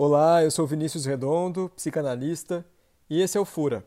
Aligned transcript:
Olá, 0.00 0.44
eu 0.44 0.50
sou 0.52 0.64
Vinícius 0.64 1.06
Redondo, 1.06 1.72
psicanalista, 1.74 2.64
e 3.10 3.20
esse 3.20 3.36
é 3.36 3.40
o 3.40 3.44
Fura, 3.44 3.84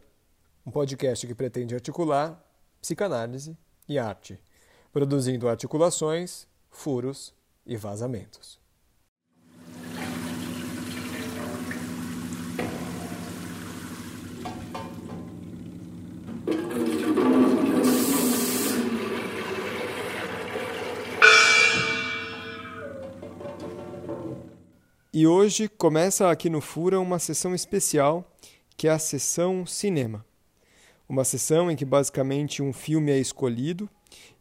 um 0.65 0.69
podcast 0.69 1.25
que 1.25 1.33
pretende 1.33 1.73
articular 1.73 2.37
psicanálise 2.81 3.57
e 3.87 3.97
arte, 3.97 4.37
produzindo 4.91 5.47
articulações, 5.47 6.45
furos 6.69 7.33
e 7.65 7.77
vazamentos. 7.77 8.60
E 25.13 25.27
hoje 25.27 25.67
começa 25.67 26.31
aqui 26.31 26.49
no 26.49 26.61
Fura 26.61 26.97
uma 26.97 27.19
sessão 27.19 27.53
especial, 27.53 28.33
que 28.77 28.87
é 28.87 28.91
a 28.91 28.97
sessão 28.97 29.65
cinema. 29.65 30.25
Uma 31.07 31.25
sessão 31.25 31.69
em 31.69 31.75
que 31.75 31.83
basicamente 31.83 32.63
um 32.63 32.71
filme 32.71 33.11
é 33.11 33.19
escolhido 33.19 33.89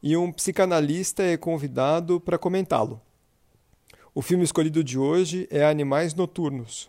e 0.00 0.16
um 0.16 0.30
psicanalista 0.30 1.24
é 1.24 1.36
convidado 1.36 2.20
para 2.20 2.38
comentá-lo. 2.38 3.00
O 4.14 4.22
filme 4.22 4.45
escolhido 4.45 4.84
de 4.84 4.96
hoje 4.96 5.48
é 5.50 5.64
Animais 5.64 6.14
Noturnos. 6.14 6.88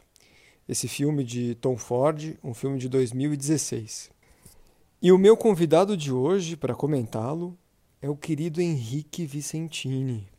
Esse 0.70 0.87
filme 0.87 1.23
de 1.23 1.55
Tom 1.55 1.75
Ford, 1.75 2.37
um 2.43 2.53
filme 2.53 2.77
de 2.77 2.87
2016. 2.87 4.11
E 5.01 5.11
o 5.11 5.17
meu 5.17 5.35
convidado 5.35 5.98
de 5.98 6.11
hoje 6.11 6.55
para 6.55 6.75
comentá-lo 6.75 7.57
é 7.99 8.07
o 8.07 8.15
querido 8.15 8.61
Henrique 8.61 9.25
Vicentini. 9.25 10.29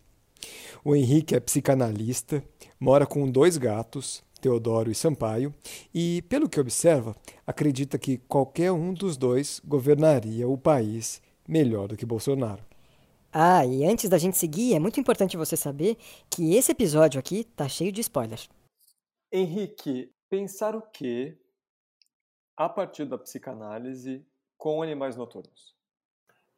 O 0.85 0.97
Henrique 0.97 1.35
é 1.35 1.41
psicanalista, 1.41 2.43
mora 2.83 3.07
com 3.07 3.31
dois 3.31 3.57
gatos, 3.57 4.25
Teodoro 4.41 4.91
e 4.91 4.95
Sampaio, 4.95 5.55
e, 5.95 6.21
pelo 6.23 6.49
que 6.49 6.59
observa, 6.59 7.15
acredita 7.47 7.97
que 7.97 8.19
qualquer 8.27 8.73
um 8.73 8.93
dos 8.93 9.17
dois 9.17 9.61
governaria 9.65 10.49
o 10.49 10.59
país 10.59 11.23
melhor 11.47 11.87
do 11.87 11.97
que 11.97 12.05
Bolsonaro. 12.05 12.61
Ah, 13.33 13.65
e 13.65 13.85
antes 13.85 14.11
da 14.11 14.19
gente 14.19 14.37
seguir, 14.37 14.75
é 14.75 14.81
muito 14.81 14.99
importante 14.99 15.37
você 15.37 15.57
saber 15.57 15.97
que 16.29 16.57
esse 16.57 16.73
episódio 16.73 17.21
aqui 17.21 17.45
tá 17.45 17.69
cheio 17.69 17.93
de 17.93 18.01
spoilers. 18.01 18.51
Henrique, 19.31 20.13
pensar 20.29 20.75
o 20.75 20.83
que 20.83 21.39
a 22.57 22.69
partir 22.69 23.05
da 23.05 23.17
psicanálise 23.17 24.27
com 24.59 24.83
animais 24.83 25.17
noturnos? 25.17 25.77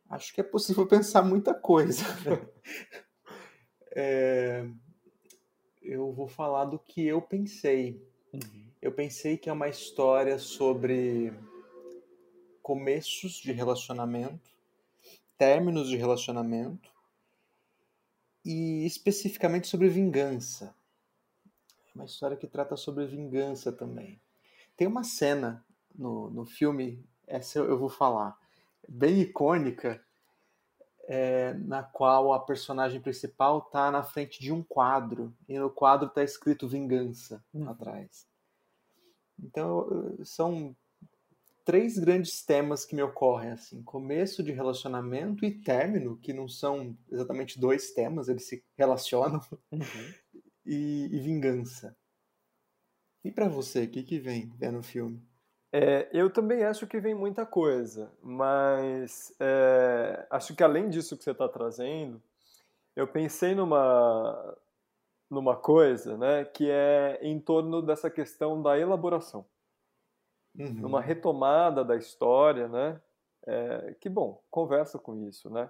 Acho 0.09 0.33
que 0.33 0.41
é 0.41 0.45
possível 0.45 0.87
pensar 0.89 1.23
muita 1.23 1.53
coisa. 1.53 2.03
é, 3.95 4.67
eu 5.85 6.11
vou 6.13 6.27
falar 6.27 6.65
do 6.65 6.79
que 6.79 7.07
eu 7.07 7.21
pensei. 7.21 8.03
Uhum. 8.33 8.65
Eu 8.81 8.93
pensei 8.93 9.37
que 9.37 9.49
é 9.49 9.53
uma 9.53 9.69
história 9.69 10.39
sobre 10.39 11.33
começos 12.63 13.35
de 13.35 13.53
relacionamento, 13.53 14.51
términos 15.37 15.89
de 15.89 15.97
relacionamento 15.97 16.91
e 18.45 18.85
especificamente 18.87 19.69
sobre 19.69 19.89
vingança. 19.89 20.75
É 21.95 21.99
uma 21.99 22.07
história 22.07 22.37
que 22.37 22.47
trata 22.47 22.77
sobre 22.77 23.07
vingança 23.07 23.71
também. 23.71 24.21
Tem 24.77 24.87
uma 24.87 25.05
cena 25.05 25.65
no, 25.95 26.31
no 26.31 26.45
filme, 26.45 27.05
essa 27.27 27.59
eu 27.59 27.79
vou 27.79 27.89
falar, 27.89 28.39
bem 28.89 29.21
icônica, 29.21 30.03
é, 31.07 31.55
na 31.55 31.83
qual 31.83 32.33
a 32.33 32.41
personagem 32.41 33.01
principal 33.01 33.59
está 33.59 33.91
na 33.91 34.03
frente 34.03 34.41
de 34.41 34.53
um 34.53 34.63
quadro 34.63 35.35
e 35.49 35.59
no 35.59 35.71
quadro 35.71 36.09
está 36.09 36.23
escrito 36.23 36.69
vingança 36.69 37.45
hum. 37.53 37.69
atrás. 37.69 38.27
Então 39.39 40.17
são 40.25 40.77
três 41.65 41.99
grandes 41.99 42.45
temas 42.45 42.85
que 42.85 42.95
me 42.95 43.03
ocorrem 43.03 43.51
assim: 43.51 43.83
começo 43.83 44.43
de 44.43 44.53
relacionamento 44.53 45.45
e 45.45 45.51
término, 45.51 46.19
que 46.19 46.33
não 46.33 46.49
são 46.49 46.97
exatamente 47.11 47.59
dois 47.59 47.93
temas, 47.93 48.29
eles 48.29 48.47
se 48.47 48.63
relacionam, 48.77 49.41
uhum. 49.73 49.81
e, 50.65 51.09
e, 51.11 51.21
vingança. 51.21 51.97
E 53.25 53.31
para 53.31 53.49
você, 53.49 53.85
o 53.85 53.89
que, 53.89 54.03
que 54.03 54.19
vem, 54.19 54.53
vem 54.59 54.73
no 54.73 54.83
filme? 54.83 55.23
É, 55.77 56.09
eu 56.13 56.31
também 56.31 56.63
acho 56.63 56.87
que 56.87 57.01
vem 57.01 57.17
muita 57.17 57.45
coisa, 57.45 58.09
mas 58.23 59.35
é, 59.41 60.25
acho 60.31 60.55
que 60.55 60.63
além 60.63 60.89
disso 60.89 61.17
que 61.17 61.25
você 61.25 61.33
está 61.33 61.49
trazendo, 61.49 62.23
eu 62.95 63.09
pensei 63.09 63.57
numa, 63.57 64.57
numa 65.29 65.57
coisa 65.57 66.17
né, 66.17 66.45
que 66.45 66.71
é 66.71 67.19
em 67.21 67.41
torno 67.41 67.83
dessa 67.83 68.09
questão 68.09 68.63
da 68.63 68.79
elaboração. 68.79 69.45
Uhum. 70.57 70.75
Numa 70.75 71.01
retomada 71.01 71.85
da 71.85 71.97
história, 71.97 72.69
né? 72.69 73.01
É, 73.45 73.97
que 74.01 74.09
bom, 74.09 74.41
conversa 74.53 74.97
com 74.97 75.27
isso, 75.27 75.51
né? 75.51 75.69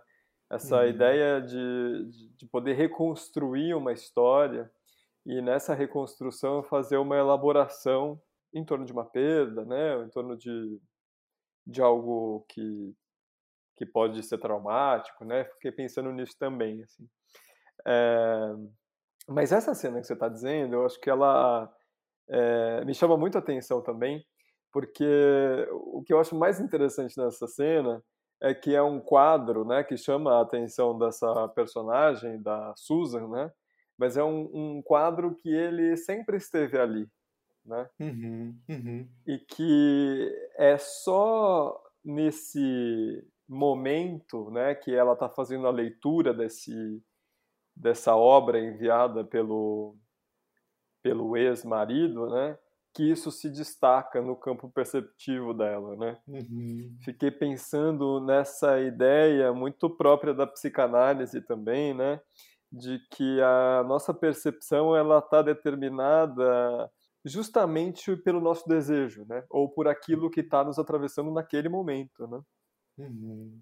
Essa 0.50 0.82
uhum. 0.82 0.86
ideia 0.86 1.40
de, 1.40 2.34
de 2.36 2.44
poder 2.44 2.74
reconstruir 2.74 3.72
uma 3.72 3.94
história 3.94 4.70
e 5.24 5.40
nessa 5.40 5.72
reconstrução 5.72 6.62
fazer 6.62 6.98
uma 6.98 7.16
elaboração 7.16 8.20
em 8.54 8.64
torno 8.64 8.86
de 8.86 8.92
uma 8.92 9.04
perda, 9.04 9.64
né, 9.64 9.96
em 10.04 10.08
torno 10.08 10.36
de, 10.36 10.80
de 11.66 11.82
algo 11.82 12.46
que, 12.48 12.94
que 13.76 13.84
pode 13.84 14.22
ser 14.22 14.38
traumático, 14.38 15.24
né, 15.24 15.44
fiquei 15.44 15.72
pensando 15.72 16.12
nisso 16.12 16.36
também, 16.38 16.82
assim. 16.82 17.08
É, 17.86 18.54
mas 19.28 19.52
essa 19.52 19.74
cena 19.74 20.00
que 20.00 20.06
você 20.06 20.12
está 20.12 20.28
dizendo, 20.28 20.74
eu 20.74 20.86
acho 20.86 21.00
que 21.00 21.10
ela 21.10 21.70
é, 22.28 22.84
me 22.84 22.94
chama 22.94 23.16
muito 23.16 23.36
a 23.36 23.40
atenção 23.40 23.82
também, 23.82 24.24
porque 24.72 25.04
o 25.72 26.02
que 26.04 26.12
eu 26.12 26.20
acho 26.20 26.36
mais 26.36 26.60
interessante 26.60 27.18
nessa 27.18 27.46
cena 27.48 28.02
é 28.40 28.54
que 28.54 28.74
é 28.74 28.82
um 28.82 29.00
quadro, 29.00 29.64
né, 29.64 29.82
que 29.82 29.96
chama 29.96 30.38
a 30.38 30.42
atenção 30.42 30.96
dessa 30.96 31.48
personagem, 31.48 32.40
da 32.40 32.72
Susan, 32.76 33.28
né, 33.28 33.50
mas 33.98 34.16
é 34.16 34.22
um, 34.22 34.50
um 34.52 34.82
quadro 34.82 35.34
que 35.36 35.48
ele 35.48 35.96
sempre 35.96 36.36
esteve 36.36 36.78
ali, 36.78 37.08
né? 37.64 37.88
Uhum, 38.00 38.58
uhum. 38.68 39.08
E 39.26 39.38
que 39.38 40.30
é 40.56 40.76
só 40.78 41.80
nesse 42.04 43.26
momento, 43.48 44.50
né, 44.50 44.74
que 44.74 44.94
ela 44.94 45.12
está 45.14 45.28
fazendo 45.28 45.66
a 45.66 45.70
leitura 45.70 46.32
desse 46.32 47.02
dessa 47.76 48.14
obra 48.14 48.60
enviada 48.60 49.24
pelo 49.24 49.96
pelo 51.02 51.36
ex-marido, 51.36 52.30
né, 52.30 52.56
que 52.94 53.02
isso 53.10 53.30
se 53.30 53.50
destaca 53.50 54.22
no 54.22 54.36
campo 54.36 54.70
perceptivo 54.70 55.52
dela, 55.52 55.96
né? 55.96 56.18
Uhum. 56.26 56.96
Fiquei 57.04 57.30
pensando 57.30 58.20
nessa 58.20 58.80
ideia 58.80 59.52
muito 59.52 59.90
própria 59.90 60.32
da 60.32 60.46
psicanálise 60.46 61.42
também, 61.42 61.92
né, 61.92 62.20
de 62.72 62.98
que 63.10 63.40
a 63.42 63.84
nossa 63.86 64.14
percepção 64.14 64.96
ela 64.96 65.18
está 65.18 65.42
determinada 65.42 66.90
justamente 67.24 68.14
pelo 68.16 68.40
nosso 68.40 68.68
desejo, 68.68 69.24
né? 69.24 69.44
Ou 69.48 69.68
por 69.68 69.88
aquilo 69.88 70.30
que 70.30 70.40
está 70.40 70.62
nos 70.62 70.78
atravessando 70.78 71.30
naquele 71.30 71.68
momento, 71.68 72.26
né? 72.26 72.40
Uhum. 72.98 73.60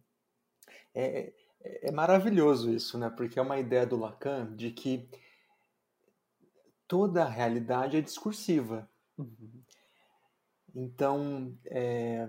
É, 0.95 1.33
é, 1.61 1.89
é, 1.89 1.93
maravilhoso 1.93 2.73
isso, 2.73 2.99
né? 2.99 3.09
Porque 3.11 3.39
é 3.39 3.43
uma 3.43 3.59
ideia 3.59 3.87
do 3.87 3.97
Lacan 3.97 4.55
de 4.55 4.73
que 4.73 5.09
toda 6.89 7.23
a 7.23 7.28
realidade 7.28 7.97
é 7.97 8.00
discursiva. 8.00 8.91
Uhum. 9.17 9.62
Então, 10.75 11.56
é, 11.67 12.29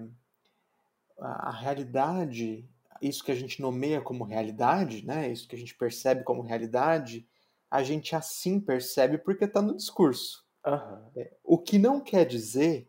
a, 1.20 1.50
a 1.50 1.52
realidade, 1.52 2.70
isso 3.02 3.24
que 3.24 3.32
a 3.32 3.36
gente 3.36 3.60
nomeia 3.60 4.02
como 4.02 4.24
realidade, 4.24 5.06
né? 5.06 5.32
Isso 5.32 5.48
que 5.48 5.56
a 5.56 5.60
gente 5.60 5.76
percebe 5.76 6.24
como 6.24 6.44
realidade, 6.44 7.28
a 7.72 7.82
gente 7.82 8.16
assim 8.16 8.60
percebe 8.60 9.18
porque 9.18 9.46
está 9.46 9.64
no 9.64 9.76
discurso. 9.76 10.44
Uhum. 10.66 11.26
O 11.44 11.58
que 11.58 11.78
não 11.78 12.00
quer 12.00 12.26
dizer 12.26 12.88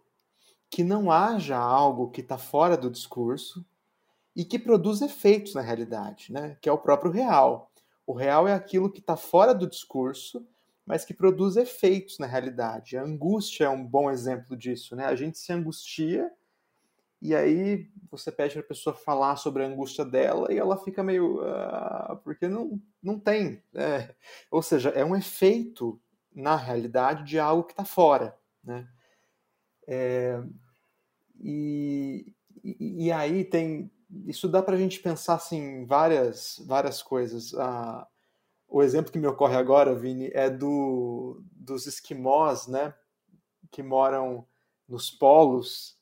que 0.70 0.82
não 0.82 1.10
haja 1.10 1.56
algo 1.56 2.10
que 2.10 2.20
está 2.20 2.36
fora 2.36 2.76
do 2.76 2.90
discurso 2.90 3.64
e 4.34 4.44
que 4.44 4.58
produz 4.58 5.00
efeitos 5.02 5.54
na 5.54 5.60
realidade, 5.60 6.32
né? 6.32 6.56
que 6.60 6.68
é 6.68 6.72
o 6.72 6.78
próprio 6.78 7.12
real. 7.12 7.70
O 8.06 8.12
real 8.12 8.48
é 8.48 8.52
aquilo 8.52 8.90
que 8.90 8.98
está 8.98 9.16
fora 9.16 9.54
do 9.54 9.68
discurso, 9.68 10.46
mas 10.84 11.04
que 11.04 11.14
produz 11.14 11.56
efeitos 11.56 12.18
na 12.18 12.26
realidade. 12.26 12.96
A 12.96 13.02
angústia 13.02 13.64
é 13.64 13.68
um 13.68 13.86
bom 13.86 14.10
exemplo 14.10 14.56
disso. 14.56 14.96
Né? 14.96 15.06
A 15.06 15.14
gente 15.14 15.38
se 15.38 15.52
angustia 15.52 16.30
e 17.22 17.34
aí 17.34 17.88
você 18.10 18.30
pede 18.30 18.52
para 18.52 18.60
a 18.60 18.68
pessoa 18.68 18.94
falar 18.94 19.36
sobre 19.36 19.62
a 19.62 19.66
angústia 19.66 20.04
dela 20.04 20.52
e 20.52 20.58
ela 20.58 20.76
fica 20.76 21.02
meio. 21.02 21.40
Uh, 21.40 22.16
porque 22.22 22.46
não, 22.46 22.78
não 23.02 23.18
tem. 23.18 23.62
É, 23.72 24.14
ou 24.50 24.60
seja, 24.60 24.90
é 24.90 25.02
um 25.02 25.16
efeito 25.16 25.98
na 26.34 26.56
realidade 26.56 27.24
de 27.24 27.38
algo 27.38 27.64
que 27.64 27.72
está 27.72 27.84
fora, 27.84 28.36
né? 28.62 28.88
É, 29.86 30.42
e, 31.40 32.34
e, 32.62 33.12
aí 33.12 33.44
tem 33.44 33.90
isso 34.26 34.48
dá 34.48 34.62
para 34.62 34.74
a 34.76 34.78
gente 34.78 35.00
pensar 35.00 35.34
assim 35.34 35.84
várias 35.84 36.62
várias 36.66 37.02
coisas. 37.02 37.54
Ah, 37.54 38.06
o 38.66 38.82
exemplo 38.82 39.12
que 39.12 39.18
me 39.18 39.26
ocorre 39.26 39.56
agora, 39.56 39.94
Vini, 39.94 40.30
é 40.32 40.48
do 40.48 41.42
dos 41.52 41.86
esquimós, 41.86 42.66
né? 42.66 42.94
que 43.74 43.82
moram 43.82 44.46
nos 44.88 45.10
polos 45.10 45.96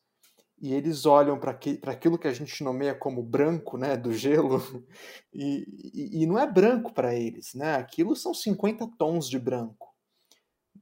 e 0.61 0.73
eles 0.75 1.07
olham 1.07 1.39
para 1.41 1.59
aquilo 1.91 2.19
que 2.19 2.29
a 2.29 2.33
gente 2.33 2.63
nomeia 2.63 2.95
como 2.95 3.23
branco, 3.23 3.77
né, 3.77 3.97
do 3.97 4.13
gelo, 4.13 4.61
e, 5.33 5.67
e, 5.93 6.23
e 6.23 6.27
não 6.27 6.39
é 6.39 6.47
branco 6.47 6.93
para 6.93 7.17
eles, 7.17 7.53
né? 7.55 7.75
Aquilo 7.75 8.15
são 8.15 8.33
50 8.33 8.87
tons 8.97 9.29
de 9.29 9.41
branco, 9.41 9.92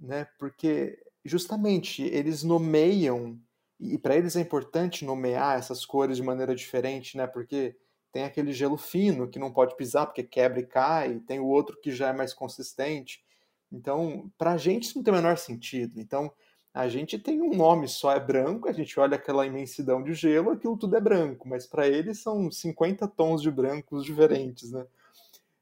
né? 0.01 0.27
Porque 0.39 0.99
justamente 1.25 2.03
eles 2.03 2.43
nomeiam 2.43 3.39
e 3.79 3.97
para 3.99 4.17
eles 4.17 4.37
é 4.37 4.41
importante 4.41 5.05
nomear 5.05 5.59
essas 5.59 5.85
cores 5.85 6.17
de 6.17 6.23
maneira 6.23 6.55
diferente, 6.55 7.17
né? 7.17 7.27
Porque 7.27 7.77
tem 8.13 8.25
aquele 8.25 8.53
gelo 8.53 8.77
fino 8.77 9.29
que 9.29 9.39
não 9.39 9.53
pode 9.53 9.77
pisar 9.77 10.07
porque 10.07 10.23
quebra 10.23 10.61
e 10.61 10.67
cai, 10.67 11.21
tem 11.21 11.39
o 11.39 11.47
outro 11.47 11.81
que 11.81 11.93
já 11.93 12.09
é 12.09 12.13
mais 12.13 12.35
consistente. 12.35 13.25
Então, 13.73 14.31
para 14.37 14.53
a 14.53 14.57
gente 14.57 14.85
isso 14.85 14.99
não 14.99 15.03
tem 15.05 15.15
o 15.15 15.17
menor 15.17 15.39
sentido. 15.39 16.01
Então, 16.01 16.33
a 16.75 16.89
gente 16.89 17.19
tem 17.19 17.41
um 17.41 17.55
nome 17.55 17.89
só, 17.89 18.13
é 18.13 18.21
branco, 18.21 18.69
a 18.69 18.73
gente 18.73 18.99
olha 18.99 19.17
aquela 19.17 19.47
imensidão 19.47 20.03
de 20.03 20.15
gelo, 20.15 20.51
aquilo 20.51 20.77
tudo 20.77 20.97
é 20.97 21.01
branco, 21.01 21.49
mas 21.49 21.67
para 21.67 21.89
eles 21.89 22.21
são 22.21 22.51
50 22.51 23.09
tons 23.09 23.43
de 23.43 23.51
brancos 23.51 24.05
diferentes, 24.05 24.71
né? 24.71 24.87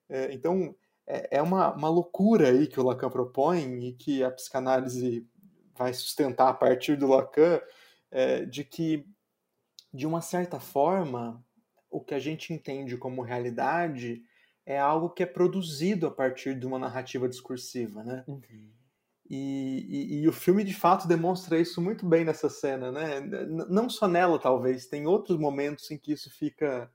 É, 0.08 0.32
então, 0.32 0.75
é, 1.08 1.38
é 1.38 1.43
uma, 1.43 1.75
uma 1.75 1.88
loucura 1.88 2.50
aí 2.50 2.66
que 2.66 2.78
o 2.78 2.82
Lacan 2.84 3.08
propõe 3.08 3.88
e 3.88 3.93
que 3.94 4.22
a 4.22 4.31
psicanálise 4.31 5.26
vai 5.75 5.94
sustentar 5.94 6.49
a 6.49 6.55
partir 6.55 6.96
do 6.96 7.06
Lacan, 7.06 7.60
é, 8.10 8.44
de 8.44 8.62
que, 8.62 9.06
de 9.93 10.06
uma 10.06 10.20
certa 10.20 10.60
forma, 10.60 11.43
o 11.90 12.00
que 12.00 12.14
a 12.14 12.19
gente 12.19 12.52
entende 12.52 12.96
como 12.99 13.22
realidade 13.22 14.22
é 14.66 14.78
algo 14.78 15.08
que 15.08 15.22
é 15.22 15.26
produzido 15.26 16.06
a 16.06 16.10
partir 16.10 16.58
de 16.58 16.66
uma 16.66 16.78
narrativa 16.78 17.26
discursiva, 17.26 18.05
né? 18.05 18.22
Uhum. 18.28 18.70
E, 19.31 19.87
e, 19.88 20.20
e, 20.20 20.28
o 20.28 20.32
filme 20.32 20.64
de 20.64 20.75
fato 20.75 21.06
demonstra 21.06 21.58
isso 21.58 21.81
muito 21.81 22.06
bem 22.06 22.25
nessa 22.25 22.49
cena, 22.49 22.90
né? 22.90 23.20
Não 23.20 23.88
só 23.88 24.08
nela, 24.08 24.38
talvez, 24.38 24.87
tem 24.87 25.06
outros 25.06 25.38
momentos 25.38 25.90
em 25.90 25.99
que 25.99 26.12
isso 26.12 26.31
fica. 26.31 26.90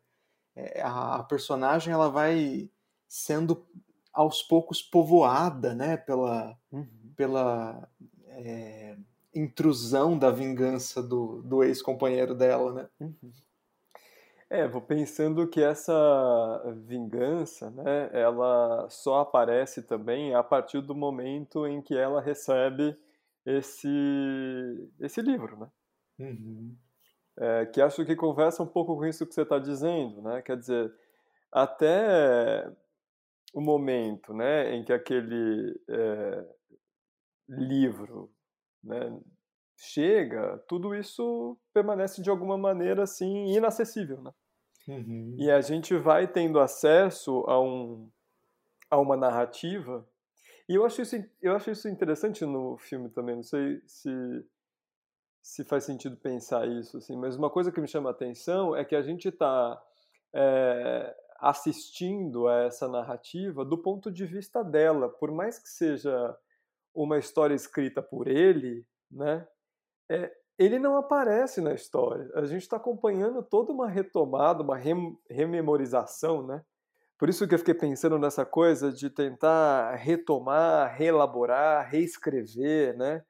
É, 0.56 0.81
a, 0.81 1.15
a, 1.15 1.24
personagem 1.24 1.94
ela 1.94 2.10
vai 2.10 2.69
sendo 3.07 3.68
aos 4.13 4.44
poucos 4.44 4.81
povoada, 4.81 5.74
né? 5.74 5.98
Pela, 5.98 6.57
uhum. 6.71 7.13
pela 7.15 7.89
é, 8.27 8.95
intrusão 9.33 10.18
da 10.18 10.30
vingança 10.30 11.01
do, 11.01 11.42
do 11.42 11.63
ex-companheiro 11.63 12.36
dela, 12.36 12.74
né? 12.74 12.89
Uhum. 13.00 13.31
É, 14.50 14.68
vou 14.68 14.81
pensando 14.81 15.48
que 15.48 15.63
essa 15.63 16.62
vingança, 16.86 17.71
né, 17.71 18.12
ela 18.13 18.88
só 18.88 19.21
aparece 19.21 19.81
também 19.81 20.36
a 20.36 20.44
partir 20.44 20.80
do 20.80 20.94
momento 20.94 21.65
em 21.65 21.81
que 21.81 21.98
ela 21.98 22.21
recebe 22.21 22.95
esse, 23.44 23.88
esse 25.00 25.21
livro, 25.24 25.57
né? 25.57 25.68
Uhum. 26.19 26.75
É, 27.36 27.65
que 27.65 27.81
acho 27.81 28.06
que 28.06 28.15
conversa 28.15 28.62
um 28.62 28.68
pouco 28.68 28.95
com 28.95 29.06
isso 29.07 29.25
que 29.25 29.33
você 29.33 29.42
está 29.42 29.57
dizendo, 29.57 30.21
né? 30.21 30.44
Quer 30.44 30.56
dizer, 30.56 30.94
até 31.51 32.71
o 33.54 33.62
momento, 33.62 34.34
né, 34.34 34.76
em 34.76 34.84
que 34.84 34.92
aquele 34.92 35.80
é, 35.88 36.46
livro 37.48 38.32
né, 38.84 39.16
chega, 39.78 40.58
tudo 40.68 40.96
isso 40.96 41.58
permanece 41.72 42.22
de 42.22 42.30
alguma 42.30 42.58
maneira 42.58 43.04
assim 43.04 43.54
inacessível, 43.54 44.22
né? 44.22 44.32
Uhum. 44.88 45.36
E 45.38 45.50
a 45.50 45.62
gente 45.62 45.96
vai 45.96 46.28
tendo 46.28 46.60
acesso 46.60 47.46
a, 47.48 47.62
um, 47.62 48.10
a 48.90 49.00
uma 49.00 49.16
narrativa. 49.16 50.06
E 50.68 50.76
eu 50.76 50.86
acho, 50.86 51.02
isso, 51.02 51.16
eu 51.42 51.56
acho 51.56 51.72
isso 51.72 51.88
interessante 51.88 52.46
no 52.46 52.78
filme 52.78 53.10
também. 53.10 53.36
Não 53.36 53.44
sei 53.44 53.82
se, 53.86 54.12
se 55.42 55.64
faz 55.64 55.86
sentido 55.86 56.18
pensar 56.18 56.68
isso, 56.68 56.98
assim, 56.98 57.16
mas 57.16 57.36
uma 57.38 57.50
coisa 57.50 57.72
que 57.72 57.80
me 57.80 57.88
chama 57.88 58.10
a 58.10 58.12
atenção 58.12 58.76
é 58.76 58.84
que 58.84 58.96
a 58.96 59.02
gente 59.02 59.30
está 59.30 59.82
é, 60.34 61.16
assistindo 61.44 62.48
a 62.48 62.63
essa 62.63 62.88
narrativa 62.88 63.66
do 63.66 63.78
ponto 63.78 64.10
de 64.10 64.25
vista 64.25 64.63
dela. 64.63 65.10
Por 65.10 65.30
mais 65.30 65.60
que 65.60 65.68
seja 65.68 66.34
uma 66.95 67.18
história 67.18 67.54
escrita 67.54 68.01
por 68.01 68.30
ele, 68.30 68.86
né? 69.12 69.45
É, 70.10 70.31
ele 70.57 70.80
não 70.80 70.95
aparece 70.95 71.60
na 71.60 71.74
história. 71.74 72.31
A 72.36 72.45
gente 72.45 72.62
está 72.62 72.78
acompanhando 72.78 73.44
toda 73.44 73.74
uma 73.74 73.90
retomada, 73.90 74.63
uma 74.63 74.78
rem 74.78 75.18
rememorização, 75.30 76.48
né? 76.48 76.63
Por 77.18 77.28
isso 77.28 77.46
que 77.46 77.54
eu 77.56 77.60
fiquei 77.60 77.74
pensando 77.74 78.18
nessa 78.18 78.46
coisa 78.46 78.92
de 78.92 79.10
tentar 79.10 79.96
retomar, 79.96 80.96
reelaborar, 80.96 81.89
reescrever, 81.89 82.96
né? 82.96 83.22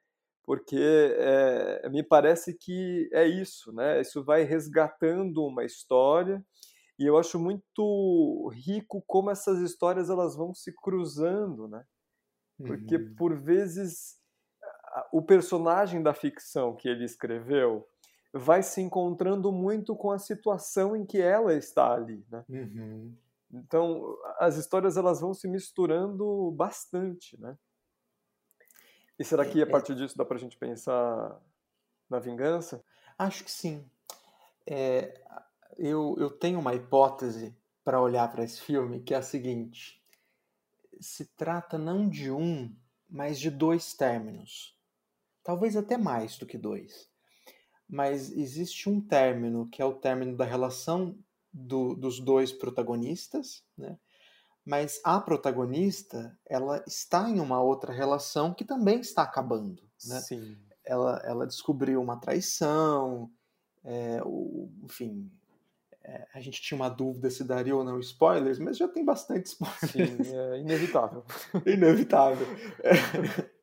Porque 0.44 0.78
é, 1.16 1.88
me 1.88 2.02
parece 2.02 2.54
que 2.54 3.08
é 3.12 3.26
isso, 3.26 3.72
né? 3.72 4.00
Isso 4.00 4.22
vai 4.22 4.42
resgatando 4.42 5.44
uma 5.44 5.64
história 5.64 6.44
e 6.98 7.06
eu 7.06 7.18
acho 7.18 7.38
muito 7.38 8.48
rico 8.52 9.02
como 9.06 9.30
essas 9.30 9.60
histórias 9.60 10.10
elas 10.10 10.36
vão 10.36 10.54
se 10.54 10.72
cruzando, 10.72 11.68
né? 11.68 11.84
Porque 12.56 12.96
uhum. 12.96 13.14
por 13.16 13.34
vezes 13.34 14.20
o 15.12 15.20
personagem 15.20 16.02
da 16.02 16.14
ficção 16.14 16.74
que 16.76 16.88
ele 16.88 17.04
escreveu 17.04 17.88
vai 18.32 18.62
se 18.62 18.80
encontrando 18.80 19.50
muito 19.52 19.96
com 19.96 20.10
a 20.10 20.18
situação 20.18 20.96
em 20.96 21.04
que 21.04 21.20
ela 21.20 21.54
está 21.54 21.92
ali, 21.92 22.24
né? 22.30 22.44
Uhum. 22.48 23.14
Então, 23.52 24.16
as 24.38 24.56
histórias 24.56 24.96
elas 24.96 25.20
vão 25.20 25.32
se 25.32 25.46
misturando 25.46 26.50
bastante, 26.52 27.40
né? 27.40 27.56
E 29.16 29.24
será 29.24 29.44
que 29.44 29.60
a 29.60 29.64
é, 29.64 29.68
é. 29.68 29.70
partir 29.70 29.94
disso 29.94 30.18
dá 30.18 30.24
para 30.24 30.36
a 30.36 30.40
gente 30.40 30.56
pensar 30.56 31.40
na 32.10 32.18
vingança? 32.18 32.84
Acho 33.16 33.44
que 33.44 33.50
sim. 33.50 33.88
É, 34.66 35.20
eu, 35.76 36.14
eu 36.18 36.30
tenho 36.30 36.58
uma 36.58 36.74
hipótese 36.74 37.56
para 37.84 38.00
olhar 38.00 38.30
para 38.30 38.44
esse 38.44 38.60
filme 38.60 39.00
que 39.00 39.14
é 39.14 39.18
a 39.18 39.22
seguinte: 39.22 40.00
se 41.00 41.24
trata 41.36 41.78
não 41.78 42.08
de 42.08 42.30
um, 42.30 42.74
mas 43.08 43.38
de 43.38 43.50
dois 43.50 43.94
términos 43.94 44.74
talvez 45.44 45.76
até 45.76 45.98
mais 45.98 46.38
do 46.38 46.46
que 46.46 46.56
dois. 46.56 47.08
Mas 47.86 48.32
existe 48.32 48.88
um 48.88 49.00
término 49.00 49.68
que 49.68 49.82
é 49.82 49.84
o 49.84 49.94
término 49.94 50.34
da 50.34 50.46
relação 50.46 51.16
do, 51.52 51.94
dos 51.94 52.18
dois 52.18 52.50
protagonistas, 52.50 53.62
né? 53.76 53.96
mas 54.64 54.98
a 55.04 55.20
protagonista 55.20 56.36
ela 56.46 56.82
está 56.88 57.28
em 57.28 57.38
uma 57.38 57.60
outra 57.60 57.92
relação 57.92 58.54
que 58.54 58.64
também 58.64 59.00
está 59.00 59.22
acabando. 59.22 59.82
Né? 60.06 60.20
Sim. 60.22 60.56
Ela, 60.82 61.20
ela 61.24 61.46
descobriu 61.46 62.00
uma 62.00 62.16
traição, 62.16 63.30
é, 63.84 64.22
o, 64.24 64.70
enfim, 64.82 65.30
é, 66.04 66.26
a 66.34 66.40
gente 66.40 66.60
tinha 66.60 66.76
uma 66.76 66.90
dúvida 66.90 67.30
se 67.30 67.42
daria 67.42 67.74
ou 67.74 67.82
não 67.82 67.98
spoilers, 67.98 68.58
mas 68.58 68.76
já 68.76 68.86
tem 68.86 69.04
bastante 69.04 69.46
spoilers. 69.48 69.90
Sim, 69.90 70.36
é 70.36 70.58
inevitável. 70.58 71.24
inevitável. 71.66 72.46
É. 72.82 73.54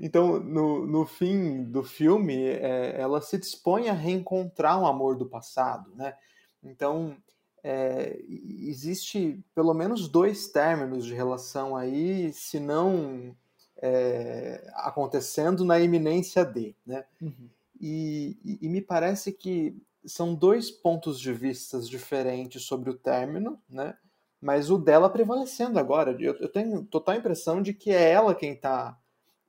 Então, 0.00 0.40
no, 0.40 0.86
no 0.86 1.06
fim 1.06 1.64
do 1.64 1.84
filme, 1.84 2.34
é, 2.34 3.00
ela 3.00 3.20
se 3.20 3.38
dispõe 3.38 3.88
a 3.88 3.92
reencontrar 3.92 4.80
um 4.80 4.86
amor 4.86 5.16
do 5.16 5.26
passado, 5.26 5.94
né? 5.94 6.14
Então, 6.62 7.16
é, 7.62 8.18
existe 8.28 9.44
pelo 9.54 9.74
menos 9.74 10.08
dois 10.08 10.48
términos 10.48 11.04
de 11.04 11.14
relação 11.14 11.76
aí, 11.76 12.32
se 12.32 12.58
não 12.58 13.36
é, 13.80 14.64
acontecendo 14.74 15.64
na 15.64 15.78
iminência 15.78 16.44
de, 16.44 16.74
né? 16.86 17.04
Uhum. 17.20 17.50
E, 17.80 18.38
e, 18.44 18.66
e, 18.66 18.68
me 18.68 18.80
parece 18.80 19.32
que 19.32 19.76
são 20.04 20.34
dois 20.34 20.70
pontos 20.70 21.20
de 21.20 21.32
vista 21.32 21.80
diferentes 21.80 22.62
sobre 22.64 22.90
o 22.90 22.94
término, 22.94 23.60
né? 23.68 23.96
Mas 24.40 24.70
o 24.70 24.78
dela 24.78 25.08
prevalecendo 25.08 25.78
agora. 25.78 26.16
Eu, 26.20 26.34
eu 26.34 26.48
tenho 26.48 26.84
total 26.84 27.14
impressão 27.14 27.62
de 27.62 27.72
que 27.72 27.90
é 27.92 28.10
ela 28.10 28.34
quem 28.34 28.54
está 28.54 28.98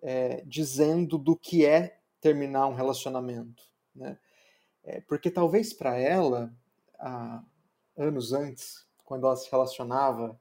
é, 0.02 0.44
dizendo 0.46 1.18
do 1.18 1.36
que 1.36 1.66
é 1.66 1.98
terminar 2.22 2.68
um 2.68 2.76
relacionamento, 2.76 3.64
né? 3.96 4.18
É, 4.84 5.02
porque 5.02 5.32
talvez 5.32 5.74
para 5.74 5.98
ela, 5.98 6.54
há 7.00 7.42
anos 7.98 8.34
antes, 8.34 8.86
quando 9.06 9.26
ela 9.26 9.36
se 9.36 9.50
relacionava 9.50 10.40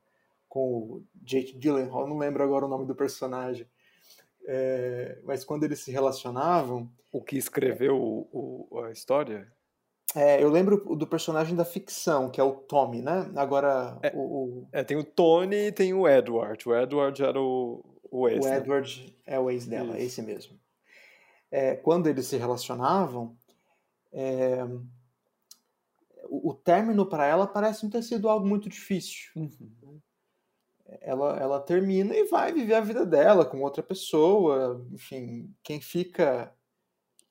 com 0.48 0.68
o 0.68 1.04
Jake 1.14 1.56
Gyllenhaal, 1.58 2.06
não 2.06 2.18
lembro 2.18 2.42
agora 2.42 2.66
o 2.66 2.68
nome 2.68 2.84
do 2.84 2.94
personagem, 2.94 3.66
é, 4.44 5.18
mas 5.24 5.44
quando 5.44 5.64
eles 5.64 5.80
se 5.80 5.90
relacionavam... 5.90 6.90
O 7.12 7.22
que 7.22 7.36
escreveu 7.36 7.96
o, 7.96 8.66
o, 8.70 8.80
a 8.80 8.90
história? 8.90 9.50
É, 10.14 10.42
eu 10.42 10.50
lembro 10.50 10.96
do 10.96 11.06
personagem 11.06 11.56
da 11.56 11.64
ficção, 11.64 12.30
que 12.30 12.40
é 12.40 12.44
o 12.44 12.52
Tommy, 12.52 13.00
né? 13.00 13.30
Agora, 13.34 13.98
é, 14.02 14.12
o, 14.14 14.20
o... 14.20 14.68
é, 14.70 14.84
tem 14.84 14.96
o 14.96 15.04
Tony 15.04 15.68
e 15.68 15.72
tem 15.72 15.94
o 15.94 16.06
Edward. 16.06 16.68
O 16.68 16.76
Edward 16.76 17.22
era 17.22 17.40
o, 17.40 17.82
o 18.10 18.28
ex. 18.28 18.44
O 18.44 18.48
né? 18.48 18.56
Edward 18.58 19.18
é 19.24 19.40
o 19.40 19.50
ex 19.50 19.66
dela, 19.66 19.96
Isso. 19.96 20.20
esse 20.20 20.22
mesmo. 20.22 20.60
É, 21.50 21.76
quando 21.76 22.08
eles 22.08 22.26
se 22.26 22.36
relacionavam, 22.36 23.36
é, 24.12 24.64
o, 26.24 26.50
o, 26.50 26.54
término 26.54 27.06
para 27.06 27.26
ela 27.26 27.46
parece 27.46 27.82
não 27.82 27.90
ter 27.90 28.02
sido 28.02 28.28
algo 28.28 28.46
muito 28.46 28.68
difícil. 28.68 29.30
Uhum. 29.34 30.00
Ela, 31.00 31.38
ela 31.38 31.60
termina 31.60 32.14
e 32.14 32.24
vai 32.24 32.52
viver 32.52 32.74
a 32.74 32.80
vida 32.80 33.06
dela 33.06 33.46
com 33.46 33.62
outra 33.62 33.82
pessoa. 33.82 34.86
Enfim, 34.92 35.54
quem 35.62 35.80
fica 35.80 36.54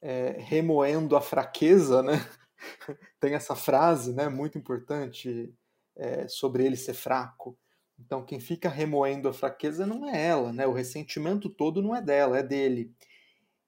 é, 0.01 0.35
remoendo 0.39 1.15
a 1.15 1.21
fraqueza, 1.21 2.01
né? 2.01 2.13
Tem 3.19 3.33
essa 3.33 3.55
frase, 3.55 4.13
né, 4.13 4.29
muito 4.29 4.57
importante 4.57 5.53
é, 5.95 6.27
sobre 6.27 6.65
ele 6.65 6.75
ser 6.75 6.93
fraco. 6.93 7.57
Então, 7.99 8.25
quem 8.25 8.39
fica 8.39 8.69
remoendo 8.69 9.29
a 9.29 9.33
fraqueza 9.33 9.85
não 9.85 10.09
é 10.09 10.27
ela, 10.27 10.51
né? 10.51 10.65
O 10.65 10.73
ressentimento 10.73 11.49
todo 11.49 11.81
não 11.81 11.95
é 11.95 12.01
dela, 12.01 12.39
é 12.39 12.43
dele. 12.43 12.91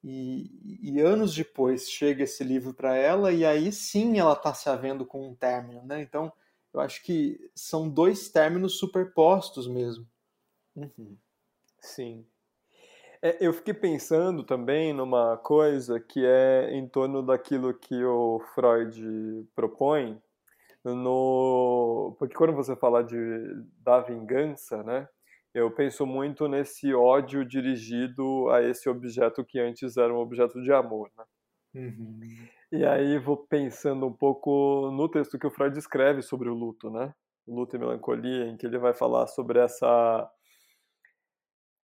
E, 0.02 0.50
e 0.82 1.00
anos 1.00 1.34
depois 1.34 1.88
chega 1.88 2.24
esse 2.24 2.44
livro 2.44 2.74
para 2.74 2.96
ela 2.96 3.32
e 3.32 3.44
aí 3.44 3.72
sim 3.72 4.18
ela 4.18 4.34
está 4.34 4.52
se 4.52 4.68
havendo 4.68 5.06
com 5.06 5.28
um 5.28 5.34
término, 5.34 5.82
né? 5.84 6.02
Então, 6.02 6.32
eu 6.72 6.80
acho 6.80 7.02
que 7.02 7.38
são 7.54 7.88
dois 7.88 8.28
términos 8.28 8.76
superpostos 8.78 9.68
mesmo. 9.68 10.06
Uhum. 10.74 11.16
Sim. 11.80 12.26
É, 13.24 13.38
eu 13.40 13.54
fiquei 13.54 13.72
pensando 13.72 14.44
também 14.44 14.92
numa 14.92 15.38
coisa 15.38 15.98
que 15.98 16.26
é 16.26 16.74
em 16.74 16.86
torno 16.86 17.22
daquilo 17.22 17.72
que 17.72 18.04
o 18.04 18.38
Freud 18.54 19.48
propõe, 19.54 20.20
no 20.84 22.14
porque 22.18 22.34
quando 22.34 22.52
você 22.52 22.76
fala 22.76 23.02
de 23.02 23.16
da 23.82 24.00
vingança, 24.00 24.82
né? 24.82 25.08
Eu 25.54 25.70
penso 25.70 26.04
muito 26.04 26.46
nesse 26.48 26.92
ódio 26.92 27.46
dirigido 27.46 28.50
a 28.50 28.62
esse 28.62 28.90
objeto 28.90 29.42
que 29.42 29.58
antes 29.58 29.96
era 29.96 30.12
um 30.12 30.18
objeto 30.18 30.60
de 30.62 30.70
amor, 30.70 31.10
né? 31.16 31.24
Uhum. 31.74 32.20
E 32.70 32.84
aí 32.84 33.16
vou 33.18 33.38
pensando 33.38 34.06
um 34.06 34.12
pouco 34.12 34.90
no 34.92 35.08
texto 35.08 35.38
que 35.38 35.46
o 35.46 35.50
Freud 35.50 35.78
escreve 35.78 36.20
sobre 36.20 36.50
o 36.50 36.54
luto, 36.54 36.90
né? 36.90 37.14
Luto 37.48 37.74
e 37.74 37.78
melancolia, 37.78 38.48
em 38.48 38.56
que 38.58 38.66
ele 38.66 38.78
vai 38.78 38.92
falar 38.92 39.26
sobre 39.28 39.60
essa 39.60 40.30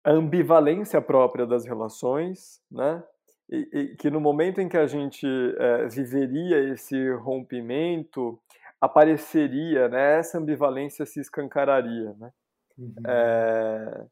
ambivalência 0.05 1.01
própria 1.01 1.47
das 1.47 1.65
relações, 1.65 2.61
né? 2.71 3.03
E, 3.51 3.69
e 3.73 3.97
que 3.97 4.11
no 4.11 4.21
momento 4.21 4.61
em 4.61 4.69
que 4.69 4.77
a 4.77 4.87
gente 4.87 5.27
é, 5.59 5.89
viveria 5.89 6.73
esse 6.73 7.13
rompimento, 7.15 8.41
apareceria, 8.81 9.89
né? 9.89 10.19
Essa 10.19 10.39
ambivalência 10.39 11.05
se 11.05 11.21
escancararia, 11.21 12.15
né? 12.19 12.33
Uhum. 12.79 12.95
É, 13.07 14.07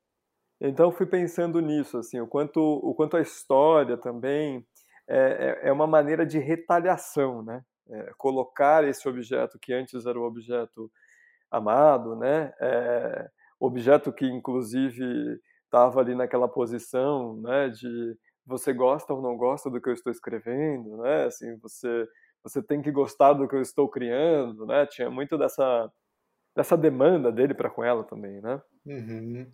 então 0.60 0.92
fui 0.92 1.06
pensando 1.06 1.60
nisso, 1.60 1.96
assim, 1.98 2.20
o 2.20 2.26
quanto, 2.26 2.60
o 2.60 2.94
quanto 2.94 3.16
a 3.16 3.20
história 3.20 3.96
também 3.96 4.66
é, 5.08 5.58
é, 5.62 5.68
é 5.68 5.72
uma 5.72 5.86
maneira 5.86 6.26
de 6.26 6.38
retaliação, 6.38 7.42
né? 7.42 7.62
É, 7.90 8.12
colocar 8.18 8.86
esse 8.86 9.08
objeto 9.08 9.58
que 9.58 9.72
antes 9.72 10.04
era 10.04 10.18
o 10.18 10.24
objeto 10.24 10.90
amado, 11.50 12.14
né? 12.14 12.52
É, 12.60 13.30
objeto 13.58 14.12
que 14.12 14.26
inclusive 14.26 15.40
estava 15.68 16.00
ali 16.00 16.14
naquela 16.14 16.48
posição, 16.48 17.36
né? 17.40 17.68
De 17.68 18.16
você 18.46 18.72
gosta 18.72 19.12
ou 19.12 19.20
não 19.22 19.36
gosta 19.36 19.70
do 19.70 19.80
que 19.80 19.90
eu 19.90 19.94
estou 19.94 20.10
escrevendo, 20.10 20.96
né? 20.98 21.24
Assim, 21.26 21.56
você 21.58 22.08
você 22.42 22.62
tem 22.62 22.80
que 22.80 22.90
gostar 22.90 23.34
do 23.34 23.48
que 23.48 23.54
eu 23.54 23.60
estou 23.60 23.88
criando, 23.88 24.64
né? 24.66 24.86
Tinha 24.86 25.10
muito 25.10 25.36
dessa 25.36 25.90
dessa 26.56 26.76
demanda 26.76 27.30
dele 27.30 27.54
para 27.54 27.70
com 27.70 27.84
ela 27.84 28.04
também, 28.04 28.40
né? 28.40 28.60
Uhum. 28.86 29.46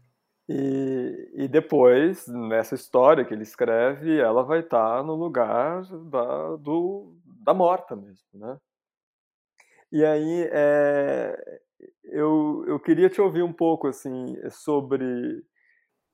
E, 0.48 1.30
e 1.34 1.48
depois, 1.48 2.26
nessa 2.28 2.74
história 2.74 3.24
que 3.24 3.32
ele 3.32 3.42
escreve, 3.42 4.18
ela 4.18 4.42
vai 4.42 4.60
estar 4.60 4.98
tá 4.98 5.02
no 5.02 5.14
lugar 5.14 5.82
da, 6.10 6.56
do, 6.56 7.16
da 7.42 7.54
morta 7.54 7.96
mesmo, 7.96 8.26
né? 8.34 8.58
E 9.90 10.04
aí, 10.04 10.48
é, 10.50 11.60
eu, 12.04 12.64
eu 12.66 12.80
queria 12.80 13.08
te 13.08 13.20
ouvir 13.20 13.42
um 13.42 13.52
pouco, 13.52 13.86
assim, 13.86 14.36
sobre... 14.50 15.42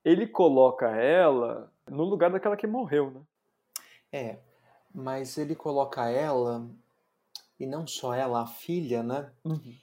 Ele 0.04 0.26
coloca 0.26 0.88
ela 0.88 1.72
no 1.88 2.04
lugar 2.04 2.30
daquela 2.30 2.56
que 2.56 2.66
morreu, 2.66 3.10
né? 3.10 3.20
É, 4.12 4.38
mas 4.94 5.38
ele 5.38 5.54
coloca 5.54 6.08
ela, 6.08 6.68
e 7.58 7.66
não 7.66 7.86
só 7.86 8.14
ela, 8.14 8.42
a 8.42 8.46
filha, 8.46 9.02
né? 9.02 9.30
Uhum 9.44 9.74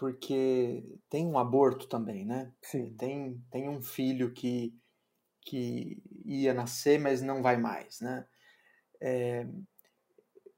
porque 0.00 0.82
tem 1.10 1.26
um 1.26 1.38
aborto 1.38 1.86
também, 1.86 2.24
né? 2.24 2.50
Sim. 2.62 2.94
Tem, 2.96 3.38
tem 3.50 3.68
um 3.68 3.82
filho 3.82 4.32
que, 4.32 4.74
que 5.42 6.02
ia 6.24 6.54
nascer, 6.54 6.98
mas 6.98 7.20
não 7.20 7.42
vai 7.42 7.58
mais, 7.58 8.00
né? 8.00 8.24
É, 8.98 9.46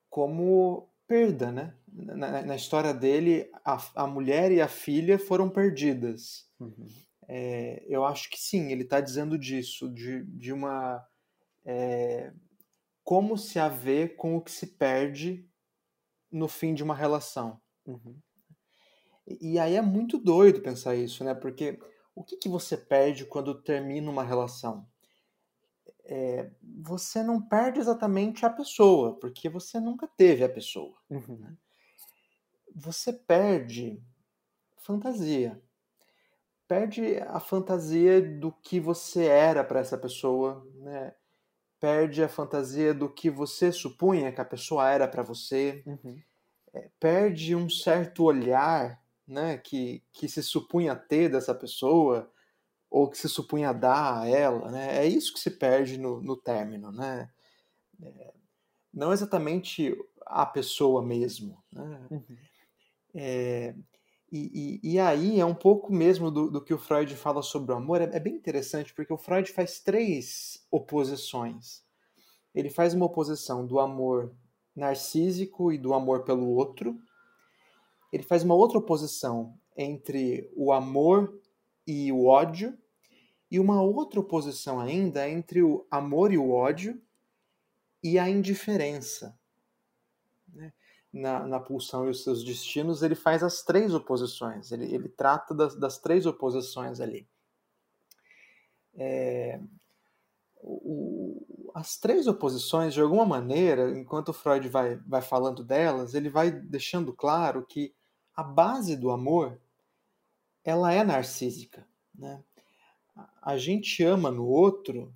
como 0.09 0.89
perda, 1.09 1.51
né? 1.51 1.75
Na, 1.93 2.43
na, 2.43 2.55
história 2.55 2.95
dele, 2.95 3.51
a, 3.65 3.85
a 3.97 4.07
mulher 4.07 4.53
e 4.53 4.61
a 4.61 4.69
filha 4.69 5.19
foram 5.19 5.51
perdidas. 5.51 6.49
Uhum. 6.61 6.87
É, 7.29 7.85
eu 7.89 8.05
acho 8.05 8.29
que 8.31 8.39
sim, 8.39 8.71
ele 8.71 8.83
está 8.83 9.01
dizendo 9.01 9.39
disso, 9.39 9.89
de, 9.89 10.25
de 10.25 10.53
uma. 10.53 11.07
É, 11.65 12.33
como 13.05 13.37
se 13.37 13.59
haver 13.59 14.17
com 14.17 14.37
o 14.37 14.41
que 14.41 14.51
se 14.51 14.67
perde 14.67 15.49
no 16.31 16.49
fim 16.49 16.73
de 16.75 16.83
uma 16.83 16.95
relação. 16.95 17.61
Uhum. 17.87 18.17
E 19.27 19.59
aí 19.59 19.77
é 19.77 19.83
muito 19.83 20.19
doido 20.19 20.63
pensar 20.63 20.97
isso, 20.97 21.23
né? 21.25 21.35
Porque 21.35 21.79
o 22.15 22.25
que, 22.25 22.37
que 22.37 22.49
você 22.49 22.77
perde 22.77 23.25
quando 23.25 23.63
termina 23.63 24.11
uma 24.11 24.25
relação? 24.25 24.87
É, 26.05 26.51
você 26.63 27.23
não 27.23 27.41
perde 27.41 27.79
exatamente 27.79 28.45
a 28.45 28.51
pessoa, 28.51 29.19
porque 29.19 29.49
você 29.49 29.79
nunca 29.79 30.09
teve 30.09 30.43
a 30.43 30.49
pessoa. 30.49 30.97
Uhum. 31.09 31.39
Né? 31.39 31.57
Você 32.75 33.13
perde 33.13 34.03
fantasia. 34.79 35.63
Perde 36.73 37.19
a 37.29 37.39
fantasia 37.39 38.23
do 38.23 38.51
que 38.51 38.81
você 38.81 39.27
era 39.27 39.63
para 39.63 39.81
essa 39.81 39.99
pessoa, 39.99 40.67
né? 40.77 41.15
Perde 41.79 42.25
a 42.25 42.29
fantasia 42.31 42.95
do 42.95 43.11
que 43.11 43.29
você 43.29 43.71
supunha 43.71 44.33
que 44.33 44.41
a 44.41 44.45
pessoa 44.45 44.89
era 44.89 45.07
para 45.07 45.23
você. 45.23 45.83
Uhum. 45.85 46.19
É, 46.73 46.89
perde 46.99 47.55
um 47.55 47.69
certo 47.69 48.25
olhar 48.25 49.05
né, 49.29 49.59
que, 49.59 50.03
que 50.15 50.27
se 50.27 50.43
supunha 50.43 50.97
ter 50.97 51.29
dessa 51.29 51.55
pessoa 51.55 52.33
ou 52.89 53.11
que 53.11 53.19
se 53.19 53.29
supunha 53.29 53.75
dar 53.75 54.23
a 54.23 54.27
ela, 54.27 54.71
né? 54.71 54.97
É 54.97 55.07
isso 55.07 55.35
que 55.35 55.41
se 55.41 55.51
perde 55.51 55.99
no, 55.99 56.23
no 56.23 56.39
término, 56.39 56.91
né? 56.91 57.31
É, 58.03 58.33
não 58.95 59.13
exatamente 59.13 59.95
a 60.25 60.47
pessoa 60.47 61.03
mesmo, 61.05 61.63
né? 61.71 62.07
Uhum. 62.11 62.37
É, 63.15 63.75
e, 64.33 64.81
e, 64.83 64.95
e, 64.95 64.99
aí 64.99 65.39
é 65.39 65.45
um 65.45 65.55
pouco 65.55 65.93
mesmo 65.93 66.31
do, 66.31 66.51
do 66.51 66.65
que 66.65 66.73
o 66.73 66.79
Freud 66.79 67.15
fala 67.17 67.43
sobre 67.43 67.73
o 67.73 67.77
amor. 67.77 68.01
É, 68.01 68.05
é, 68.05 68.19
bem 68.19 68.35
interessante 68.35 68.95
porque 68.95 69.13
o 69.13 69.19
Freud 69.19 69.53
faz 69.53 69.79
três 69.79 70.67
oposições. 70.71 71.83
Ele 72.55 72.71
faz 72.71 72.95
uma 72.95 73.05
oposição 73.05 73.67
do 73.67 73.79
amor 73.79 74.35
narcísico 74.75 75.71
e 75.71 75.77
do 75.77 75.93
amor 75.93 76.25
pelo 76.25 76.49
outro, 76.49 76.99
ele 78.13 78.23
faz 78.23 78.43
uma 78.43 78.55
outra 78.55 78.79
oposição 78.79 79.59
entre 79.77 80.51
o 80.55 80.73
amor 80.73 81.41
e 81.87 82.13
o 82.13 82.27
ódio, 82.27 82.77
e 83.51 83.59
uma 83.61 83.83
outra 83.83 84.21
oposição 84.21 84.81
ainda 84.81 85.29
entre 85.29 85.63
o 85.63 85.87
amor 85.91 86.33
e 86.33 86.39
o 86.39 86.51
ódio 86.51 87.01
e 88.03 88.19
a 88.19 88.29
indiferença. 88.29 89.39
Na, 91.13 91.47
na 91.47 91.61
Pulsão 91.61 92.07
e 92.07 92.11
os 92.11 92.23
seus 92.23 92.43
destinos, 92.43 93.03
ele 93.03 93.15
faz 93.15 93.43
as 93.43 93.63
três 93.63 93.93
oposições, 93.93 94.73
ele, 94.73 94.87
ele 94.95 95.11
trata 95.11 95.55
das, 95.55 95.75
das 95.75 95.99
três 95.99 96.25
oposições 96.25 97.01
ali. 97.01 97.29
É, 98.95 99.61
o, 100.63 101.45
as 101.75 101.97
três 101.97 102.27
oposições, 102.27 102.95
de 102.95 103.01
alguma 103.01 103.25
maneira, 103.25 103.99
enquanto 103.99 104.33
Freud 104.33 104.69
vai, 104.69 104.97
vai 105.07 105.23
falando 105.23 105.65
delas, 105.65 106.15
ele 106.15 106.29
vai 106.29 106.51
deixando 106.51 107.13
claro 107.13 107.67
que 107.67 107.95
a 108.35 108.43
base 108.43 108.97
do 108.97 109.11
amor 109.11 109.61
ela 110.65 110.93
é 110.93 111.03
narcísica. 111.03 111.87
Né? 112.15 112.43
A 113.41 113.57
gente 113.57 114.03
ama 114.03 114.31
no 114.31 114.47
outro 114.47 115.13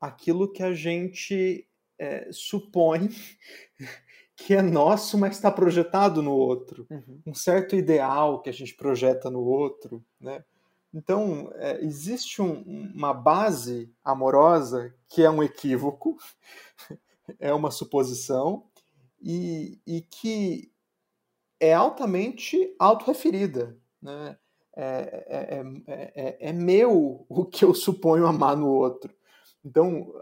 aquilo 0.00 0.52
que 0.52 0.62
a 0.62 0.74
gente 0.74 1.66
é, 1.98 2.30
supõe 2.32 3.08
que 4.36 4.54
é 4.54 4.62
nosso, 4.62 5.16
mas 5.16 5.36
está 5.36 5.50
projetado 5.50 6.22
no 6.22 6.32
outro. 6.32 6.86
Uhum. 6.90 7.20
Um 7.26 7.34
certo 7.34 7.76
ideal 7.76 8.42
que 8.42 8.50
a 8.50 8.52
gente 8.52 8.74
projeta 8.74 9.30
no 9.30 9.40
outro. 9.40 10.04
Né? 10.20 10.44
Então, 10.92 11.50
é, 11.54 11.80
existe 11.84 12.42
um, 12.42 12.62
uma 12.94 13.12
base 13.12 13.92
amorosa 14.04 14.94
que 15.08 15.22
é 15.22 15.30
um 15.30 15.42
equívoco, 15.42 16.16
é 17.38 17.52
uma 17.52 17.70
suposição, 17.70 18.64
e, 19.20 19.80
e 19.86 20.02
que 20.02 20.70
é 21.58 21.72
altamente 21.72 22.74
autorreferida. 22.78 23.76
Né? 24.02 24.36
É, 24.76 25.24
é, 25.28 25.64
é, 25.86 26.48
é, 26.48 26.52
meu 26.52 27.24
o 27.28 27.44
que 27.44 27.64
eu 27.64 27.72
suponho 27.72 28.26
amar 28.26 28.56
no 28.56 28.68
outro. 28.68 29.14
Então, 29.64 30.12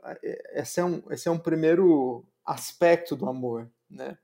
esse 0.52 0.78
é 0.78 0.84
um, 0.84 1.02
esse 1.10 1.26
é 1.26 1.30
um 1.30 1.38
primeiro 1.38 2.24
aspecto 2.44 3.16
do 3.16 3.28
amor. 3.28 3.70
Né? 3.92 4.16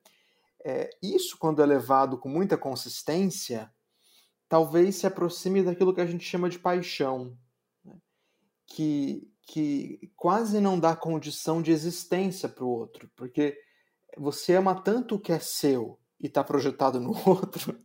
É, 0.64 0.90
isso, 1.02 1.38
quando 1.38 1.62
é 1.62 1.66
levado 1.66 2.18
com 2.18 2.28
muita 2.28 2.56
consistência, 2.56 3.70
talvez 4.48 4.96
se 4.96 5.06
aproxime 5.06 5.62
daquilo 5.62 5.94
que 5.94 6.00
a 6.00 6.06
gente 6.06 6.24
chama 6.24 6.48
de 6.48 6.58
paixão, 6.58 7.36
né? 7.84 7.96
que, 8.66 9.30
que 9.42 10.10
quase 10.16 10.60
não 10.60 10.80
dá 10.80 10.96
condição 10.96 11.60
de 11.62 11.70
existência 11.70 12.48
para 12.48 12.64
o 12.64 12.70
outro, 12.70 13.10
porque 13.14 13.56
você 14.16 14.54
ama 14.54 14.74
tanto 14.82 15.16
o 15.16 15.20
que 15.20 15.32
é 15.32 15.38
seu 15.38 15.98
e 16.18 16.26
está 16.26 16.42
projetado 16.42 16.98
no 16.98 17.10
outro, 17.28 17.78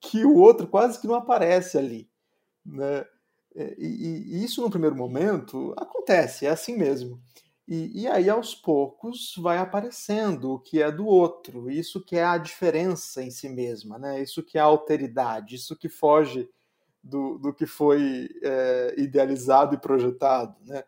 que 0.00 0.24
o 0.24 0.36
outro 0.36 0.68
quase 0.68 1.00
que 1.00 1.06
não 1.06 1.14
aparece 1.14 1.78
ali. 1.78 2.08
Né? 2.64 3.04
E, 3.56 3.86
e, 3.86 4.36
e 4.36 4.44
isso, 4.44 4.60
no 4.60 4.70
primeiro 4.70 4.94
momento, 4.94 5.74
acontece, 5.76 6.46
é 6.46 6.50
assim 6.50 6.76
mesmo. 6.76 7.20
E, 7.70 8.04
e, 8.04 8.06
aí, 8.06 8.30
aos 8.30 8.54
poucos, 8.54 9.34
vai 9.36 9.58
aparecendo 9.58 10.52
o 10.52 10.58
que 10.58 10.80
é 10.80 10.90
do 10.90 11.06
outro, 11.06 11.70
isso 11.70 12.02
que 12.02 12.16
é 12.16 12.24
a 12.24 12.38
diferença 12.38 13.22
em 13.22 13.30
si 13.30 13.46
mesma, 13.46 13.98
né? 13.98 14.22
isso 14.22 14.42
que 14.42 14.56
é 14.56 14.60
a 14.62 14.64
alteridade, 14.64 15.56
isso 15.56 15.76
que 15.76 15.86
foge 15.86 16.48
do, 17.04 17.36
do 17.36 17.52
que 17.52 17.66
foi 17.66 18.30
é, 18.42 18.94
idealizado 18.96 19.74
e 19.74 19.78
projetado. 19.78 20.56
Né? 20.64 20.82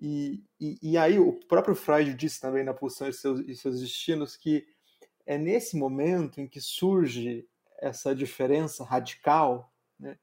E, 0.00 0.44
e, 0.60 0.78
e, 0.92 0.96
aí, 0.96 1.18
o 1.18 1.32
próprio 1.48 1.74
Freud 1.74 2.14
disse 2.14 2.40
também 2.40 2.62
na 2.62 2.72
Pulsão 2.72 3.08
e 3.08 3.12
seus, 3.12 3.40
e 3.40 3.56
seus 3.56 3.80
Destinos 3.80 4.36
que 4.36 4.64
é 5.26 5.36
nesse 5.36 5.76
momento 5.76 6.40
em 6.40 6.46
que 6.46 6.60
surge 6.60 7.44
essa 7.80 8.14
diferença 8.14 8.84
radical 8.84 9.72
né, 9.98 10.16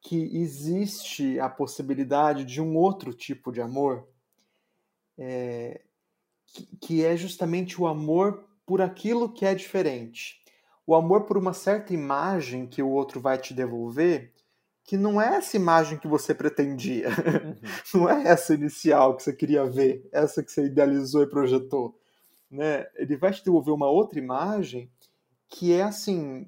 que 0.00 0.16
existe 0.36 1.40
a 1.40 1.48
possibilidade 1.48 2.44
de 2.44 2.60
um 2.60 2.76
outro 2.76 3.12
tipo 3.12 3.50
de 3.50 3.60
amor 3.60 4.06
é, 5.18 5.80
que, 6.46 6.76
que 6.80 7.04
é 7.04 7.16
justamente 7.16 7.80
o 7.80 7.86
amor 7.86 8.44
por 8.66 8.80
aquilo 8.80 9.32
que 9.32 9.44
é 9.44 9.54
diferente. 9.54 10.42
O 10.86 10.94
amor 10.94 11.22
por 11.22 11.38
uma 11.38 11.52
certa 11.52 11.94
imagem 11.94 12.66
que 12.66 12.82
o 12.82 12.90
outro 12.90 13.20
vai 13.20 13.38
te 13.38 13.54
devolver, 13.54 14.32
que 14.84 14.96
não 14.96 15.20
é 15.20 15.36
essa 15.36 15.56
imagem 15.56 15.98
que 15.98 16.06
você 16.06 16.34
pretendia. 16.34 17.08
Uhum. 17.08 17.56
não 18.00 18.08
é 18.08 18.28
essa 18.28 18.54
inicial 18.54 19.16
que 19.16 19.22
você 19.22 19.32
queria 19.32 19.64
ver, 19.64 20.06
essa 20.12 20.42
que 20.42 20.52
você 20.52 20.66
idealizou 20.66 21.22
e 21.22 21.28
projetou. 21.28 21.98
Né? 22.50 22.86
Ele 22.94 23.16
vai 23.16 23.32
te 23.32 23.42
devolver 23.44 23.74
uma 23.74 23.88
outra 23.88 24.18
imagem 24.18 24.90
que 25.48 25.72
é 25.72 25.82
assim 25.82 26.46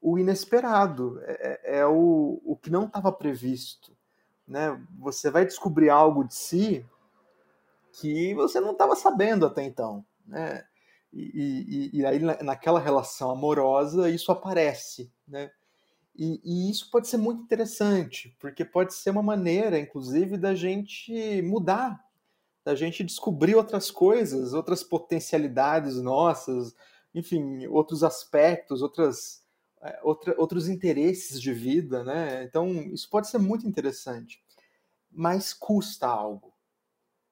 o 0.00 0.18
inesperado, 0.18 1.20
é, 1.22 1.60
é, 1.64 1.78
é 1.78 1.86
o, 1.86 2.40
o 2.44 2.56
que 2.56 2.70
não 2.70 2.84
estava 2.84 3.10
previsto. 3.10 3.92
Né? 4.46 4.80
Você 4.98 5.30
vai 5.30 5.44
descobrir 5.44 5.90
algo 5.90 6.24
de 6.24 6.34
si 6.34 6.84
que 8.00 8.34
você 8.34 8.60
não 8.60 8.72
estava 8.72 8.94
sabendo 8.94 9.46
até 9.46 9.64
então, 9.64 10.04
né? 10.26 10.64
E, 11.12 11.90
e, 11.92 12.00
e, 12.00 12.06
aí 12.06 12.18
naquela 12.18 12.78
relação 12.78 13.30
amorosa 13.30 14.10
isso 14.10 14.30
aparece, 14.30 15.10
né? 15.26 15.50
E, 16.14 16.40
e, 16.44 16.70
isso 16.70 16.90
pode 16.90 17.08
ser 17.08 17.16
muito 17.16 17.42
interessante, 17.42 18.34
porque 18.38 18.64
pode 18.64 18.94
ser 18.94 19.10
uma 19.10 19.22
maneira, 19.22 19.78
inclusive, 19.78 20.36
da 20.36 20.54
gente 20.54 21.42
mudar, 21.42 22.02
da 22.64 22.74
gente 22.74 23.04
descobrir 23.04 23.54
outras 23.54 23.90
coisas, 23.90 24.52
outras 24.54 24.82
potencialidades 24.82 25.96
nossas, 25.96 26.74
enfim, 27.14 27.66
outros 27.66 28.02
aspectos, 28.02 28.82
outras, 28.82 29.42
é, 29.82 30.00
outra, 30.02 30.34
outros 30.38 30.68
interesses 30.68 31.40
de 31.40 31.52
vida, 31.52 32.02
né? 32.02 32.44
Então, 32.44 32.70
isso 32.92 33.08
pode 33.08 33.28
ser 33.28 33.38
muito 33.38 33.66
interessante, 33.66 34.42
mas 35.10 35.52
custa 35.52 36.06
algo. 36.06 36.55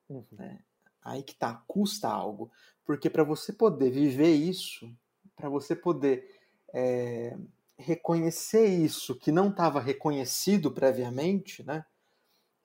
Uhum. 0.09 0.25
Né? 0.33 0.59
Aí 1.05 1.23
que 1.23 1.35
tá, 1.35 1.63
custa 1.67 2.09
algo. 2.09 2.51
Porque 2.85 3.09
para 3.11 3.25
você 3.25 3.53
poder 3.53 3.91
viver 3.91 4.35
isso, 4.35 4.91
para 5.37 5.49
você 5.49 5.75
poder 5.75 6.29
é, 6.73 7.37
reconhecer 7.79 8.67
isso 8.67 9.19
que 9.19 9.33
não 9.33 9.49
estava 9.49 9.81
reconhecido 9.81 10.71
previamente, 10.71 11.63
né? 11.63 11.85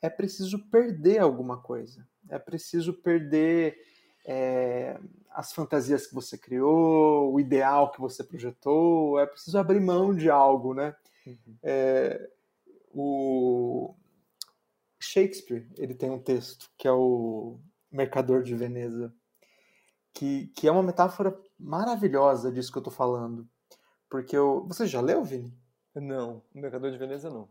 É 0.02 0.10
preciso 0.10 0.60
perder 0.70 1.20
alguma 1.20 1.62
coisa. 1.62 2.08
É 2.30 2.40
preciso 2.40 2.94
perder 2.94 3.78
é, 4.26 4.98
as 5.32 5.52
fantasias 5.52 6.08
que 6.08 6.16
você 6.16 6.38
criou, 6.38 7.34
o 7.34 7.40
ideal 7.40 7.92
que 7.92 8.00
você 8.00 8.24
projetou. 8.24 9.20
É 9.20 9.26
preciso 9.26 9.58
abrir 9.58 9.82
mão 9.82 10.16
de 10.16 10.30
algo, 10.30 10.74
né? 10.74 10.96
Uhum. 11.26 11.58
É, 11.62 12.30
o 12.94 13.94
Shakespeare, 15.12 15.68
ele 15.76 15.96
tem 15.96 16.12
um 16.12 16.22
texto 16.22 16.70
que 16.78 16.88
é 16.88 16.92
o 16.92 17.60
Mercador 17.92 18.44
de 18.44 18.56
Veneza, 18.56 19.12
que, 20.14 20.48
que 20.56 20.68
é 20.68 20.72
uma 20.72 20.84
metáfora 20.84 21.36
maravilhosa 21.60 22.52
disso 22.52 22.72
que 22.72 22.78
eu 22.78 22.84
tô 22.84 22.92
falando. 22.92 23.50
Porque 24.08 24.38
eu... 24.38 24.66
Você 24.68 24.86
já 24.86 25.02
leu, 25.02 25.24
Vini? 25.24 25.52
Não, 25.96 26.44
no 26.54 26.62
Mercador 26.62 26.92
de 26.92 26.98
Veneza 26.98 27.30
não. 27.30 27.50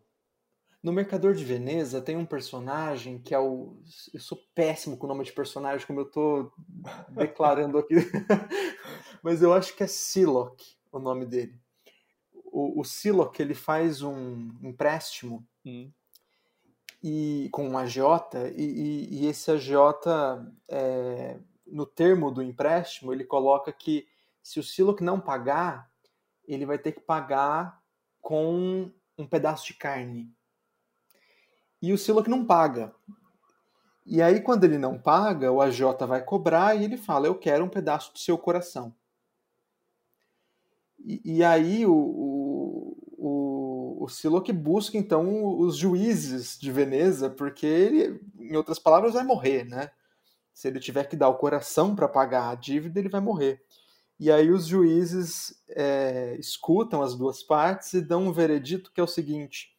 No 0.80 0.92
Mercador 0.92 1.34
de 1.34 1.44
Veneza 1.44 2.00
tem 2.00 2.16
um 2.16 2.24
personagem 2.24 3.18
que 3.18 3.34
é 3.34 3.38
o. 3.38 3.76
Eu 4.14 4.20
sou 4.20 4.38
péssimo 4.54 4.96
com 4.96 5.06
o 5.06 5.08
nome 5.08 5.24
de 5.24 5.32
personagem, 5.32 5.84
como 5.84 6.00
eu 6.00 6.04
tô 6.08 6.52
declarando 7.08 7.78
aqui. 7.78 7.94
Mas 9.20 9.42
eu 9.42 9.52
acho 9.52 9.74
que 9.74 9.82
é 9.82 9.88
Siloc 9.88 10.60
o 10.92 11.00
nome 11.00 11.26
dele. 11.26 11.60
O, 12.32 12.80
o 12.80 12.84
Siloc 12.84 13.40
ele 13.40 13.54
faz 13.54 14.02
um 14.02 14.50
empréstimo 14.62 15.44
hum 15.66 15.90
e 17.02 17.48
com 17.52 17.68
um 17.68 17.78
agiota, 17.78 18.48
e, 18.56 18.62
e, 18.62 19.20
e 19.20 19.26
esse 19.26 19.50
agiota, 19.50 20.46
é, 20.68 21.38
no 21.66 21.86
termo 21.86 22.30
do 22.30 22.42
empréstimo, 22.42 23.12
ele 23.12 23.24
coloca 23.24 23.72
que 23.72 24.06
se 24.42 24.58
o 24.58 24.62
Siloc 24.62 25.00
não 25.00 25.20
pagar, 25.20 25.90
ele 26.46 26.66
vai 26.66 26.78
ter 26.78 26.92
que 26.92 27.00
pagar 27.00 27.80
com 28.20 28.90
um 29.16 29.26
pedaço 29.26 29.66
de 29.66 29.74
carne. 29.74 30.32
E 31.80 31.92
o 31.92 31.98
Siloc 31.98 32.26
não 32.26 32.44
paga. 32.44 32.94
E 34.04 34.22
aí, 34.22 34.40
quando 34.40 34.64
ele 34.64 34.78
não 34.78 34.98
paga, 34.98 35.52
o 35.52 35.60
agiota 35.60 36.06
vai 36.06 36.24
cobrar 36.24 36.74
e 36.74 36.82
ele 36.82 36.96
fala: 36.96 37.26
Eu 37.26 37.34
quero 37.34 37.64
um 37.64 37.68
pedaço 37.68 38.12
do 38.12 38.18
seu 38.18 38.38
coração. 38.38 38.94
E, 40.98 41.20
e 41.36 41.44
aí, 41.44 41.86
o, 41.86 41.92
o 44.08 44.10
Siloc 44.10 44.50
busca 44.50 44.96
então 44.96 45.58
os 45.58 45.76
juízes 45.76 46.58
de 46.58 46.72
Veneza, 46.72 47.28
porque 47.28 47.66
ele, 47.66 48.20
em 48.38 48.56
outras 48.56 48.78
palavras, 48.78 49.12
vai 49.12 49.22
morrer, 49.22 49.64
né? 49.64 49.90
Se 50.54 50.66
ele 50.66 50.80
tiver 50.80 51.04
que 51.04 51.14
dar 51.14 51.28
o 51.28 51.36
coração 51.36 51.94
para 51.94 52.08
pagar 52.08 52.48
a 52.48 52.54
dívida, 52.54 52.98
ele 52.98 53.10
vai 53.10 53.20
morrer. 53.20 53.62
E 54.18 54.32
aí 54.32 54.50
os 54.50 54.66
juízes 54.66 55.62
é, 55.68 56.36
escutam 56.40 57.02
as 57.02 57.14
duas 57.14 57.42
partes 57.42 57.92
e 57.92 58.00
dão 58.00 58.26
um 58.26 58.32
veredito 58.32 58.90
que 58.92 59.00
é 59.00 59.04
o 59.04 59.06
seguinte: 59.06 59.76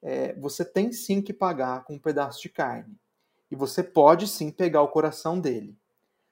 é, 0.00 0.32
você 0.34 0.64
tem 0.64 0.92
sim 0.92 1.20
que 1.20 1.32
pagar 1.32 1.84
com 1.84 1.94
um 1.94 1.98
pedaço 1.98 2.40
de 2.40 2.48
carne. 2.48 2.96
E 3.50 3.56
você 3.56 3.82
pode 3.82 4.28
sim 4.28 4.50
pegar 4.52 4.82
o 4.82 4.88
coração 4.88 5.38
dele, 5.38 5.76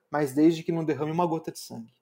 mas 0.09 0.33
desde 0.33 0.63
que 0.63 0.73
não 0.73 0.85
derrame 0.85 1.13
uma 1.13 1.27
gota 1.27 1.51
de 1.51 1.59
sangue. 1.59 1.93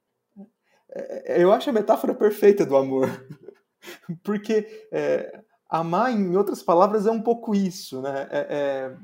É, 0.91 1.39
é 1.39 1.43
eu 1.43 1.51
acho 1.51 1.71
a 1.71 1.73
metáfora 1.73 2.15
perfeita 2.15 2.67
do 2.67 2.77
amor. 2.77 3.09
Porque 4.23 4.89
é, 4.93 5.41
amar, 5.69 6.13
em 6.13 6.37
outras 6.37 6.63
palavras, 6.63 7.07
é 7.07 7.11
um 7.11 7.23
pouco 7.23 7.55
isso, 7.55 8.01
né? 8.03 8.29
É, 8.31 8.97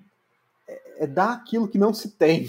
é, 0.69 1.05
é 1.05 1.07
dar 1.07 1.33
aquilo 1.33 1.69
que 1.69 1.79
não 1.79 1.95
se 1.95 2.11
tem. 2.17 2.49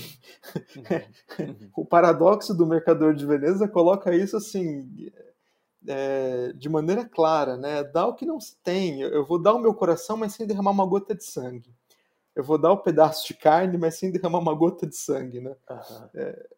Uhum. 0.75 1.69
o 1.75 1.85
paradoxo 1.85 2.53
do 2.53 2.65
Mercador 2.65 3.13
de 3.13 3.25
Veneza 3.25 3.67
coloca 3.67 4.15
isso 4.15 4.37
assim. 4.37 5.11
É, 5.89 6.51
de 6.53 6.67
maneira 6.67 7.05
clara, 7.05 7.55
né? 7.55 7.83
Dar 7.83 8.07
o 8.07 8.15
que 8.15 8.25
não 8.25 8.39
se 8.39 8.57
tem. 8.57 9.01
Eu 9.01 9.25
vou 9.25 9.41
dar 9.41 9.53
o 9.53 9.59
meu 9.59 9.73
coração, 9.73 10.17
mas 10.17 10.33
sem 10.33 10.45
derramar 10.45 10.71
uma 10.71 10.85
gota 10.85 11.15
de 11.15 11.23
sangue. 11.23 11.73
Eu 12.35 12.43
vou 12.43 12.57
dar 12.57 12.71
o 12.71 12.75
um 12.75 12.81
pedaço 12.81 13.25
de 13.25 13.33
carne, 13.33 13.77
mas 13.77 13.97
sem 13.97 14.11
derramar 14.11 14.39
uma 14.39 14.53
gota 14.53 14.85
de 14.85 14.95
sangue, 14.95 15.39
né? 15.39 15.55
Uhum. 15.69 16.09
É, 16.13 16.49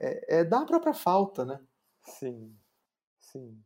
é, 0.00 0.40
é, 0.40 0.44
dar 0.44 0.62
a 0.62 0.66
própria 0.66 0.94
falta, 0.94 1.44
né? 1.44 1.60
Sim, 2.02 2.56
sim. 3.20 3.56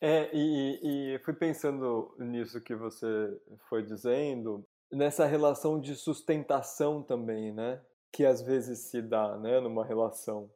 É, 0.00 0.30
e, 0.32 1.14
e 1.14 1.18
fui 1.18 1.34
pensando 1.34 2.14
nisso 2.18 2.60
que 2.60 2.74
você 2.74 3.38
foi 3.68 3.82
dizendo, 3.82 4.64
nessa 4.90 5.26
relação 5.26 5.78
de 5.78 5.94
sustentação 5.94 7.02
também, 7.02 7.52
né? 7.52 7.80
Que 8.10 8.24
às 8.24 8.40
vezes 8.40 8.78
se 8.78 9.02
dá, 9.02 9.36
né? 9.36 9.60
Numa 9.60 9.84
relação. 9.84 10.50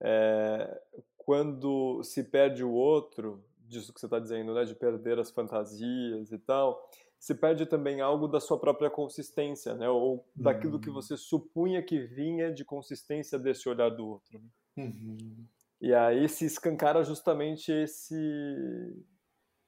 É, 0.00 0.80
quando 1.16 2.02
se 2.02 2.24
perde 2.24 2.64
o 2.64 2.72
outro, 2.72 3.42
disso 3.60 3.92
que 3.92 4.00
você 4.00 4.06
está 4.06 4.18
dizendo, 4.18 4.52
né? 4.52 4.64
De 4.64 4.74
perder 4.74 5.18
as 5.18 5.30
fantasias 5.30 6.32
e 6.32 6.38
tal, 6.38 6.90
se 7.18 7.34
perde 7.34 7.66
também 7.66 8.00
algo 8.00 8.28
da 8.28 8.40
sua 8.40 8.58
própria 8.58 8.90
consistência, 8.90 9.74
né? 9.74 9.88
Ou 9.88 10.26
daquilo 10.34 10.80
que 10.80 10.88
uhum. 10.88 10.94
você 10.94 11.16
supunha 11.16 11.82
que 11.82 12.00
vinha 12.00 12.52
de 12.52 12.64
consistência 12.64 13.38
desse 13.38 13.68
olhar 13.68 13.90
do 13.90 14.06
outro. 14.06 14.38
Né? 14.38 14.48
Uhum. 14.84 15.46
E 15.80 15.94
aí 15.94 16.28
se 16.28 16.44
escancara 16.44 17.04
justamente 17.04 17.70
esse 17.70 18.14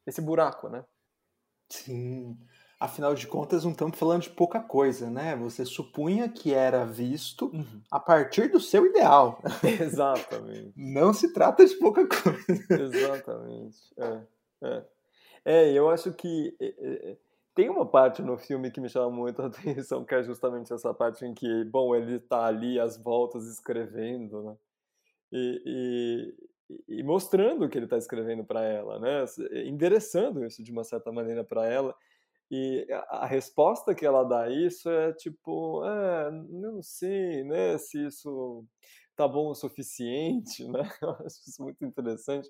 esse 0.07 0.23
buraco, 0.23 0.69
né? 0.69 0.85
Sim. 1.71 2.37
Afinal 2.81 3.13
de 3.15 3.27
contas, 3.27 3.65
não 3.65 3.73
estamos 3.73 3.99
falando 3.99 4.23
de 4.23 4.31
pouca 4.31 4.61
coisa, 4.61 5.11
né? 5.11 5.35
Você 5.37 5.65
supunha 5.65 6.29
que 6.29 6.55
era 6.55 6.87
visto 6.87 7.47
uhum. 7.53 7.83
a 7.91 7.99
partir 7.99 8.49
do 8.49 8.61
seu 8.61 8.87
ideal. 8.87 9.43
Exatamente. 9.81 10.73
não 10.77 11.13
se 11.13 11.33
trata 11.33 11.67
de 11.67 11.75
pouca 11.75 12.07
coisa. 12.07 12.83
Exatamente. 12.83 13.79
É, 13.99 14.21
é. 14.63 14.85
é 15.45 15.73
eu 15.73 15.91
acho 15.91 16.13
que, 16.13 16.57
é, 16.61 16.75
é, 16.79 17.17
tem 17.53 17.69
uma 17.69 17.85
parte 17.85 18.23
no 18.23 18.39
filme 18.39 18.71
que 18.71 18.81
me 18.81 18.89
chama 18.89 19.11
muito 19.11 19.43
a 19.43 19.47
atenção, 19.51 20.05
que 20.05 20.15
é 20.15 20.23
justamente 20.23 20.73
essa 20.73 20.95
parte 20.95 21.27
em 21.27 21.35
que, 21.35 21.65
bom, 21.65 21.97
ele 21.97 22.15
está 22.15 22.47
ali 22.47 22.79
às 22.79 22.97
voltas 22.97 23.45
escrevendo, 23.49 24.41
né? 24.45 24.57
E, 25.33 26.35
e, 26.89 26.99
e 27.01 27.03
mostrando 27.03 27.65
o 27.65 27.69
que 27.69 27.79
ele 27.79 27.87
está 27.87 27.99
escrevendo 27.99 28.45
para 28.45 28.65
ela, 28.65 28.99
né? 28.99 29.25
Endereçando 29.67 30.45
isso 30.45 30.63
de 30.63 30.73
uma 30.73 30.85
certa 30.85 31.13
maneira 31.13 31.45
para 31.45 31.67
ela. 31.67 31.95
E 32.51 32.87
a, 32.91 33.25
a, 33.25 33.27
resposta 33.27 33.95
que 33.95 34.07
ela 34.07 34.25
dá 34.25 34.45
a 34.45 34.51
isso 34.51 34.89
é 34.89 35.13
tipo, 35.13 35.85
eu 35.85 36.33
não 36.33 36.83
sei, 36.83 37.45
né, 37.45 37.77
se 37.77 38.07
isso 38.07 38.65
tá 39.15 39.29
bom 39.29 39.51
o 39.51 39.55
suficiente, 39.55 40.67
né? 40.69 40.91
Eu 41.03 41.11
acho 41.11 41.43
isso 41.47 41.63
muito 41.63 41.85
interessante 41.85 42.49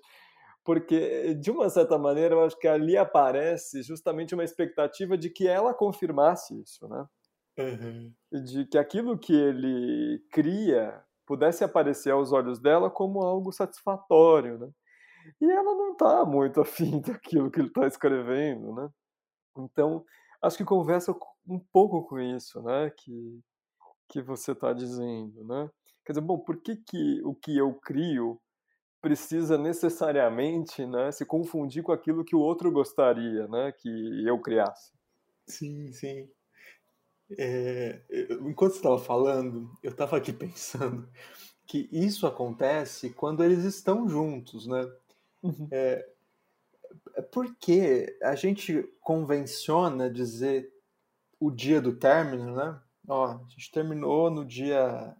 porque 0.63 1.33
de 1.33 1.49
uma 1.49 1.67
certa 1.67 1.97
maneira 1.97 2.35
eu 2.35 2.43
acho 2.43 2.57
que 2.59 2.67
ali 2.67 2.95
aparece 2.95 3.81
justamente 3.81 4.35
uma 4.35 4.43
expectativa 4.43 5.17
de 5.17 5.29
que 5.29 5.47
ela 5.47 5.73
confirmasse 5.73 6.61
isso, 6.61 6.87
né? 6.87 7.07
Uhum. 7.57 8.13
De 8.43 8.65
que 8.65 8.77
aquilo 8.77 9.17
que 9.17 9.33
ele 9.33 10.23
cria 10.31 11.03
pudesse 11.29 11.63
aparecer 11.63 12.09
aos 12.09 12.31
olhos 12.31 12.59
dela 12.59 12.89
como 12.89 13.21
algo 13.21 13.51
satisfatório, 13.51 14.57
né? 14.57 14.67
E 15.39 15.45
ela 15.45 15.75
não 15.75 15.91
está 15.91 16.25
muito 16.25 16.59
afim 16.59 16.99
daquilo 16.99 17.51
que 17.51 17.59
ele 17.59 17.67
está 17.67 17.85
escrevendo, 17.85 18.73
né? 18.73 18.89
Então, 19.55 20.03
acho 20.41 20.57
que 20.57 20.65
conversa 20.65 21.15
um 21.47 21.59
pouco 21.71 22.01
com 22.07 22.19
isso, 22.19 22.59
né? 22.63 22.89
Que, 22.89 23.39
que 24.09 24.21
você 24.23 24.53
está 24.53 24.73
dizendo, 24.73 25.45
né? 25.45 25.69
Quer 26.03 26.13
dizer, 26.13 26.21
bom, 26.25 26.39
por 26.39 26.57
que, 26.63 26.77
que 26.77 27.21
o 27.23 27.35
que 27.35 27.55
eu 27.55 27.75
crio 27.75 28.41
precisa 28.99 29.55
necessariamente 29.55 30.83
né, 30.83 31.11
se 31.11 31.25
confundir 31.25 31.83
com 31.83 31.91
aquilo 31.91 32.25
que 32.25 32.35
o 32.35 32.41
outro 32.41 32.69
gostaria 32.69 33.47
né, 33.47 33.71
que 33.71 34.27
eu 34.27 34.37
criasse. 34.41 34.91
Sim, 35.47 35.93
sim. 35.93 36.27
É, 37.37 38.01
enquanto 38.41 38.71
você 38.71 38.77
estava 38.77 38.97
falando, 38.97 39.71
eu 39.83 39.91
estava 39.91 40.17
aqui 40.17 40.33
pensando 40.33 41.07
que 41.67 41.87
isso 41.91 42.25
acontece 42.25 43.11
quando 43.11 43.43
eles 43.43 43.63
estão 43.63 44.07
juntos, 44.09 44.65
né? 44.65 44.81
Uhum. 45.43 45.67
É, 45.71 46.09
é 47.15 47.21
porque 47.21 48.17
a 48.21 48.35
gente 48.35 48.83
convenciona 49.01 50.09
dizer 50.09 50.71
o 51.39 51.51
dia 51.51 51.81
do 51.81 51.95
término, 51.95 52.55
né? 52.55 52.81
Ó, 53.07 53.25
a 53.25 53.45
gente 53.49 53.71
terminou 53.71 54.29
no 54.29 54.45
dia 54.45 55.15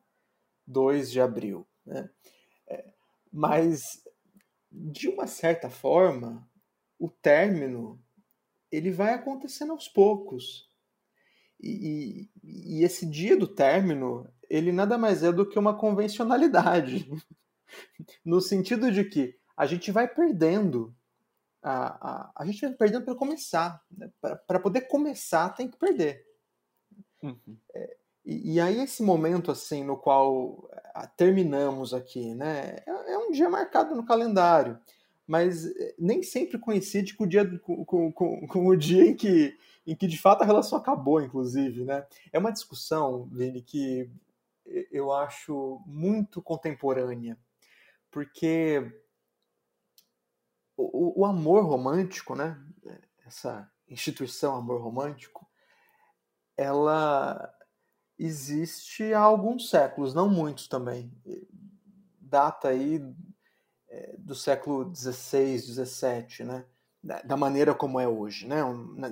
2 0.67 1.11
de 1.11 1.21
abril, 1.21 1.67
né? 1.85 2.09
Mas, 3.31 4.03
de 4.71 5.07
uma 5.07 5.27
certa 5.27 5.69
forma, 5.69 6.47
o 6.97 7.09
término 7.09 8.01
ele 8.71 8.91
vai 8.91 9.13
acontecendo 9.13 9.71
aos 9.71 9.87
poucos. 9.87 10.68
E, 11.59 12.29
e, 12.43 12.83
esse 12.83 13.05
dia 13.05 13.35
do 13.35 13.47
término, 13.47 14.27
ele 14.49 14.71
nada 14.71 14.97
mais 14.97 15.23
é 15.23 15.31
do 15.31 15.47
que 15.47 15.59
uma 15.59 15.77
convencionalidade. 15.77 17.09
no 18.25 18.39
sentido 18.39 18.91
de 18.91 19.03
que 19.03 19.35
a 19.57 19.65
gente 19.65 19.91
vai 19.91 20.07
perdendo. 20.07 20.95
A, 21.61 22.11
a, 22.11 22.31
a 22.37 22.45
gente 22.45 22.61
vai 22.61 22.71
perdendo 22.73 23.03
para 23.03 23.15
começar. 23.15 23.83
Né? 23.91 24.09
Para 24.21 24.59
poder 24.59 24.81
começar, 24.81 25.49
tem 25.49 25.67
que 25.67 25.77
perder. 25.77 26.25
Uhum. 27.21 27.57
É, 27.73 27.97
e, 28.25 28.53
e, 28.53 28.59
aí 28.61 28.79
esse 28.79 29.03
momento 29.03 29.51
assim 29.51 29.83
no 29.83 29.97
qual 29.97 30.69
ah, 30.93 31.07
terminamos 31.07 31.93
aqui, 31.93 32.33
né, 32.33 32.77
é, 32.85 33.13
é, 33.13 33.17
um 33.17 33.31
dia 33.31 33.49
marcado 33.49 33.95
no 33.95 34.05
calendário, 34.05 34.79
mas 35.29 35.67
eh, 35.67 35.93
nem 35.99 36.23
sempre 36.23 36.57
coincide 36.57 37.13
com 37.13 37.23
o 37.25 37.27
dia 37.27 37.45
com, 37.59 37.85
com, 37.85 38.11
com, 38.11 38.47
com, 38.47 38.65
o 38.65 38.75
dia 38.75 39.05
em 39.05 39.15
que 39.15 39.55
em 39.85 39.95
que 39.95 40.07
de 40.07 40.19
fato 40.19 40.41
a 40.41 40.45
relação 40.45 40.75
acabou, 40.75 41.21
inclusive, 41.21 41.85
né? 41.85 42.03
É 42.33 42.39
uma 42.39 42.51
discussão, 42.51 43.29
Vini, 43.31 43.61
que 43.61 44.09
eu 44.91 45.11
acho 45.13 45.83
muito 45.85 46.41
contemporânea, 46.41 47.37
porque 48.09 48.91
o, 50.75 51.21
o 51.21 51.25
amor 51.25 51.63
romântico, 51.63 52.33
né? 52.33 52.59
Essa 53.23 53.71
instituição 53.87 54.55
amor 54.55 54.81
romântico, 54.81 55.47
ela 56.57 57.55
existe 58.17 59.13
há 59.13 59.19
alguns 59.19 59.69
séculos, 59.69 60.15
não 60.15 60.27
muitos 60.27 60.67
também. 60.67 61.11
Data 62.19 62.69
aí 62.69 62.99
do 64.17 64.35
século 64.35 64.93
XVI, 64.93 65.57
XVII, 65.59 66.45
né? 66.45 66.65
Da 67.01 67.37
maneira 67.37 67.73
como 67.73 67.99
é 67.99 68.07
hoje, 68.07 68.45
né? 68.45 68.61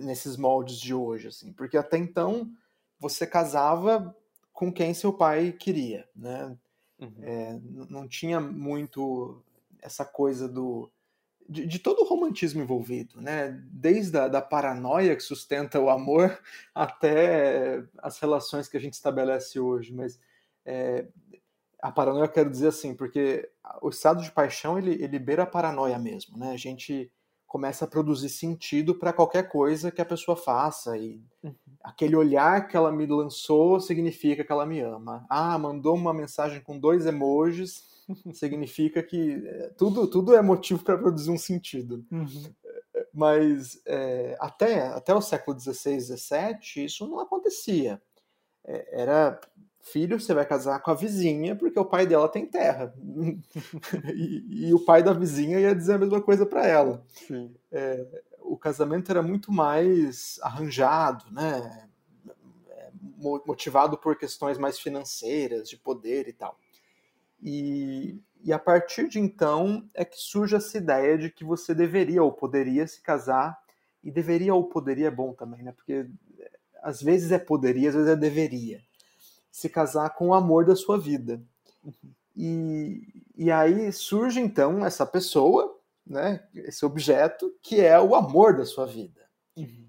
Nesses 0.02 0.36
moldes 0.36 0.78
de 0.78 0.94
hoje, 0.94 1.30
assim. 1.30 1.54
Porque 1.54 1.78
até 1.78 1.98
então 1.98 2.52
você 3.00 3.26
casava 3.26 4.16
com 4.52 4.72
quem 4.72 4.94
seu 4.94 5.14
pai 5.14 5.52
queria, 5.52 6.08
né? 6.16 6.58
Uhum. 7.00 7.14
É, 7.22 7.60
não 7.90 8.08
tinha 8.08 8.42
muito 8.42 9.42
essa 9.82 10.04
coisa 10.04 10.48
do 10.48 10.92
de, 11.50 11.66
de, 11.66 11.80
todo 11.80 12.02
o 12.02 12.06
romantismo 12.06 12.62
envolvido, 12.62 13.22
né? 13.22 13.52
Desde 13.72 14.18
a 14.18 14.28
da 14.28 14.42
paranoia 14.42 15.16
que 15.16 15.24
sustenta 15.24 15.80
o 15.80 15.90
amor 15.90 16.38
até 16.76 17.84
as 18.00 18.20
relações 18.20 18.68
que 18.68 18.76
a 18.76 18.80
gente 18.80 18.94
estabelece 18.94 19.60
hoje. 19.60 19.94
Mas 19.94 20.20
é, 20.66 21.06
a 21.82 21.92
paranoia 21.92 22.26
eu 22.26 22.30
quero 22.30 22.50
dizer 22.50 22.68
assim, 22.68 22.96
porque 22.96 23.50
o 23.82 23.90
estado 23.90 24.22
de 24.22 24.32
paixão 24.32 24.78
ele, 24.78 25.02
ele 25.04 25.20
beira 25.20 25.44
a 25.44 25.48
paranoia 25.48 25.98
mesmo, 26.00 26.38
né? 26.38 26.52
A 26.52 26.58
gente 26.58 27.12
começa 27.46 27.86
a 27.86 27.88
produzir 27.88 28.30
sentido 28.30 28.96
para 28.96 29.14
qualquer 29.14 29.48
coisa 29.48 29.90
que 29.90 30.02
a 30.02 30.06
pessoa 30.06 30.36
faça 30.36 30.98
e 30.98 31.22
uhum. 31.42 31.56
aquele 31.82 32.16
olhar 32.16 32.68
que 32.68 32.76
ela 32.76 32.92
me 32.92 33.06
lançou 33.06 33.80
significa 33.80 34.44
que 34.44 34.52
ela 34.52 34.66
me 34.66 34.82
ama. 34.82 35.26
Ah, 35.30 35.58
mandou 35.58 35.96
uma 35.96 36.14
mensagem 36.14 36.60
com 36.62 36.78
dois 36.78 37.06
emojis 37.06 37.88
significa 38.34 39.02
que 39.04 39.48
é, 39.48 39.70
tudo, 39.78 40.08
tudo 40.08 40.36
é 40.36 40.42
motivo 40.42 40.84
para 40.84 40.98
produzir 40.98 41.32
um 41.32 41.38
sentido. 41.38 42.06
Uhum. 42.12 42.54
Mas 43.14 43.82
é, 43.86 44.36
até, 44.40 44.88
até 44.88 45.14
o 45.14 45.22
século 45.22 45.60
XVI, 45.60 46.00
XVII, 46.02 46.86
isso 46.86 47.08
não 47.08 47.20
acontecia. 47.20 48.02
É, 48.66 49.02
era 49.02 49.40
filho, 49.80 50.20
você 50.20 50.34
vai 50.34 50.46
casar 50.46 50.80
com 50.82 50.92
a 50.92 50.96
vizinha 50.96 51.56
porque 51.56 51.80
o 51.80 51.86
pai 51.86 52.06
dela 52.06 52.28
tem 52.28 52.46
terra. 52.46 52.94
e, 54.14 54.68
e, 54.68 54.74
o 54.74 54.84
pai 54.84 55.02
da 55.02 55.14
vizinha 55.14 55.60
ia 55.60 55.76
dizer 55.76 55.94
a 55.94 55.98
mesma 55.98 56.22
coisa 56.22 56.46
para 56.46 56.66
ela. 56.66 57.06
É, 57.72 58.06
o 58.42 58.58
casamento 58.58 59.12
era 59.12 59.22
muito 59.22 59.52
mais 59.52 60.40
arranjado, 60.42 61.26
né? 61.32 61.90
É, 62.70 62.92
motivado 63.46 63.98
por 63.98 64.18
questões 64.18 64.58
mais 64.58 64.80
financeiras, 64.80 65.70
de 65.70 65.78
poder 65.78 66.28
e 66.28 66.34
tal. 66.34 66.58
E, 67.42 68.20
e 68.44 68.52
a 68.52 68.60
partir 68.60 69.08
de 69.08 69.20
então 69.20 69.88
é 69.94 70.04
que 70.04 70.18
surge 70.18 70.56
essa 70.56 70.78
ideia 70.78 71.18
de 71.18 71.30
que 71.30 71.44
você 71.44 71.74
deveria 71.74 72.24
ou 72.24 72.32
poderia 72.32 72.88
se 72.88 73.02
casar, 73.02 73.58
e 74.04 74.12
deveria 74.12 74.54
ou 74.54 74.64
poderia 74.64 75.08
é 75.08 75.12
bom 75.12 75.34
também, 75.34 75.62
né? 75.64 75.72
Porque 75.72 76.08
eh, 76.40 76.52
às 76.82 77.02
vezes 77.02 77.32
é 77.32 77.40
poderia, 77.40 77.90
às 77.90 77.96
vezes 77.96 78.10
é 78.10 78.16
deveria. 78.16 78.82
Se 79.52 79.70
casar 79.70 80.12
com 80.16 80.30
o 80.30 80.34
amor 80.34 80.66
da 80.66 80.76
sua 80.76 80.98
vida. 80.98 81.42
E, 82.36 83.24
e 83.36 83.52
aí 83.52 83.92
surge 83.92 84.40
então 84.40 84.86
essa 84.86 85.06
pessoa, 85.06 85.80
né? 86.06 86.48
Esse 86.54 86.86
objeto 86.86 87.52
que 87.62 87.82
é 87.82 88.00
o 88.00 88.16
amor 88.16 88.56
da 88.56 88.66
sua 88.66 88.86
vida. 88.86 89.28
Uhum. 89.56 89.88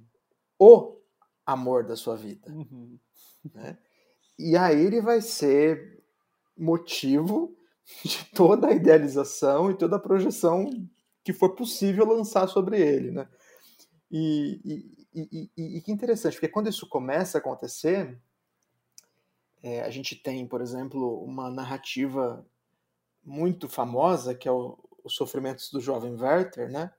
O 0.59 0.97
amor 1.45 1.85
da 1.85 1.97
sua 1.97 2.17
vida. 2.17 2.51
Uhum. 2.51 2.99
Né? 3.55 3.79
E 4.39 4.57
aí 4.57 4.81
ele 4.81 5.01
vai 5.01 5.21
ser 5.21 6.03
motivo 6.57 7.55
de 8.05 8.25
toda 8.35 8.69
a 8.69 8.73
idealização 8.73 9.71
e 9.71 9.77
toda 9.77 9.97
a 9.97 10.01
projeção 10.01 10.71
que 11.25 11.33
for 11.33 11.55
possível 11.55 12.07
lançar 12.07 12.49
sobre 12.49 12.81
ele, 12.81 13.11
né? 13.11 13.29
E, 14.11 14.61
e, 15.15 15.51
e, 15.57 15.77
e 15.77 15.81
que 15.83 15.93
interessante, 15.93 16.35
porque 16.35 16.49
quando 16.49 16.69
isso 16.69 16.89
começa 16.89 17.37
a 17.37 17.41
acontecer, 17.41 18.19
é, 19.63 19.83
a 19.83 19.91
gente 19.91 20.17
tem, 20.17 20.47
por 20.47 20.61
exemplo, 20.61 21.23
uma 21.23 21.51
narrativa 21.51 22.47
muito 23.25 23.69
famosa, 23.69 24.35
que 24.35 24.49
é 24.49 24.53
o, 24.53 24.79
Os 25.05 25.15
Sofrimentos 25.15 25.71
do 25.71 25.81
Jovem 25.81 26.15
Werther, 26.15 26.71
né? 26.71 26.93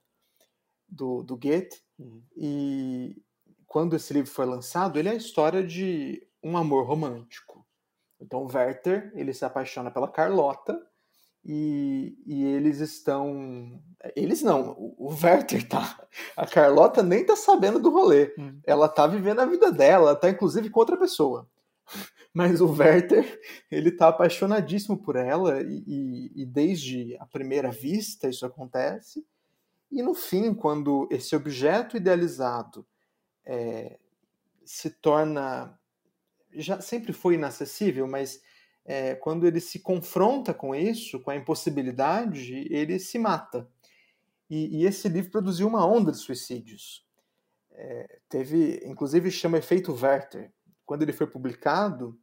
Do, 0.88 1.24
do 1.24 1.38
Goethe. 1.38 1.82
Uhum. 1.98 2.24
E 2.36 3.22
quando 3.67 3.95
esse 3.95 4.13
livro 4.13 4.30
foi 4.30 4.45
lançado, 4.45 4.98
ele 4.98 5.10
é 5.10 5.12
a 5.12 5.15
história 5.15 5.65
de 5.65 6.26
um 6.43 6.58
amor 6.58 6.86
romântico 6.86 7.50
então, 8.19 8.43
o 8.43 8.52
Werther, 8.54 9.12
ele 9.15 9.34
se 9.34 9.45
apaixona 9.45 9.89
pela 9.89 10.08
Carlota 10.08 10.80
e, 11.43 12.17
e 12.26 12.43
eles 12.43 12.80
estão... 12.80 13.82
Eles 14.15 14.41
não, 14.43 14.76
o, 14.78 15.15
Werther 15.24 15.67
tá... 15.67 16.00
A 16.36 16.45
Carlota 16.45 17.02
nem 17.02 17.26
tá 17.26 17.36
sabendo 17.36 17.80
do 17.80 17.89
rolê. 17.89 18.34
Hum. 18.38 18.60
Ela 18.65 18.89
tá 18.89 19.08
vivendo 19.08 19.39
a 19.39 19.45
vida 19.45 19.72
dela, 19.72 20.15
tá 20.15 20.30
inclusive 20.30 20.69
com 20.69 20.80
outra 20.80 20.98
pessoa. 20.98 21.48
Mas 22.34 22.62
o 22.62 22.71
Werther, 22.71 23.39
ele 23.71 23.91
tá 23.91 24.10
apaixonadíssimo 24.10 24.97
por 24.97 25.15
ela 25.15 25.62
e, 25.62 25.84
e, 25.88 26.43
e 26.43 26.45
desde 26.45 27.17
a 27.19 27.25
primeira 27.25 27.71
vista 27.71 28.30
isso 28.30 28.45
acontece. 28.45 29.25
E 29.91 30.04
no 30.04 30.13
fim, 30.13 30.54
quando 30.54 31.08
esse 31.12 31.36
objeto 31.36 31.97
idealizado 31.97 32.86
é, 33.45 33.97
se 34.63 34.91
torna. 34.91 35.75
Já 36.54 36.80
sempre 36.80 37.13
foi 37.13 37.36
inacessível, 37.36 38.08
mas 38.08 38.41
é, 38.86 39.15
quando 39.15 39.47
ele 39.47 39.60
se 39.60 39.80
confronta 39.80 40.54
com 40.54 40.75
isso, 40.75 41.19
com 41.19 41.32
a 41.32 41.36
impossibilidade, 41.36 42.67
ele 42.71 42.99
se 42.99 43.17
mata. 43.17 43.67
E, 44.49 44.80
e 44.82 44.86
esse 44.86 45.08
livro 45.10 45.32
produziu 45.32 45.67
uma 45.67 45.86
onda 45.86 46.12
de 46.12 46.17
suicídios. 46.17 47.06
É, 47.71 48.19
teve, 48.28 48.82
inclusive, 48.86 49.32
chama 49.32 49.58
efeito 49.58 49.93
Werther. 49.93 50.52
Quando 50.89 51.04
ele 51.04 51.13
foi 51.13 51.28
publicado, 51.28 52.17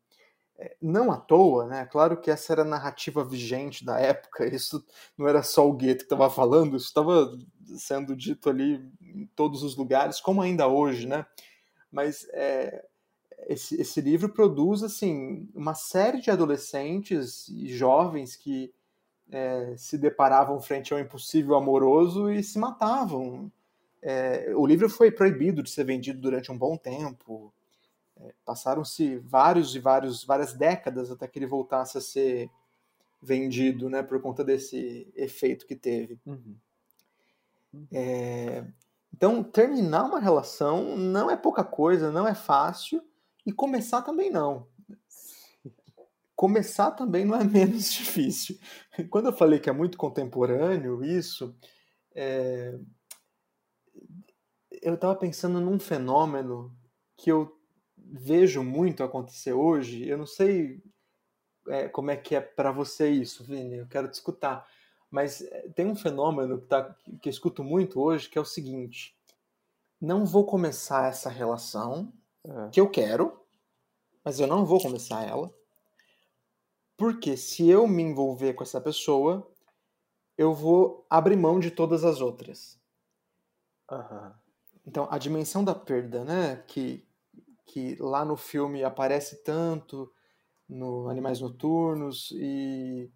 é, 0.59 0.77
não 0.83 1.13
à 1.13 1.17
toa, 1.21 1.67
né? 1.67 1.87
Claro 1.87 2.21
que 2.21 2.33
essa 2.33 2.53
era 2.53 2.63
a 2.63 2.65
narrativa 2.65 3.25
vigente 3.25 3.85
da 3.85 4.01
época. 4.01 4.45
Isso 4.53 4.85
não 5.17 5.29
era 5.29 5.41
só 5.41 5.69
o 5.69 5.73
Goethe 5.73 5.99
que 5.99 6.03
estava 6.03 6.29
falando, 6.29 6.77
isso 6.77 6.87
estava 6.87 7.31
sendo 7.77 8.17
dito 8.17 8.51
ali 8.51 8.85
em 9.01 9.25
todos 9.37 9.63
os 9.63 9.77
lugares, 9.77 10.21
como 10.21 10.43
ainda 10.43 10.67
hoje, 10.67 11.07
né? 11.07 11.25
Mas 11.93 12.27
é, 12.33 12.85
esse, 13.47 13.81
esse 13.81 14.01
livro 14.01 14.31
produz 14.31 14.83
assim 14.83 15.49
uma 15.55 15.75
série 15.75 16.21
de 16.21 16.29
adolescentes 16.29 17.47
e 17.49 17.69
jovens 17.69 18.35
que 18.35 18.75
é, 19.31 19.77
se 19.77 19.97
deparavam 19.97 20.61
frente 20.61 20.93
ao 20.93 20.99
impossível 20.99 21.55
amoroso 21.55 22.33
e 22.33 22.43
se 22.43 22.59
matavam. 22.59 23.49
É, 24.03 24.53
o 24.57 24.67
livro 24.67 24.91
foi 24.91 25.13
proibido 25.13 25.63
de 25.63 25.71
ser 25.71 25.85
vendido 25.85 26.21
durante 26.21 26.51
um 26.51 26.59
bom 26.59 26.77
tempo. 26.77 27.55
É, 28.19 28.35
Passaram-se 28.45 29.19
vários 29.19 29.75
e 29.75 29.79
vários 29.79 30.25
várias 30.25 30.53
décadas 30.53 31.11
até 31.11 31.27
que 31.29 31.39
ele 31.39 31.47
voltasse 31.47 31.99
a 31.99 32.01
ser 32.01 32.51
vendido, 33.21 33.89
né, 33.89 34.03
por 34.03 34.21
conta 34.21 34.45
desse 34.45 35.11
efeito 35.15 35.67
que 35.67 35.75
teve. 35.75 36.19
Uhum. 36.25 36.57
É, 37.93 38.65
então, 39.13 39.43
terminar 39.43 40.05
uma 40.05 40.21
relação 40.21 40.97
não 40.97 41.31
é 41.31 41.37
pouca 41.37 41.65
coisa, 41.65 42.13
não 42.13 42.29
é 42.29 42.35
fácil, 42.35 43.03
e 43.47 43.53
começar 43.53 44.03
também 44.03 44.31
não. 44.31 44.69
Começar 46.35 46.91
também 46.91 47.25
não 47.25 47.35
é 47.35 47.45
menos 47.45 47.91
difícil. 47.93 48.59
Quando 49.11 49.27
eu 49.27 49.33
falei 49.33 49.59
que 49.59 49.71
é 49.71 49.73
muito 49.73 49.97
contemporâneo 49.97 51.03
isso, 51.03 51.57
é... 52.15 52.79
eu 54.83 54.95
estava 54.95 55.17
pensando 55.17 55.61
num 55.61 55.79
fenômeno 55.79 56.77
que 57.17 57.33
eu 57.33 57.56
vejo 58.13 58.63
muito 58.63 59.03
acontecer 59.03 59.53
hoje. 59.53 60.09
Eu 60.09 60.19
não 60.19 60.27
sei 60.27 60.83
é, 61.69 61.89
como 61.89 62.11
é 62.11 62.17
que 62.17 62.35
é 62.35 62.41
para 62.41 62.71
você 62.71 63.11
isso, 63.11 63.45
Vini, 63.45 63.79
eu 63.79 63.87
quero 63.87 64.09
te 64.09 64.15
escutar. 64.15 64.67
Mas 65.11 65.43
é, 65.43 65.69
tem 65.71 65.87
um 65.87 65.97
fenômeno 65.97 66.61
que, 66.61 66.67
tá, 66.67 66.95
que 67.21 67.29
eu 67.29 67.31
escuto 67.31 67.63
muito 67.65 68.01
hoje, 68.01 68.29
que 68.29 68.39
é 68.39 68.41
o 68.41 68.45
seguinte: 68.45 69.17
não 70.01 70.25
vou 70.25 70.45
começar 70.45 71.09
essa 71.09 71.31
relação 71.31 72.13
é. 72.45 72.71
que 72.71 72.81
eu 72.81 72.89
quero, 72.89 73.41
mas 74.25 74.41
eu 74.41 74.47
não 74.47 74.65
vou 74.65 74.81
começar 74.81 75.23
ela. 75.25 75.53
Porque 76.97 77.37
se 77.37 77.69
eu 77.69 77.87
me 77.87 78.03
envolver 78.03 78.55
com 78.55 78.63
essa 78.63 78.81
pessoa, 78.81 79.47
eu 80.37 80.55
vou 80.55 81.07
abrir 81.11 81.37
mão 81.37 81.61
de 81.61 81.71
todas 81.71 82.05
as 82.05 82.21
outras. 82.21 82.81
Uhum. 83.91 84.33
Então, 84.87 85.09
a 85.11 85.19
dimensão 85.19 85.63
da 85.63 85.75
perda, 85.75 86.25
né? 86.25 86.65
Que, 86.67 87.06
que 87.67 87.97
lá 88.01 88.25
no 88.25 88.37
filme 88.37 88.85
aparece 88.85 89.43
tanto 89.43 90.11
no 90.69 91.09
Animais 91.09 91.41
Noturnos 91.41 92.31
e, 92.33 93.11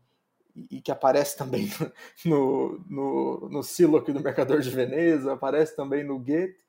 e 0.71 0.81
que 0.81 0.91
aparece 0.91 1.37
também 1.37 1.69
no, 2.25 2.85
no, 2.89 3.49
no 3.49 4.03
do 4.13 4.21
Mercador 4.21 4.61
de 4.61 4.71
Veneza, 4.71 5.33
aparece 5.33 5.75
também 5.75 6.05
no 6.05 6.19
Goethe, 6.19 6.65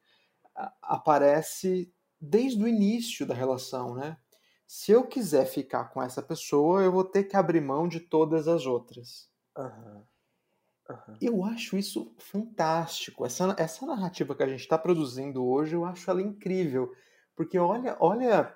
aparece 0.81 1.93
desde 2.19 2.63
o 2.63 2.67
início 2.67 3.25
da 3.25 3.33
relação, 3.33 3.95
né? 3.95 4.17
Se 4.67 4.91
eu 4.91 5.05
quiser 5.05 5.45
ficar 5.45 5.85
com 5.85 6.01
essa 6.01 6.21
pessoa, 6.21 6.81
eu 6.81 6.91
vou 6.91 7.03
ter 7.03 7.25
que 7.25 7.35
abrir 7.35 7.59
mão 7.59 7.87
de 7.87 7.99
todas 7.99 8.47
as 8.47 8.65
outras. 8.65 9.29
Uhum. 9.57 10.03
Uhum. 10.89 11.17
Eu 11.21 11.43
acho 11.43 11.77
isso 11.77 12.13
fantástico. 12.17 13.25
Essa, 13.25 13.53
essa 13.57 13.85
narrativa 13.85 14.35
que 14.35 14.43
a 14.43 14.47
gente 14.47 14.61
está 14.61 14.77
produzindo 14.77 15.45
hoje, 15.45 15.75
eu 15.75 15.83
acho 15.83 16.09
ela 16.09 16.21
incrível. 16.21 16.93
Porque 17.43 17.57
olha, 17.57 17.97
olha 17.99 18.55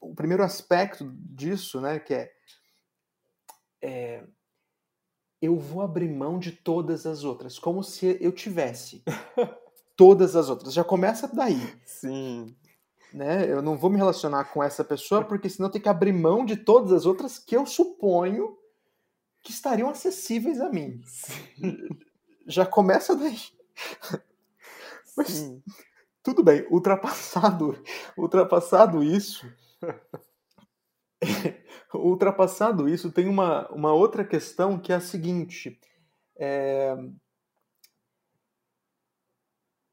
o 0.00 0.14
primeiro 0.14 0.42
aspecto 0.42 1.10
disso, 1.14 1.80
né? 1.80 1.98
Que 1.98 2.14
é, 2.14 2.32
é 3.82 4.24
eu 5.42 5.58
vou 5.58 5.82
abrir 5.82 6.08
mão 6.08 6.38
de 6.38 6.52
todas 6.52 7.04
as 7.04 7.22
outras, 7.22 7.58
como 7.58 7.84
se 7.84 8.16
eu 8.18 8.32
tivesse 8.32 9.02
todas 9.94 10.34
as 10.34 10.48
outras. 10.48 10.72
Já 10.72 10.82
começa 10.82 11.28
daí. 11.28 11.60
Sim 11.84 12.56
né? 13.14 13.48
Eu 13.48 13.62
não 13.62 13.76
vou 13.76 13.88
me 13.88 13.96
relacionar 13.96 14.44
com 14.46 14.62
essa 14.62 14.82
pessoa 14.82 15.24
porque 15.24 15.48
senão 15.48 15.70
tem 15.70 15.80
que 15.80 15.88
abrir 15.88 16.12
mão 16.12 16.44
de 16.44 16.56
todas 16.56 16.92
as 16.92 17.06
outras 17.06 17.38
que 17.38 17.56
eu 17.56 17.64
suponho 17.64 18.58
que 19.40 19.52
estariam 19.52 19.88
acessíveis 19.88 20.60
a 20.60 20.68
mim. 20.68 21.00
Já 22.44 22.66
começa 22.66 23.14
daí. 23.14 23.38
Mas 25.16 25.28
Sim. 25.28 25.62
Tudo 26.24 26.42
bem, 26.42 26.66
ultrapassado, 26.70 27.80
ultrapassado 28.16 29.04
isso, 29.04 29.46
ultrapassado 31.94 32.88
isso, 32.88 33.12
tem 33.12 33.28
uma, 33.28 33.70
uma 33.70 33.92
outra 33.92 34.24
questão 34.24 34.80
que 34.80 34.90
é 34.90 34.96
a 34.96 35.00
seguinte: 35.00 35.78
é, 36.36 36.96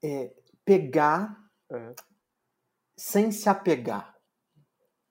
é 0.02 0.34
pegar 0.63 1.38
é 1.70 1.94
sem 2.98 3.32
se 3.32 3.50
apegar, 3.50 4.15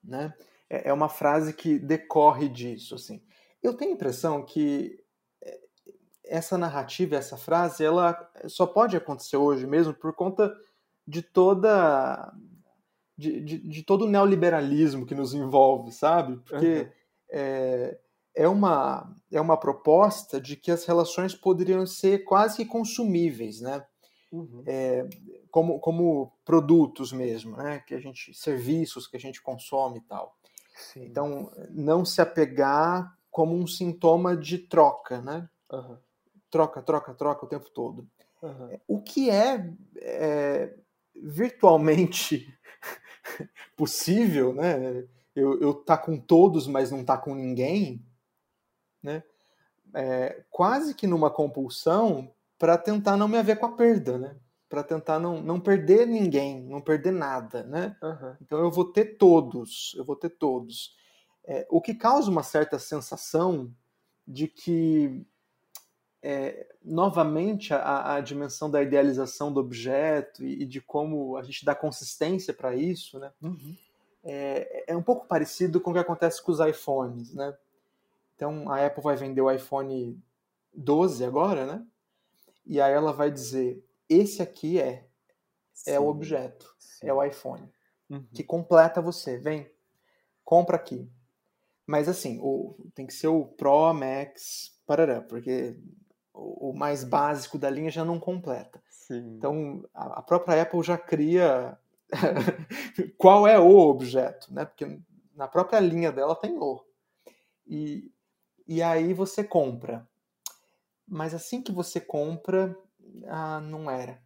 né? 0.03 0.33
É, 0.69 0.89
é 0.89 0.93
uma 0.93 1.09
frase 1.09 1.53
que 1.53 1.77
decorre 1.77 2.49
disso, 2.49 2.95
assim. 2.95 3.23
Eu 3.61 3.75
tenho 3.75 3.91
a 3.91 3.95
impressão 3.95 4.43
que 4.43 5.03
é, 5.43 5.59
essa 6.23 6.57
narrativa, 6.57 7.15
essa 7.15 7.37
frase, 7.37 7.83
ela 7.83 8.31
só 8.47 8.65
pode 8.65 8.97
acontecer 8.97 9.37
hoje 9.37 9.67
mesmo 9.67 9.93
por 9.93 10.13
conta 10.13 10.51
de 11.11 11.21
toda 11.21 12.33
de, 13.17 13.41
de, 13.41 13.57
de 13.59 13.83
todo 13.83 14.05
o 14.05 14.09
neoliberalismo 14.09 15.05
que 15.05 15.13
nos 15.13 15.33
envolve, 15.33 15.91
sabe? 15.91 16.37
Porque 16.37 16.81
uhum. 16.81 16.89
é, 17.29 17.99
é, 18.33 18.47
uma, 18.47 19.13
é 19.31 19.39
uma 19.39 19.57
proposta 19.57 20.39
de 20.39 20.55
que 20.55 20.71
as 20.71 20.85
relações 20.85 21.35
poderiam 21.35 21.85
ser 21.85 22.23
quase 22.23 22.65
consumíveis, 22.65 23.59
né? 23.59 23.85
Uhum. 24.31 24.63
É, 24.65 25.07
como, 25.51 25.79
como 25.79 26.31
produtos 26.45 27.11
mesmo, 27.11 27.57
né? 27.57 27.83
Que 27.85 27.93
a 27.93 27.99
gente 27.99 28.33
serviços 28.33 29.05
que 29.05 29.17
a 29.17 29.19
gente 29.19 29.41
consome 29.41 29.99
e 29.99 30.03
tal. 30.03 30.35
Sim. 30.75 31.03
Então, 31.03 31.51
não 31.69 32.05
se 32.05 32.21
apegar 32.21 33.15
como 33.29 33.55
um 33.55 33.67
sintoma 33.67 34.35
de 34.35 34.57
troca, 34.57 35.21
né? 35.21 35.47
Uhum. 35.71 35.97
Troca, 36.49 36.81
troca, 36.81 37.13
troca 37.13 37.45
o 37.45 37.49
tempo 37.49 37.69
todo. 37.69 38.07
O 38.87 38.99
que 38.99 39.29
é, 39.29 39.71
é 39.97 40.73
virtualmente 41.21 42.53
possível, 43.77 44.53
né? 44.53 45.07
Eu, 45.35 45.59
eu 45.61 45.73
tá 45.73 45.97
com 45.97 46.19
todos, 46.19 46.67
mas 46.67 46.91
não 46.91 47.05
tá 47.05 47.17
com 47.17 47.33
ninguém, 47.33 48.03
né? 49.01 49.23
É, 49.93 50.43
quase 50.49 50.93
que 50.93 51.07
numa 51.07 51.29
compulsão 51.29 52.33
para 52.57 52.77
tentar 52.77 53.17
não 53.17 53.27
me 53.27 53.37
haver 53.37 53.57
com 53.57 53.65
a 53.65 53.75
perda, 53.75 54.17
né? 54.17 54.35
Para 54.69 54.83
tentar 54.83 55.19
não, 55.19 55.41
não 55.41 55.59
perder 55.59 56.07
ninguém, 56.07 56.63
não 56.63 56.81
perder 56.81 57.11
nada, 57.11 57.63
né? 57.63 57.95
Uhum. 58.01 58.35
Então 58.41 58.59
eu 58.59 58.71
vou 58.71 58.85
ter 58.85 59.17
todos, 59.17 59.93
eu 59.97 60.05
vou 60.05 60.15
ter 60.15 60.29
todos. 60.29 60.95
É, 61.45 61.67
o 61.69 61.81
que 61.81 61.93
causa 61.93 62.29
uma 62.29 62.43
certa 62.43 62.77
sensação 62.79 63.73
de 64.27 64.47
que 64.47 65.25
é, 66.21 66.67
novamente 66.83 67.73
a, 67.73 68.15
a, 68.15 68.21
dimensão 68.21 68.69
da 68.69 68.81
idealização 68.81 69.51
do 69.51 69.59
objeto 69.59 70.43
e, 70.43 70.63
e, 70.63 70.65
de 70.65 70.79
como 70.79 71.35
a 71.35 71.43
gente 71.43 71.65
dá 71.65 71.73
consistência 71.73 72.53
para 72.53 72.75
isso, 72.75 73.17
né? 73.19 73.31
Uhum. 73.41 73.75
É, 74.23 74.83
é, 74.87 74.95
um 74.95 75.01
pouco 75.01 75.25
parecido 75.25 75.81
com 75.81 75.89
o 75.89 75.93
que 75.93 75.99
acontece 75.99 76.41
com 76.41 76.51
os 76.51 76.59
iPhones, 76.59 77.33
né? 77.33 77.57
Então 78.35 78.71
a 78.71 78.85
Apple 78.85 79.03
vai 79.03 79.15
vender 79.15 79.41
o 79.41 79.51
iPhone 79.51 80.21
12 80.73 81.23
agora, 81.25 81.65
né? 81.65 81.85
E 82.65 82.79
aí 82.79 82.93
ela 82.93 83.11
vai 83.11 83.31
dizer: 83.31 83.83
esse 84.07 84.41
aqui 84.41 84.79
é 84.79 85.07
é 85.87 85.99
o 85.99 86.07
objeto, 86.07 86.75
sim. 86.77 87.07
é 87.07 87.13
o 87.13 87.23
iPhone 87.23 87.67
uhum. 88.11 88.25
que 88.33 88.43
completa 88.43 89.01
você. 89.01 89.37
Vem, 89.37 89.69
compra 90.43 90.75
aqui. 90.75 91.09
Mas 91.87 92.07
assim, 92.07 92.39
o, 92.41 92.75
tem 92.93 93.07
que 93.07 93.13
ser 93.13 93.27
o 93.27 93.45
Pro, 93.45 93.93
Max, 93.93 94.77
parará, 94.85 95.21
porque 95.21 95.75
o, 96.33 96.73
mais 96.73 97.03
básico 97.03 97.57
da 97.57 97.69
linha 97.69 97.91
já 97.91 98.05
não 98.05 98.19
completa. 98.19 98.81
Sim. 98.89 99.35
Então 99.37 99.83
a, 99.93 100.19
a 100.19 100.21
própria 100.21 100.61
Apple 100.61 100.83
já 100.83 100.97
cria 100.97 101.77
qual 103.17 103.47
é 103.47 103.59
o 103.59 103.77
objeto, 103.77 104.53
né? 104.53 104.65
Porque 104.65 104.99
na 105.35 105.47
própria 105.47 105.79
linha 105.79 106.11
dela 106.11 106.35
tem 106.35 106.57
o. 106.57 106.83
E, 107.67 108.11
e 108.67 108.81
aí 108.81 109.13
você 109.13 109.43
compra 109.43 110.07
mas 111.11 111.33
assim 111.33 111.61
que 111.61 111.73
você 111.73 111.99
compra, 111.99 112.73
ah, 113.25 113.59
não 113.59 113.91
era. 113.91 114.23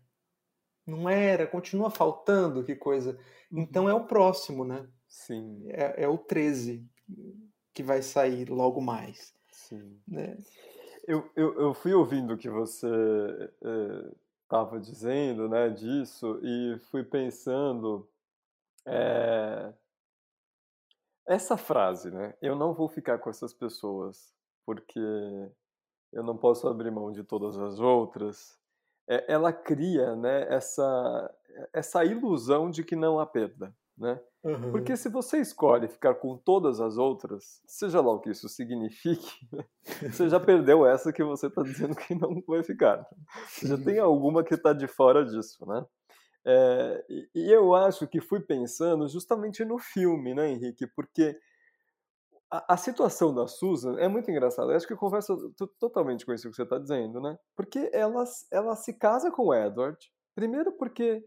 Não 0.86 1.10
era, 1.10 1.48
continua 1.48 1.90
faltando, 1.90 2.64
que 2.64 2.76
coisa. 2.76 3.18
Então 3.52 3.90
é 3.90 3.94
o 3.96 4.06
próximo, 4.06 4.64
né? 4.64 4.88
Sim, 5.08 5.66
É, 5.70 6.04
é 6.04 6.08
o 6.08 6.16
13 6.16 6.88
que 7.74 7.82
vai 7.82 8.04
sair 8.04 8.52
logo 8.52 8.80
mais. 8.82 9.34
sim. 9.50 10.00
Né? 10.08 10.38
Eu, 11.08 11.30
eu, 11.36 11.60
eu 11.60 11.74
fui 11.74 11.94
ouvindo 11.94 12.34
o 12.34 12.38
que 12.38 12.50
você 12.50 12.88
estava 14.44 14.80
dizendo, 14.80 15.48
né, 15.48 15.70
disso, 15.70 16.40
e 16.44 16.80
fui 16.90 17.04
pensando 17.04 18.10
é, 18.88 19.74
essa 21.28 21.58
frase, 21.58 22.12
né? 22.12 22.36
Eu 22.42 22.56
não 22.56 22.74
vou 22.74 22.88
ficar 22.88 23.20
com 23.20 23.30
essas 23.30 23.54
pessoas 23.54 24.34
porque 24.66 25.00
eu 26.12 26.24
não 26.24 26.38
posso 26.38 26.68
abrir 26.68 26.92
mão 26.92 27.12
de 27.12 27.24
todas 27.24 27.58
as 27.58 27.80
outras. 27.80 28.58
É, 29.08 29.32
ela 29.32 29.54
cria, 29.54 30.16
né, 30.16 30.52
essa 30.54 31.32
essa 31.72 32.04
ilusão 32.04 32.70
de 32.70 32.84
que 32.84 32.96
não 32.96 33.20
há 33.20 33.26
perda, 33.26 33.74
né? 33.98 34.20
Uhum. 34.46 34.72
Porque 34.72 34.96
se 34.96 35.10
você 35.10 35.40
escolhe 35.40 35.88
ficar 35.88 36.14
com 36.14 36.38
todas 36.38 36.80
as 36.80 36.98
outras, 36.98 37.60
seja 37.66 38.00
lá 38.00 38.12
o 38.12 38.20
que 38.20 38.30
isso 38.30 38.48
signifique, 38.48 39.28
você 40.14 40.30
já 40.30 40.40
perdeu 40.40 40.86
essa 40.86 41.12
que 41.12 41.24
você 41.24 41.48
está 41.48 41.64
dizendo 41.64 41.96
que 41.96 42.14
não 42.14 42.44
vai 42.48 42.64
ficar. 42.64 43.08
Você 43.48 43.68
já 43.68 43.76
tem 43.76 43.98
alguma 43.98 44.44
que 44.44 44.54
está 44.54 44.72
de 44.72 44.88
fora 44.88 45.26
disso, 45.26 45.66
né? 45.66 45.84
É, 46.46 47.06
e, 47.10 47.52
eu 47.52 47.74
acho 47.74 48.08
que 48.08 48.22
fui 48.22 48.40
pensando 48.40 49.08
justamente 49.08 49.66
no 49.66 49.80
filme, 49.80 50.36
né, 50.36 50.48
Henrique? 50.52 50.86
Porque 50.86 51.36
a, 52.52 52.76
a 52.76 52.78
situação 52.78 53.34
da 53.34 53.48
Susan 53.48 53.98
é 53.98 54.08
muito 54.08 54.30
engraçada. 54.30 54.72
Eu 54.72 54.76
acho 54.78 54.88
que 54.88 54.96
conversa 54.96 55.36
t- 55.36 55.68
totalmente 55.80 56.24
com 56.24 56.32
isso 56.32 56.48
que 56.48 56.56
você 56.56 56.62
está 56.62 56.78
dizendo, 56.78 57.20
né? 57.20 57.36
Porque 57.56 57.90
ela, 57.92 58.24
ela 58.52 58.76
se 58.76 58.94
casa 58.94 59.32
com 59.32 59.48
o 59.48 59.56
Edward, 59.56 59.98
primeiro 60.36 60.72
porque 60.74 61.26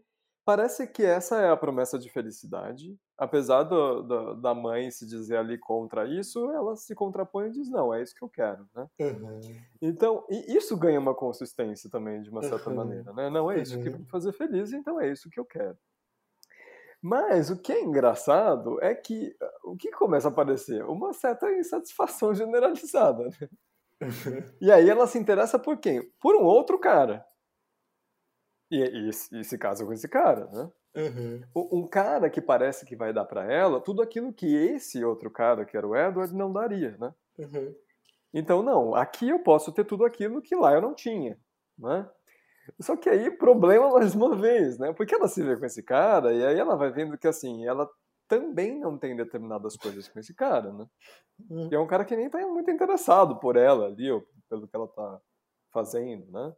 parece 0.49 0.87
que 0.87 1.03
essa 1.03 1.39
é 1.39 1.49
a 1.49 1.57
promessa 1.57 1.99
de 1.99 2.09
felicidade. 2.09 2.97
Apesar 3.17 3.63
do, 3.63 4.01
do- 4.01 4.35
da 4.41 4.55
mãe 4.55 4.89
se 4.89 5.05
dizer 5.05 5.37
ali 5.37 5.57
contra 5.59 6.07
isso, 6.07 6.49
ela 6.51 6.75
se 6.75 6.95
contrapõe 6.95 7.47
e 7.47 7.51
diz: 7.51 7.69
não, 7.69 7.93
é 7.93 8.01
isso 8.01 8.15
que 8.15 8.23
eu 8.23 8.29
quero, 8.29 8.65
né? 8.75 8.87
Uhum. 8.99 9.39
Então, 9.81 10.25
isso 10.29 10.75
ganha 10.77 10.99
uma 10.99 11.13
consistência 11.13 11.89
também, 11.89 12.21
de 12.21 12.29
uma 12.29 12.41
certa 12.41 12.69
Uhum. 12.69 12.75
maneira, 12.77 13.13
né? 13.13 13.29
Não 13.29 13.51
é 13.51 13.61
isso 13.61 13.77
que 13.77 13.85
Uhum. 13.85 13.91
vai 13.91 13.99
me 14.01 14.09
fazer 14.09 14.31
feliz, 14.33 14.73
então 14.73 14.99
é 14.99 15.11
isso 15.11 15.29
que 15.29 15.39
eu 15.39 15.45
quero. 15.45 15.77
Mas 17.01 17.49
o 17.49 17.57
que 17.61 17.71
é 17.71 17.81
engraçado 17.81 18.81
é 18.81 18.93
que 18.93 19.35
o 19.63 19.75
que 19.77 19.91
começa 19.91 20.27
a 20.27 20.31
aparecer? 20.31 20.83
Uma 20.85 21.13
certa 21.13 21.49
insatisfação 21.51 22.33
generalizada. 22.35 23.29
né? 23.39 23.49
E 24.61 24.71
aí 24.71 24.89
ela 24.89 25.07
se 25.07 25.17
interessa 25.17 25.57
por 25.59 25.77
quem? 25.77 26.01
Por 26.21 26.35
um 26.35 26.43
outro 26.43 26.77
cara. 26.79 27.25
E, 28.71 28.77
e, 28.77 29.09
e 29.09 29.43
se 29.43 29.57
casa 29.57 29.85
com 29.85 29.93
esse 29.93 30.07
cara, 30.07 30.45
né? 30.47 30.71
Uhum. 30.95 31.41
Um 31.55 31.87
cara 31.87 32.29
que 32.29 32.41
parece 32.41 32.85
que 32.85 32.95
vai 32.95 33.13
dar 33.13 33.25
pra 33.25 33.51
ela 33.51 33.79
tudo 33.79 34.01
aquilo 34.01 34.33
que 34.33 34.47
esse 34.47 35.03
outro 35.03 35.29
cara, 35.29 35.65
que 35.65 35.77
era 35.77 35.87
o 35.87 35.95
Edward, 35.95 36.33
não 36.35 36.51
daria, 36.51 36.97
né? 36.97 37.13
Uhum. 37.37 37.75
Então, 38.33 38.61
não, 38.61 38.95
aqui 38.95 39.29
eu 39.29 39.39
posso 39.39 39.71
ter 39.71 39.85
tudo 39.85 40.05
aquilo 40.05 40.41
que 40.41 40.55
lá 40.55 40.73
eu 40.73 40.81
não 40.81 40.93
tinha, 40.93 41.37
né? 41.77 42.09
Só 42.79 42.95
que 42.95 43.09
aí, 43.09 43.31
problema 43.31 43.89
mais 43.93 44.13
uma 44.13 44.35
vez, 44.35 44.77
né? 44.77 44.93
Porque 44.93 45.15
ela 45.15 45.27
se 45.27 45.41
vê 45.43 45.57
com 45.57 45.65
esse 45.65 45.81
cara 45.81 46.33
e 46.33 46.45
aí 46.45 46.57
ela 46.57 46.75
vai 46.75 46.91
vendo 46.91 47.17
que, 47.17 47.27
assim, 47.27 47.65
ela 47.65 47.89
também 48.27 48.79
não 48.79 48.97
tem 48.97 49.15
determinadas 49.15 49.75
coisas 49.75 50.07
com 50.07 50.19
esse 50.19 50.33
cara, 50.35 50.71
né? 50.71 50.85
E 51.71 51.75
é 51.75 51.79
um 51.79 51.87
cara 51.87 52.05
que 52.05 52.15
nem 52.15 52.29
tá 52.29 52.39
muito 52.45 52.69
interessado 52.69 53.39
por 53.39 53.55
ela 53.55 53.87
ali, 53.87 54.11
ou 54.11 54.23
pelo 54.49 54.67
que 54.67 54.75
ela 54.75 54.87
tá 54.87 55.19
fazendo, 55.71 56.31
né? 56.31 56.53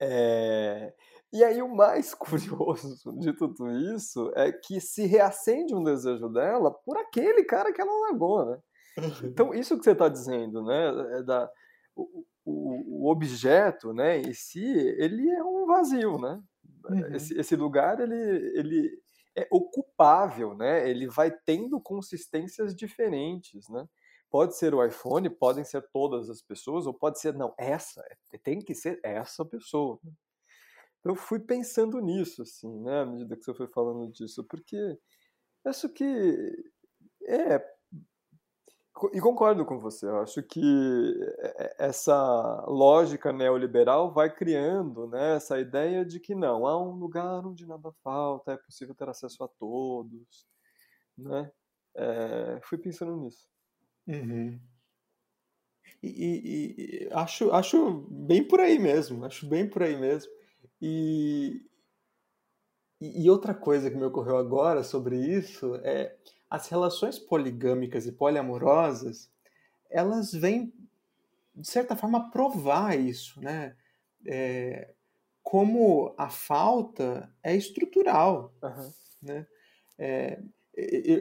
É, 0.00 0.94
E 1.32 1.44
aí 1.44 1.60
o 1.60 1.74
mais 1.74 2.14
curioso 2.14 3.12
de 3.18 3.32
tudo 3.32 3.70
isso 3.94 4.32
é 4.34 4.52
que 4.52 4.80
se 4.80 5.06
reacende 5.06 5.74
um 5.74 5.82
desejo 5.82 6.28
dela 6.28 6.72
por 6.72 6.96
aquele 6.96 7.44
cara 7.44 7.72
que 7.72 7.80
ela 7.80 8.08
largou, 8.08 8.46
né? 8.46 8.58
Então, 9.22 9.54
isso 9.54 9.78
que 9.78 9.84
você 9.84 9.92
está 9.92 10.08
dizendo, 10.08 10.64
né, 10.64 11.18
é 11.18 11.22
da, 11.22 11.48
o, 11.94 12.24
o, 12.44 13.04
o 13.04 13.10
objeto, 13.10 13.92
né, 13.92 14.18
em 14.18 14.32
si, 14.32 14.64
ele 14.64 15.30
é 15.30 15.42
um 15.42 15.66
vazio, 15.66 16.18
né? 16.18 16.40
Uhum. 16.90 17.14
Esse, 17.14 17.38
esse 17.38 17.54
lugar, 17.54 18.00
ele, 18.00 18.14
ele 18.58 18.90
é 19.36 19.46
ocupável, 19.50 20.54
né? 20.56 20.88
Ele 20.88 21.06
vai 21.06 21.30
tendo 21.30 21.80
consistências 21.80 22.74
diferentes, 22.74 23.68
né? 23.68 23.86
Pode 24.30 24.56
ser 24.56 24.74
o 24.74 24.84
iPhone, 24.84 25.30
podem 25.30 25.64
ser 25.64 25.82
todas 25.92 26.28
as 26.30 26.42
pessoas, 26.42 26.86
ou 26.86 26.94
pode 26.94 27.18
ser, 27.20 27.34
não, 27.34 27.54
essa, 27.58 28.02
tem 28.42 28.60
que 28.60 28.74
ser 28.74 29.00
essa 29.02 29.44
pessoa. 29.44 29.98
né? 30.04 30.12
Eu 31.04 31.14
fui 31.14 31.38
pensando 31.40 32.00
nisso, 32.00 32.42
assim, 32.42 32.68
né, 32.82 33.00
à 33.02 33.06
medida 33.06 33.36
que 33.36 33.44
você 33.44 33.54
foi 33.54 33.68
falando 33.68 34.10
disso, 34.12 34.44
porque 34.44 34.98
acho 35.66 35.88
que 35.90 36.04
é 37.26 37.58
E 39.14 39.20
concordo 39.20 39.64
com 39.64 39.78
você, 39.78 40.06
eu 40.06 40.18
acho 40.20 40.42
que 40.42 40.60
é- 41.38 41.66
é- 41.66 41.76
essa 41.88 42.64
lógica 42.66 43.32
neoliberal 43.32 44.10
vai 44.12 44.34
criando 44.34 45.06
né, 45.08 45.36
essa 45.36 45.60
ideia 45.60 46.04
de 46.04 46.18
que 46.18 46.34
não, 46.34 46.66
há 46.66 46.76
um 46.82 46.92
lugar 46.96 47.46
onde 47.46 47.64
nada 47.66 47.92
falta, 48.02 48.52
é 48.52 48.56
possível 48.56 48.94
ter 48.96 49.08
acesso 49.08 49.44
a 49.44 49.48
todos. 49.48 50.46
Né? 51.18 51.50
É, 51.96 52.60
fui 52.64 52.78
pensando 52.78 53.16
nisso. 53.16 53.48
Uhum. 54.08 54.60
E, 56.02 56.08
e- 56.08 57.04
e 57.06 57.08
acho, 57.12 57.50
acho 57.52 58.06
bem 58.10 58.46
por 58.46 58.60
aí 58.60 58.78
mesmo, 58.78 59.24
acho 59.24 59.46
bem 59.48 59.68
por 59.68 59.82
aí 59.82 59.96
mesmo. 59.96 60.30
E, 60.80 61.60
e 63.00 63.30
outra 63.30 63.54
coisa 63.54 63.90
que 63.90 63.96
me 63.96 64.04
ocorreu 64.04 64.36
agora 64.36 64.82
sobre 64.82 65.16
isso 65.16 65.76
é 65.76 66.16
as 66.50 66.68
relações 66.68 67.18
poligâmicas 67.18 68.06
e 68.06 68.12
poliamorosas, 68.12 69.30
elas 69.90 70.32
vêm, 70.32 70.72
de 71.54 71.68
certa 71.68 71.96
forma, 71.96 72.30
provar 72.30 72.98
isso, 72.98 73.40
né? 73.40 73.76
É, 74.26 74.94
como 75.42 76.14
a 76.18 76.30
falta 76.30 77.32
é 77.42 77.56
estrutural, 77.56 78.54
Aham. 78.62 78.92
né? 79.22 79.46
É, 79.98 80.40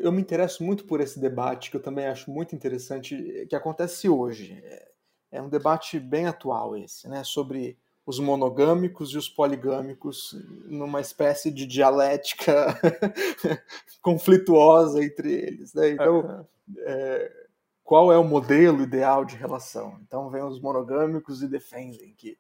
eu 0.04 0.12
me 0.12 0.22
interesso 0.22 0.64
muito 0.64 0.86
por 0.86 1.02
esse 1.02 1.20
debate, 1.20 1.72
que 1.72 1.78
eu 1.78 1.82
também 1.82 2.06
acho 2.08 2.30
muito 2.32 2.56
interessante, 2.56 3.46
que 3.50 3.56
acontece 3.56 4.10
hoje. 4.10 4.62
É- 4.64 4.88
É 5.32 5.42
um 5.42 5.50
debate 5.50 6.00
bem 6.00 6.26
atual 6.26 6.78
esse, 6.78 7.08
né? 7.10 7.22
Sobre 7.24 7.78
os 8.06 8.18
monogâmicos 8.20 9.12
e 9.12 9.18
os 9.18 9.28
poligâmicos 9.30 10.34
numa 10.66 11.02
espécie 11.02 11.52
de 11.52 11.66
dialética 11.66 12.80
conflituosa 14.02 15.04
entre 15.04 15.34
eles, 15.34 15.74
né? 15.74 15.90
Então, 15.90 16.48
é, 16.80 17.32
qual 17.84 18.12
é 18.12 18.18
o 18.18 18.24
modelo 18.24 18.84
ideal 18.84 19.26
de 19.26 19.36
relação? 19.36 20.00
Então, 20.06 20.30
vem 20.30 20.44
os 20.44 20.62
monogâmicos 20.62 21.42
e 21.42 21.48
defendem 21.48 22.14
que 22.18 22.38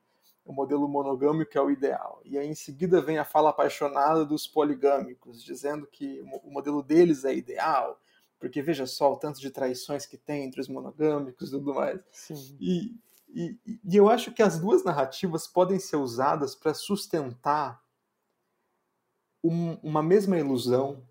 o 0.48 0.54
modelo 0.54 0.88
monogâmico 0.88 1.58
é 1.58 1.62
o 1.62 1.70
ideal. 1.70 2.22
E 2.24 2.38
aí, 2.38 2.48
em 2.48 2.56
seguida, 2.56 3.02
vem 3.02 3.18
a 3.18 3.26
fala 3.26 3.50
apaixonada 3.50 4.26
dos 4.26 4.48
poligâmicos, 4.48 5.44
dizendo 5.44 5.86
que 5.86 6.22
o 6.44 6.50
modelo 6.50 6.82
deles 6.82 7.26
é 7.26 7.36
ideal, 7.36 8.00
porque 8.40 8.62
veja 8.62 8.86
só 8.88 9.12
o 9.14 9.18
tanto 9.18 9.42
de 9.42 9.52
traições 9.52 10.06
que 10.06 10.18
tem 10.18 10.46
entre 10.46 10.62
os 10.62 10.70
monogâmicos 10.70 11.50
e 11.50 11.52
tudo 11.52 11.74
mais. 11.76 12.00
E, 12.60 12.96
e, 13.28 13.58
e 13.84 13.96
eu 13.98 14.10
acho 14.10 14.32
que 14.32 14.42
as 14.42 14.58
duas 14.58 14.84
narrativas 14.86 15.46
podem 15.48 15.80
ser 15.80 15.98
usadas 15.98 16.56
para 16.56 16.74
sustentar 16.74 17.84
um- 19.44 19.74
uma 19.84 20.02
mesma 20.02 20.38
ilusão 20.38 21.04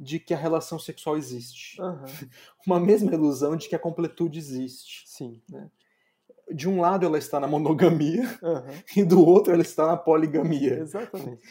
de 0.00 0.18
que 0.20 0.32
a 0.32 0.36
relação 0.36 0.78
sexual 0.78 1.16
existe. 1.16 1.80
Aham. 1.80 2.04
Uma 2.66 2.78
mesma 2.78 3.12
ilusão 3.12 3.56
de 3.56 3.68
que 3.68 3.74
a 3.74 3.78
completude 3.78 4.38
existe. 4.38 5.08
Sim. 5.08 5.42
De 6.54 6.68
um 6.68 6.80
lado 6.80 7.04
ela 7.06 7.18
está 7.18 7.38
na 7.40 7.46
monogamia 7.46 8.24
Aham. 8.42 8.64
e 8.96 9.04
do 9.04 9.24
outro 9.24 9.52
ela 9.52 9.62
está 9.62 9.86
na 9.86 9.96
poligamia. 9.96 10.78
Exatamente. 10.80 11.42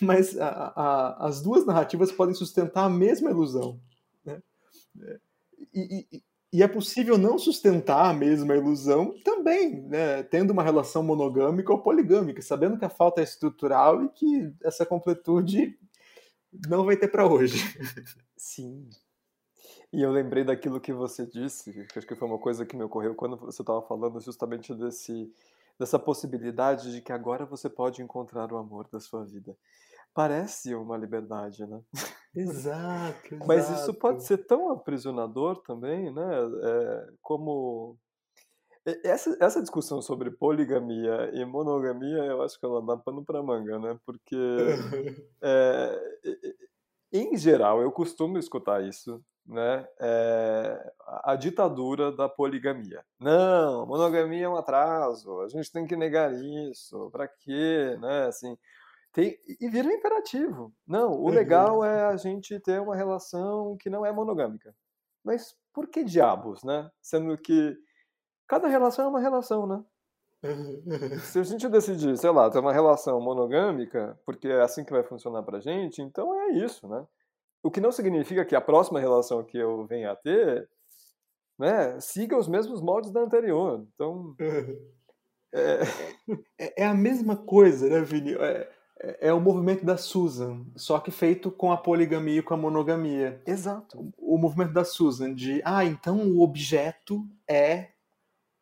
Mas 0.00 0.38
a- 0.38 0.72
a- 0.76 1.26
as 1.26 1.42
duas 1.42 1.66
narrativas 1.66 2.12
podem 2.12 2.34
sustentar 2.34 2.84
a 2.84 2.88
mesma 2.90 3.30
ilusão. 3.30 3.80
né? 4.24 4.40
E, 5.74 6.06
e- 6.12 6.22
e 6.52 6.62
é 6.62 6.68
possível 6.68 7.18
não 7.18 7.38
sustentar 7.38 8.08
a 8.08 8.14
mesma 8.14 8.56
ilusão 8.56 9.12
também, 9.24 9.82
né? 9.82 10.22
tendo 10.22 10.50
uma 10.52 10.62
relação 10.62 11.02
monogâmica 11.02 11.72
ou 11.72 11.82
poligâmica, 11.82 12.40
sabendo 12.40 12.78
que 12.78 12.84
a 12.84 12.88
falta 12.88 13.20
é 13.20 13.24
estrutural 13.24 14.02
e 14.04 14.08
que 14.08 14.50
essa 14.62 14.86
completude 14.86 15.78
não 16.68 16.84
vai 16.84 16.96
ter 16.96 17.08
para 17.08 17.26
hoje. 17.26 17.58
Sim. 18.36 18.88
E 19.92 20.02
eu 20.02 20.10
lembrei 20.10 20.44
daquilo 20.44 20.80
que 20.80 20.92
você 20.92 21.26
disse, 21.26 21.72
que 21.86 21.98
acho 21.98 22.06
que 22.06 22.14
foi 22.14 22.28
uma 22.28 22.38
coisa 22.38 22.66
que 22.66 22.76
me 22.76 22.84
ocorreu 22.84 23.14
quando 23.14 23.36
você 23.36 23.62
estava 23.62 23.80
falando 23.82 24.20
justamente 24.20 24.74
desse, 24.74 25.32
dessa 25.78 25.98
possibilidade 25.98 26.92
de 26.92 27.00
que 27.00 27.12
agora 27.12 27.46
você 27.46 27.70
pode 27.70 28.02
encontrar 28.02 28.52
o 28.52 28.58
amor 28.58 28.86
da 28.92 29.00
sua 29.00 29.24
vida. 29.24 29.56
Parece 30.12 30.74
uma 30.74 30.96
liberdade, 30.96 31.64
né? 31.66 31.80
Exato, 32.34 33.38
Mas 33.46 33.70
isso 33.70 33.94
pode 33.94 34.24
ser 34.24 34.38
tão 34.38 34.70
aprisionador 34.70 35.62
também, 35.62 36.12
né? 36.12 36.26
É, 36.62 37.06
como 37.22 37.96
essa, 39.04 39.36
essa 39.40 39.60
discussão 39.60 40.00
sobre 40.00 40.30
poligamia 40.30 41.30
e 41.34 41.44
monogamia, 41.44 42.24
eu 42.24 42.42
acho 42.42 42.58
que 42.58 42.64
ela 42.64 42.84
dá 42.84 42.96
pano 42.96 43.24
para 43.24 43.42
manga, 43.42 43.78
né? 43.78 43.98
Porque, 44.04 44.36
é, 45.42 46.18
em 47.12 47.36
geral, 47.36 47.80
eu 47.80 47.90
costumo 47.92 48.38
escutar 48.38 48.82
isso, 48.84 49.22
né? 49.46 49.86
É, 50.00 50.92
a 51.24 51.36
ditadura 51.36 52.12
da 52.12 52.28
poligamia. 52.28 53.04
Não, 53.18 53.86
monogamia 53.86 54.46
é 54.46 54.48
um 54.48 54.56
atraso, 54.56 55.40
a 55.40 55.48
gente 55.48 55.72
tem 55.72 55.86
que 55.86 55.96
negar 55.96 56.32
isso, 56.34 57.10
para 57.10 57.26
quê, 57.28 57.96
né? 58.00 58.26
Assim, 58.26 58.56
tem, 59.12 59.38
e 59.60 59.68
vira 59.68 59.88
um 59.88 59.92
imperativo. 59.92 60.72
Não, 60.86 61.12
o 61.12 61.28
legal 61.30 61.84
é 61.84 62.04
a 62.04 62.16
gente 62.18 62.58
ter 62.60 62.80
uma 62.80 62.96
relação 62.96 63.76
que 63.78 63.90
não 63.90 64.04
é 64.04 64.12
monogâmica. 64.12 64.74
Mas 65.24 65.54
por 65.72 65.88
que 65.88 66.04
diabos, 66.04 66.62
né? 66.62 66.90
Sendo 67.02 67.36
que 67.38 67.76
Cada 68.48 68.66
relação 68.66 69.04
é 69.04 69.08
uma 69.08 69.20
relação, 69.20 69.66
né? 69.66 69.84
Se 71.22 71.40
a 71.40 71.42
gente 71.42 71.68
decidir, 71.68 72.16
sei 72.16 72.30
lá, 72.30 72.48
ter 72.48 72.60
uma 72.60 72.72
relação 72.72 73.20
monogâmica, 73.20 74.18
porque 74.24 74.48
é 74.48 74.60
assim 74.60 74.84
que 74.84 74.92
vai 74.92 75.02
funcionar 75.02 75.42
pra 75.42 75.60
gente, 75.60 76.00
então 76.00 76.32
é 76.42 76.52
isso, 76.52 76.86
né? 76.86 77.04
O 77.62 77.70
que 77.70 77.80
não 77.80 77.90
significa 77.90 78.44
que 78.44 78.54
a 78.54 78.60
próxima 78.60 79.00
relação 79.00 79.42
que 79.42 79.58
eu 79.58 79.84
venha 79.86 80.12
a 80.12 80.16
ter, 80.16 80.68
né, 81.58 81.98
siga 82.00 82.36
os 82.36 82.46
mesmos 82.46 82.80
moldes 82.80 83.10
da 83.10 83.20
anterior. 83.20 83.86
Então. 83.94 84.34
É... 85.50 85.80
É, 86.58 86.82
é 86.82 86.86
a 86.86 86.92
mesma 86.92 87.34
coisa, 87.34 87.88
né, 87.88 88.02
Vini? 88.02 88.34
É, 88.34 88.70
é, 89.00 89.28
é, 89.28 89.32
o 89.32 89.40
movimento 89.40 89.82
da 89.82 89.96
Susan, 89.96 90.66
só 90.76 90.98
que 90.98 91.10
feito 91.10 91.50
com 91.50 91.72
a 91.72 91.76
poligamia 91.78 92.40
e 92.40 92.42
com 92.42 92.52
a 92.52 92.56
monogamia. 92.58 93.40
Exato. 93.46 94.12
O, 94.18 94.34
o 94.34 94.38
movimento 94.38 94.74
da 94.74 94.84
Susan 94.84 95.34
de, 95.34 95.62
ah, 95.64 95.86
então 95.86 96.28
o 96.28 96.42
objeto 96.42 97.26
é 97.48 97.92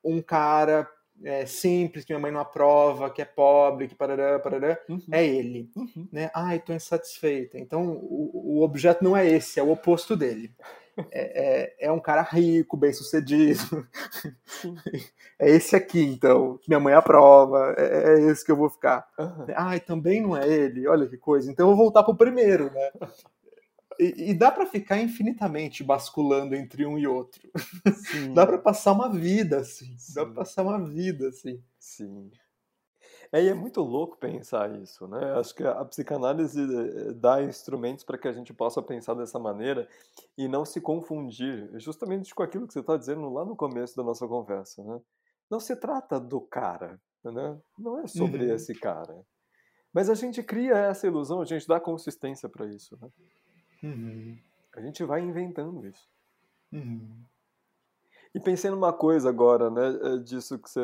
um 0.05 0.23
cara 0.23 0.89
é, 1.25 1.47
simples, 1.47 2.05
que 2.05 2.13
minha 2.13 2.21
mãe 2.21 2.31
não 2.31 2.41
aprova, 2.41 3.11
que 3.11 3.23
é 3.23 3.25
pobre, 3.25 3.89
que 3.89 3.95
parará, 3.95 4.39
parará, 4.39 4.79
uhum. 4.89 5.01
é 5.11 5.25
ele. 5.25 5.71
Uhum. 5.77 6.09
Né? 6.13 6.31
Ai, 6.35 6.57
estou 6.57 6.75
insatisfeita. 6.75 7.59
Então, 7.59 7.89
o, 7.89 8.59
o, 8.59 8.63
objeto 8.63 9.03
não 9.03 9.17
é 9.17 9.27
esse, 9.27 9.59
é 9.59 9.63
o 9.63 9.71
oposto 9.71 10.17
dele. 10.17 10.53
É, 11.13 11.83
é, 11.83 11.89
é 11.89 11.93
um 11.93 12.01
cara 12.01 12.23
rico, 12.23 12.77
bem 12.77 12.93
sucedido. 12.93 13.87
é 15.39 15.51
esse 15.51 15.77
aqui, 15.77 16.03
então, 16.03 16.59
que 16.59 16.69
minha 16.69 16.81
mãe 16.81 16.95
aprova, 16.95 17.75
é, 17.77 18.15
é 18.15 18.21
esse 18.31 18.45
que 18.45 18.51
eu 18.51 18.57
vou 18.57 18.71
ficar. 18.71 19.07
Uhum. 19.19 19.47
Ai, 19.55 19.81
também 19.81 20.23
não 20.23 20.37
é 20.37 20.49
ele, 20.49 20.89
olha 20.89 21.07
que 21.07 21.19
coisa. 21.19 21.51
Então 21.51 21.69
eu 21.69 21.77
vou 21.77 21.85
voltar 21.85 22.03
pro 22.03 22.17
primeiro, 22.17 22.73
né? 22.73 22.91
E, 23.99 24.31
e 24.31 24.35
dá 24.35 24.51
para 24.51 24.67
ficar 24.67 24.99
infinitamente 24.99 25.83
basculando 25.83 26.55
entre 26.55 26.85
um 26.87 26.99
e 26.99 27.07
outro. 27.07 27.49
dá 28.35 28.47
para 28.47 28.59
passar 28.59 28.93
uma 28.93 29.09
vida 29.09 29.59
assim. 29.59 29.97
Sim. 29.99 30.15
Dá 30.15 30.25
para 30.25 30.35
passar 30.35 30.63
uma 30.63 30.85
vida 30.85 31.29
assim. 31.29 31.63
Sim. 31.79 32.31
É, 33.33 33.43
e 33.43 33.49
é 33.49 33.55
muito 33.55 33.81
louco 33.81 34.17
pensar 34.17 34.71
isso, 34.81 35.07
né? 35.09 35.33
Acho 35.33 35.55
que 35.55 35.65
a 35.65 35.85
psicanálise 35.85 36.61
eh, 36.63 37.13
dá 37.13 37.43
instrumentos 37.43 38.05
para 38.05 38.19
que 38.19 38.29
a 38.29 38.33
gente 38.33 38.53
possa 38.55 38.81
pensar 38.81 39.15
dessa 39.15 39.39
maneira 39.39 39.89
e 40.39 40.47
não 40.47 40.65
se 40.65 40.81
confundir, 40.81 41.69
justamente 41.81 42.35
com 42.35 42.43
aquilo 42.43 42.67
que 42.67 42.73
você 42.73 42.81
está 42.81 42.97
dizendo 42.97 43.29
lá 43.33 43.45
no 43.45 43.57
começo 43.57 43.97
da 43.97 44.03
nossa 44.03 44.27
conversa, 44.29 44.83
né? 44.85 45.01
Não 45.51 45.59
se 45.59 45.75
trata 45.77 46.21
do 46.21 46.41
cara, 46.41 47.01
né? 47.25 47.59
Não 47.79 48.01
é 48.01 48.07
sobre 48.07 48.47
uhum. 48.47 48.55
esse 48.55 48.75
cara. 48.75 49.25
Mas 49.93 50.11
a 50.11 50.15
gente 50.15 50.43
cria 50.43 50.75
essa 50.75 51.07
ilusão, 51.07 51.41
a 51.41 51.45
gente 51.45 51.67
dá 51.67 51.81
consistência 51.81 52.49
para 52.49 52.67
isso, 52.67 52.99
né? 53.01 53.09
Uhum. 53.83 54.37
A 54.75 54.81
gente 54.81 55.03
vai 55.05 55.21
inventando 55.23 55.87
isso. 55.87 56.09
Uhum. 56.73 57.25
E 58.35 58.41
pensei 58.41 58.71
numa 58.71 58.93
coisa 58.93 59.29
agora, 59.29 59.71
né, 59.71 60.15
é 60.15 60.19
disso 60.19 60.59
que 60.59 60.69
você. 60.69 60.81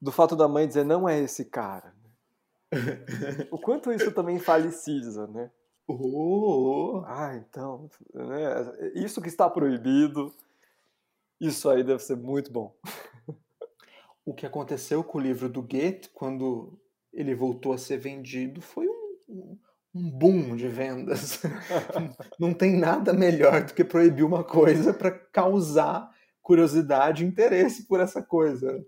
Do 0.00 0.12
fato 0.12 0.36
da 0.36 0.48
mãe 0.48 0.66
dizer, 0.66 0.84
não 0.84 1.08
é 1.08 1.18
esse 1.18 1.44
cara. 1.44 1.94
o 3.50 3.58
quanto 3.58 3.92
isso 3.92 4.12
também 4.12 4.38
faliciza, 4.38 5.26
né? 5.26 5.50
Oh. 5.86 7.02
Ah, 7.06 7.34
então. 7.34 7.90
Né, 8.14 8.92
isso 8.94 9.20
que 9.20 9.28
está 9.28 9.48
proibido, 9.48 10.34
isso 11.40 11.68
aí 11.68 11.82
deve 11.82 12.02
ser 12.02 12.16
muito 12.16 12.52
bom. 12.52 12.74
o 14.24 14.34
que 14.34 14.46
aconteceu 14.46 15.02
com 15.02 15.18
o 15.18 15.20
livro 15.20 15.48
do 15.48 15.62
Goethe, 15.62 16.10
quando 16.10 16.78
ele 17.12 17.34
voltou 17.34 17.72
a 17.72 17.78
ser 17.78 17.98
vendido, 17.98 18.60
foi 18.60 18.86
um, 19.94 20.10
boom 20.10 20.56
de 20.56 20.68
vendas. 20.68 21.42
não 22.38 22.54
tem 22.54 22.76
nada 22.76 23.12
melhor 23.12 23.64
do 23.64 23.74
que 23.74 23.84
proibir 23.84 24.24
uma 24.24 24.44
coisa 24.44 24.92
para 24.92 25.10
causar 25.10 26.10
curiosidade 26.42 27.24
e 27.24 27.26
interesse 27.26 27.86
por 27.86 28.00
essa 28.00 28.22
coisa. 28.22 28.84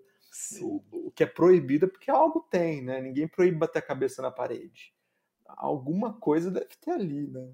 O, 0.61 0.83
o, 0.91 1.11
que 1.11 1.23
é 1.23 1.27
proibido 1.27 1.85
é 1.85 1.89
porque 1.89 2.09
algo 2.09 2.47
tem, 2.49 2.83
né? 2.83 2.99
Ninguém 3.01 3.27
proíbe 3.27 3.57
bater 3.57 3.79
a 3.79 3.83
cabeça 3.83 4.21
na 4.21 4.31
parede. 4.31 4.93
Alguma 5.45 6.13
coisa 6.13 6.49
deve 6.49 6.75
ter 6.81 6.91
ali, 6.91 7.27
né? 7.27 7.53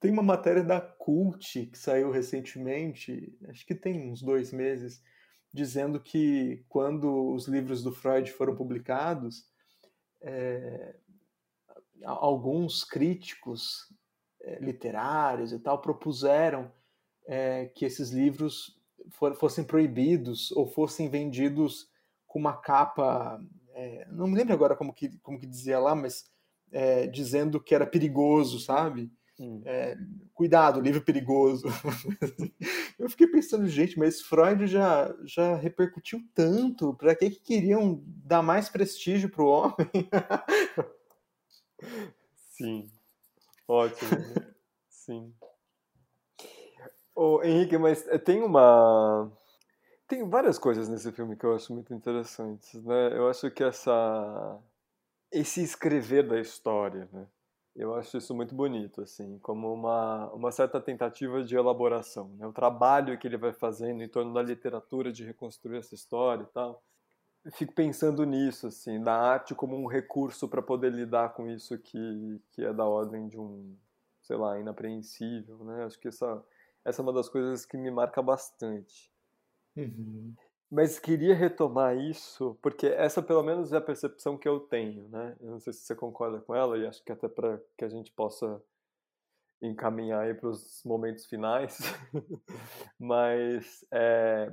Tem 0.00 0.12
uma 0.12 0.22
matéria 0.22 0.62
da 0.62 0.80
Cult 0.80 1.66
que 1.66 1.78
saiu 1.78 2.10
recentemente, 2.12 3.36
acho 3.48 3.66
que 3.66 3.74
tem 3.74 4.08
uns 4.08 4.22
dois 4.22 4.52
meses, 4.52 5.02
dizendo 5.52 5.98
que 5.98 6.64
quando 6.68 7.32
os 7.32 7.48
livros 7.48 7.82
do 7.82 7.92
Freud 7.92 8.30
foram 8.30 8.54
publicados, 8.54 9.44
é, 10.20 10.94
alguns 12.04 12.84
críticos 12.84 13.88
é, 14.42 14.58
literários 14.60 15.52
e 15.52 15.58
tal 15.58 15.80
propuseram 15.80 16.70
é, 17.26 17.66
que 17.66 17.84
esses 17.84 18.10
livros 18.10 18.78
for, 19.10 19.34
fossem 19.34 19.64
proibidos 19.64 20.50
ou 20.52 20.66
fossem 20.66 21.08
vendidos 21.08 21.90
com 22.26 22.38
uma 22.38 22.56
capa, 22.56 23.40
é, 23.74 24.06
não 24.10 24.26
me 24.26 24.36
lembro 24.36 24.54
agora 24.54 24.76
como 24.76 24.92
que, 24.92 25.18
como 25.18 25.38
que 25.38 25.46
dizia 25.46 25.78
lá, 25.78 25.94
mas 25.94 26.30
dizendo 27.12 27.58
que 27.58 27.74
era 27.74 27.86
perigoso, 27.86 28.60
sabe? 28.60 29.10
Hum. 29.40 29.62
cuidado, 30.34 30.82
livro 30.82 31.00
perigoso. 31.00 31.66
Eu 32.98 33.08
fiquei 33.08 33.26
pensando, 33.26 33.66
gente, 33.66 33.98
mas 33.98 34.20
Freud 34.20 34.66
já, 34.66 35.14
já 35.24 35.56
repercutiu 35.56 36.20
tanto, 36.34 36.92
para 36.92 37.14
que, 37.14 37.30
que 37.30 37.40
queriam 37.40 38.02
dar 38.04 38.42
mais 38.42 38.68
prestígio 38.68 39.30
para 39.30 39.42
o 39.42 39.48
homem? 39.48 39.88
Sim. 42.34 42.90
Ótimo. 43.66 44.10
Né? 44.10 44.54
Sim. 44.88 45.34
Ô, 47.14 47.42
Henrique, 47.42 47.76
mas 47.78 48.06
eh, 48.08 48.18
tem 48.18 48.42
uma. 48.42 49.30
Tem 50.06 50.28
várias 50.28 50.58
coisas 50.58 50.88
nesse 50.88 51.12
filme 51.12 51.36
que 51.36 51.44
eu 51.44 51.54
acho 51.54 51.72
muito 51.72 51.92
interessantes, 51.92 52.82
né? 52.84 53.16
Eu 53.16 53.28
acho 53.28 53.50
que 53.50 53.62
essa. 53.62 54.58
Esse 55.30 55.62
escrever 55.62 56.26
da 56.26 56.40
história, 56.40 57.08
né? 57.12 57.26
Eu 57.76 57.94
acho 57.94 58.16
isso 58.16 58.34
muito 58.34 58.54
bonito, 58.54 59.02
assim, 59.02 59.38
como 59.40 59.72
uma, 59.72 60.32
uma 60.32 60.50
certa 60.50 60.80
tentativa 60.80 61.44
de 61.44 61.54
elaboração, 61.56 62.28
né? 62.38 62.46
O 62.46 62.52
trabalho 62.52 63.16
que 63.18 63.26
ele 63.26 63.36
vai 63.36 63.52
fazendo 63.52 64.02
em 64.02 64.08
torno 64.08 64.32
da 64.32 64.42
literatura 64.42 65.12
de 65.12 65.24
reconstruir 65.24 65.78
essa 65.78 65.94
história 65.94 66.42
e 66.42 66.52
tal 66.52 66.82
fico 67.52 67.72
pensando 67.72 68.24
nisso, 68.24 68.66
assim, 68.66 69.02
da 69.02 69.14
arte 69.14 69.54
como 69.54 69.76
um 69.76 69.86
recurso 69.86 70.48
para 70.48 70.62
poder 70.62 70.92
lidar 70.92 71.34
com 71.34 71.48
isso 71.48 71.78
que, 71.78 72.40
que 72.50 72.64
é 72.64 72.72
da 72.72 72.84
ordem 72.84 73.28
de 73.28 73.38
um, 73.38 73.76
sei 74.22 74.36
lá, 74.36 74.58
inapreensível, 74.58 75.64
né? 75.64 75.84
Acho 75.84 75.98
que 75.98 76.08
essa, 76.08 76.44
essa 76.84 77.00
é 77.00 77.02
uma 77.02 77.12
das 77.12 77.28
coisas 77.28 77.64
que 77.64 77.76
me 77.76 77.90
marca 77.90 78.20
bastante. 78.22 79.12
Uhum. 79.76 80.34
Mas 80.70 80.98
queria 80.98 81.34
retomar 81.34 81.96
isso, 81.96 82.58
porque 82.60 82.86
essa 82.86 83.22
pelo 83.22 83.42
menos 83.42 83.72
é 83.72 83.78
a 83.78 83.80
percepção 83.80 84.36
que 84.36 84.46
eu 84.46 84.60
tenho, 84.60 85.08
né? 85.08 85.34
Eu 85.40 85.52
não 85.52 85.60
sei 85.60 85.72
se 85.72 85.80
você 85.80 85.94
concorda 85.94 86.40
com 86.40 86.54
ela, 86.54 86.76
e 86.76 86.86
acho 86.86 87.02
que 87.02 87.12
até 87.12 87.26
para 87.26 87.58
que 87.76 87.84
a 87.84 87.88
gente 87.88 88.12
possa 88.12 88.62
encaminhar 89.62 90.22
aí 90.22 90.34
para 90.34 90.50
os 90.50 90.82
momentos 90.84 91.24
finais, 91.26 91.78
mas 92.98 93.84
é, 93.90 94.52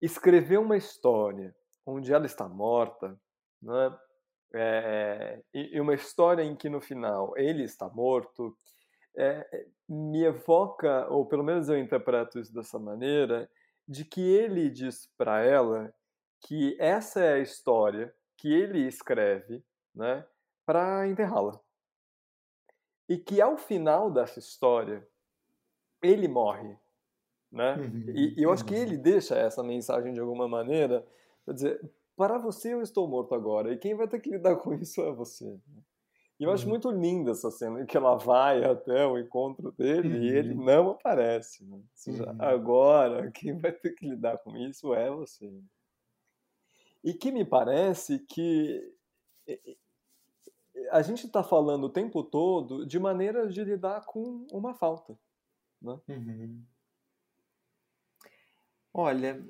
escrever 0.00 0.58
uma 0.58 0.76
história 0.76 1.54
onde 1.90 2.12
ela 2.12 2.26
está 2.26 2.48
morta, 2.48 3.18
né? 3.62 3.98
É, 4.52 5.40
e 5.54 5.80
uma 5.80 5.94
história 5.94 6.42
em 6.42 6.56
que 6.56 6.68
no 6.68 6.80
final 6.80 7.32
ele 7.36 7.62
está 7.62 7.88
morto, 7.88 8.56
é, 9.16 9.66
me 9.88 10.24
evoca, 10.24 11.06
ou 11.08 11.24
pelo 11.26 11.44
menos 11.44 11.68
eu 11.68 11.78
interpreto 11.78 12.38
isso 12.38 12.52
dessa 12.52 12.78
maneira, 12.78 13.48
de 13.86 14.04
que 14.04 14.20
ele 14.20 14.68
diz 14.68 15.08
para 15.16 15.44
ela 15.44 15.92
que 16.40 16.76
essa 16.80 17.20
é 17.20 17.34
a 17.34 17.38
história 17.38 18.14
que 18.36 18.52
ele 18.52 18.86
escreve 18.86 19.62
né, 19.94 20.24
para 20.64 21.06
enterrá-la. 21.06 21.60
E 23.08 23.18
que 23.18 23.40
ao 23.40 23.56
final 23.56 24.10
dessa 24.10 24.38
história, 24.38 25.06
ele 26.02 26.28
morre. 26.28 26.76
Né? 27.52 27.74
Uhum, 27.74 28.04
e, 28.14 28.40
e 28.40 28.42
eu 28.42 28.52
acho 28.52 28.64
que 28.64 28.74
ele 28.74 28.96
uhum. 28.96 29.02
deixa 29.02 29.36
essa 29.36 29.62
mensagem 29.62 30.12
de 30.12 30.20
alguma 30.20 30.48
maneira 30.48 31.04
Quer 31.44 31.54
dizer, 31.54 31.92
para 32.16 32.38
você 32.38 32.74
eu 32.74 32.82
estou 32.82 33.08
morto 33.08 33.34
agora, 33.34 33.72
e 33.72 33.78
quem 33.78 33.94
vai 33.94 34.06
ter 34.06 34.20
que 34.20 34.30
lidar 34.30 34.56
com 34.56 34.74
isso 34.74 35.00
é 35.02 35.12
você. 35.12 35.58
E 36.38 36.44
eu 36.44 36.50
acho 36.50 36.64
uhum. 36.64 36.70
muito 36.70 36.90
linda 36.90 37.32
essa 37.32 37.50
cena, 37.50 37.84
que 37.84 37.96
ela 37.96 38.16
vai 38.16 38.64
até 38.64 39.06
o 39.06 39.18
encontro 39.18 39.72
dele 39.72 40.16
uhum. 40.16 40.22
e 40.22 40.28
ele 40.28 40.54
uhum. 40.54 40.64
não 40.64 40.90
aparece. 40.90 41.64
Né? 41.66 41.78
Seja, 41.94 42.30
uhum. 42.30 42.36
agora, 42.38 43.30
quem 43.30 43.58
vai 43.58 43.72
ter 43.72 43.90
que 43.90 44.08
lidar 44.08 44.38
com 44.38 44.56
isso 44.56 44.94
é 44.94 45.10
você. 45.10 45.52
E 47.04 47.12
que 47.12 47.30
me 47.30 47.44
parece 47.44 48.18
que 48.20 48.94
a 50.90 51.02
gente 51.02 51.26
está 51.26 51.42
falando 51.42 51.84
o 51.84 51.90
tempo 51.90 52.22
todo 52.22 52.86
de 52.86 52.98
maneiras 52.98 53.52
de 53.52 53.62
lidar 53.62 54.04
com 54.06 54.46
uma 54.50 54.74
falta. 54.74 55.18
Né? 55.80 55.98
Uhum. 56.08 56.62
Olha, 58.92 59.46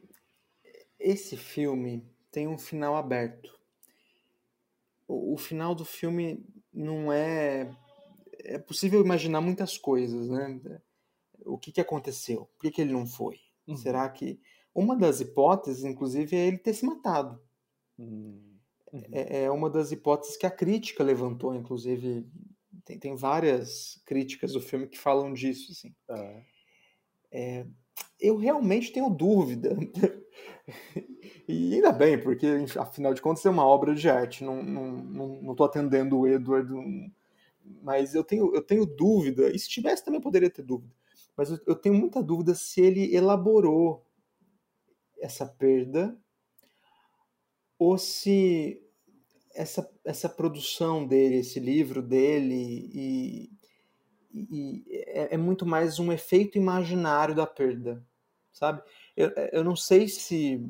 esse 1.01 1.37
filme 1.37 2.05
tem 2.31 2.47
um 2.47 2.59
final 2.59 2.95
aberto. 2.95 3.59
O, 5.09 5.35
o 5.35 5.37
final 5.37 5.75
do 5.75 5.85
filme 5.85 6.45
não 6.73 7.13
é. 7.13 7.75
É 8.43 8.59
possível 8.59 9.03
imaginar 9.03 9.41
muitas 9.41 9.77
coisas, 9.77 10.29
né? 10.29 10.61
O 11.45 11.59
que, 11.59 11.73
que 11.73 11.81
aconteceu? 11.81 12.49
Por 12.57 12.63
que, 12.63 12.71
que 12.71 12.81
ele 12.81 12.93
não 12.93 13.07
foi? 13.07 13.41
Uhum. 13.67 13.77
Será 13.77 14.09
que. 14.09 14.41
Uma 14.73 14.97
das 14.97 15.21
hipóteses, 15.21 15.85
inclusive, 15.85 16.37
é 16.37 16.47
ele 16.47 16.59
ter 16.59 16.75
se 16.75 16.87
matado. 16.87 17.43
Uhum. 17.99 18.57
É, 19.13 19.45
é, 19.45 19.51
uma 19.51 19.69
das 19.69 19.91
hipóteses 19.93 20.37
que 20.37 20.47
a 20.47 20.51
crítica 20.51 21.03
levantou, 21.03 21.55
inclusive. 21.55 22.27
Tem, 22.85 22.99
tem 22.99 23.17
várias 23.17 24.01
críticas 24.05 24.53
do 24.53 24.61
filme 24.61 24.87
que 24.87 24.99
falam 24.99 25.33
disso. 25.33 25.73
Assim. 25.73 25.95
Ah. 26.09 26.43
É, 27.33 27.67
eu 28.21 28.37
realmente 28.37 28.93
tenho 28.93 29.11
dúvida. 29.11 29.77
e 31.49 31.75
ainda 31.75 31.93
bem, 31.93 32.21
porque 32.21 32.47
afinal 32.79 33.15
de 33.15 33.23
contas 33.23 33.45
é 33.45 33.51
uma 33.51 33.67
obra 33.67 33.95
de 33.95 34.09
arte. 34.09 34.45
Não 34.45 34.61
estou 34.61 34.73
não, 34.73 34.93
não, 34.93 35.55
não 35.55 35.65
atendendo 35.65 36.19
o 36.19 36.29
Edward, 36.29 36.73
mas 37.83 38.15
eu 38.15 38.25
tenho, 38.25 38.55
eu 38.55 38.63
tenho 38.63 38.87
dúvida. 38.87 39.51
E 39.51 39.59
se 39.59 39.69
tivesse 39.69 40.05
também 40.05 40.21
poderia 40.21 40.51
ter 40.51 40.63
dúvida. 40.63 40.95
Mas 41.37 41.51
eu, 41.51 41.59
eu 41.67 41.75
tenho 41.75 41.95
muita 41.95 42.23
dúvida 42.23 42.55
se 42.55 42.81
ele 42.81 43.15
elaborou 43.15 44.05
essa 45.19 45.47
perda 45.47 46.17
ou 47.79 47.97
se 47.97 48.83
essa, 49.55 49.91
essa 50.05 50.29
produção 50.29 51.07
dele, 51.07 51.37
esse 51.37 51.59
livro 51.59 52.03
dele, 52.03 52.91
e, 52.93 53.51
e 54.33 54.85
é, 54.89 55.35
é, 55.35 55.37
muito 55.37 55.67
mais 55.67 55.99
um 55.99 56.13
efeito 56.13 56.59
imaginário 56.59 57.35
da 57.35 57.47
perda 57.47 58.05
sabe? 58.53 58.83
Eu, 59.17 59.31
eu 59.53 59.65
não 59.65 59.77
sei 59.77 60.09
se, 60.09 60.65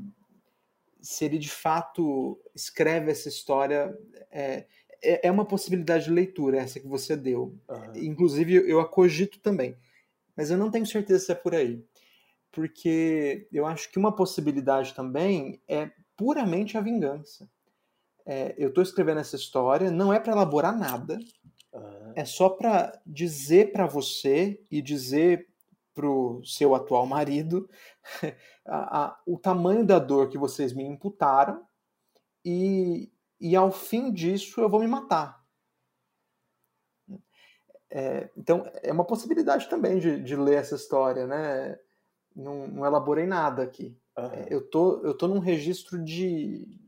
se 1.00 1.24
ele 1.24 1.38
de 1.38 1.50
fato 1.50 2.40
escreve 2.54 3.10
essa 3.10 3.28
história. 3.28 3.96
É, 4.30 4.66
é, 5.02 5.28
é 5.28 5.30
uma 5.30 5.44
possibilidade 5.44 6.04
de 6.04 6.10
leitura, 6.10 6.58
essa 6.58 6.78
que 6.78 6.86
você 6.86 7.16
deu. 7.16 7.58
Uhum. 7.68 7.92
Inclusive, 7.96 8.54
eu 8.54 8.80
a 8.80 8.88
cogito 8.88 9.40
também. 9.40 9.76
Mas 10.36 10.50
eu 10.50 10.58
não 10.58 10.70
tenho 10.70 10.86
certeza 10.86 11.24
se 11.26 11.32
é 11.32 11.34
por 11.34 11.54
aí. 11.54 11.84
Porque 12.52 13.46
eu 13.52 13.66
acho 13.66 13.90
que 13.90 13.98
uma 13.98 14.14
possibilidade 14.14 14.94
também 14.94 15.60
é 15.68 15.90
puramente 16.16 16.76
a 16.76 16.80
vingança. 16.80 17.48
É, 18.26 18.54
eu 18.58 18.68
estou 18.68 18.82
escrevendo 18.82 19.20
essa 19.20 19.36
história, 19.36 19.90
não 19.90 20.12
é 20.12 20.20
para 20.20 20.32
elaborar 20.32 20.76
nada, 20.78 21.18
uhum. 21.72 22.12
é 22.14 22.24
só 22.24 22.48
para 22.48 23.00
dizer 23.06 23.72
para 23.72 23.86
você 23.86 24.60
e 24.70 24.82
dizer 24.82 25.48
para 25.94 26.08
o 26.08 26.44
seu 26.44 26.74
atual 26.74 27.06
marido 27.06 27.68
a, 28.64 29.04
a, 29.04 29.20
o 29.26 29.38
tamanho 29.38 29.84
da 29.84 29.98
dor 29.98 30.28
que 30.28 30.38
vocês 30.38 30.72
me 30.72 30.84
imputaram 30.84 31.66
e, 32.44 33.12
e 33.40 33.54
ao 33.56 33.70
fim 33.70 34.12
disso 34.12 34.60
eu 34.60 34.68
vou 34.68 34.80
me 34.80 34.86
matar. 34.86 35.40
É, 37.92 38.30
então 38.36 38.70
é 38.82 38.92
uma 38.92 39.04
possibilidade 39.04 39.68
também 39.68 39.98
de, 39.98 40.22
de 40.22 40.36
ler 40.36 40.58
essa 40.58 40.76
história, 40.76 41.26
né? 41.26 41.78
Não, 42.34 42.68
não 42.68 42.86
elaborei 42.86 43.26
nada 43.26 43.62
aqui. 43.62 43.98
Uhum. 44.16 44.24
É, 44.26 44.46
eu 44.48 44.62
tô 44.68 45.00
eu 45.04 45.12
tô 45.12 45.26
num 45.26 45.40
registro 45.40 46.02
de 46.02 46.78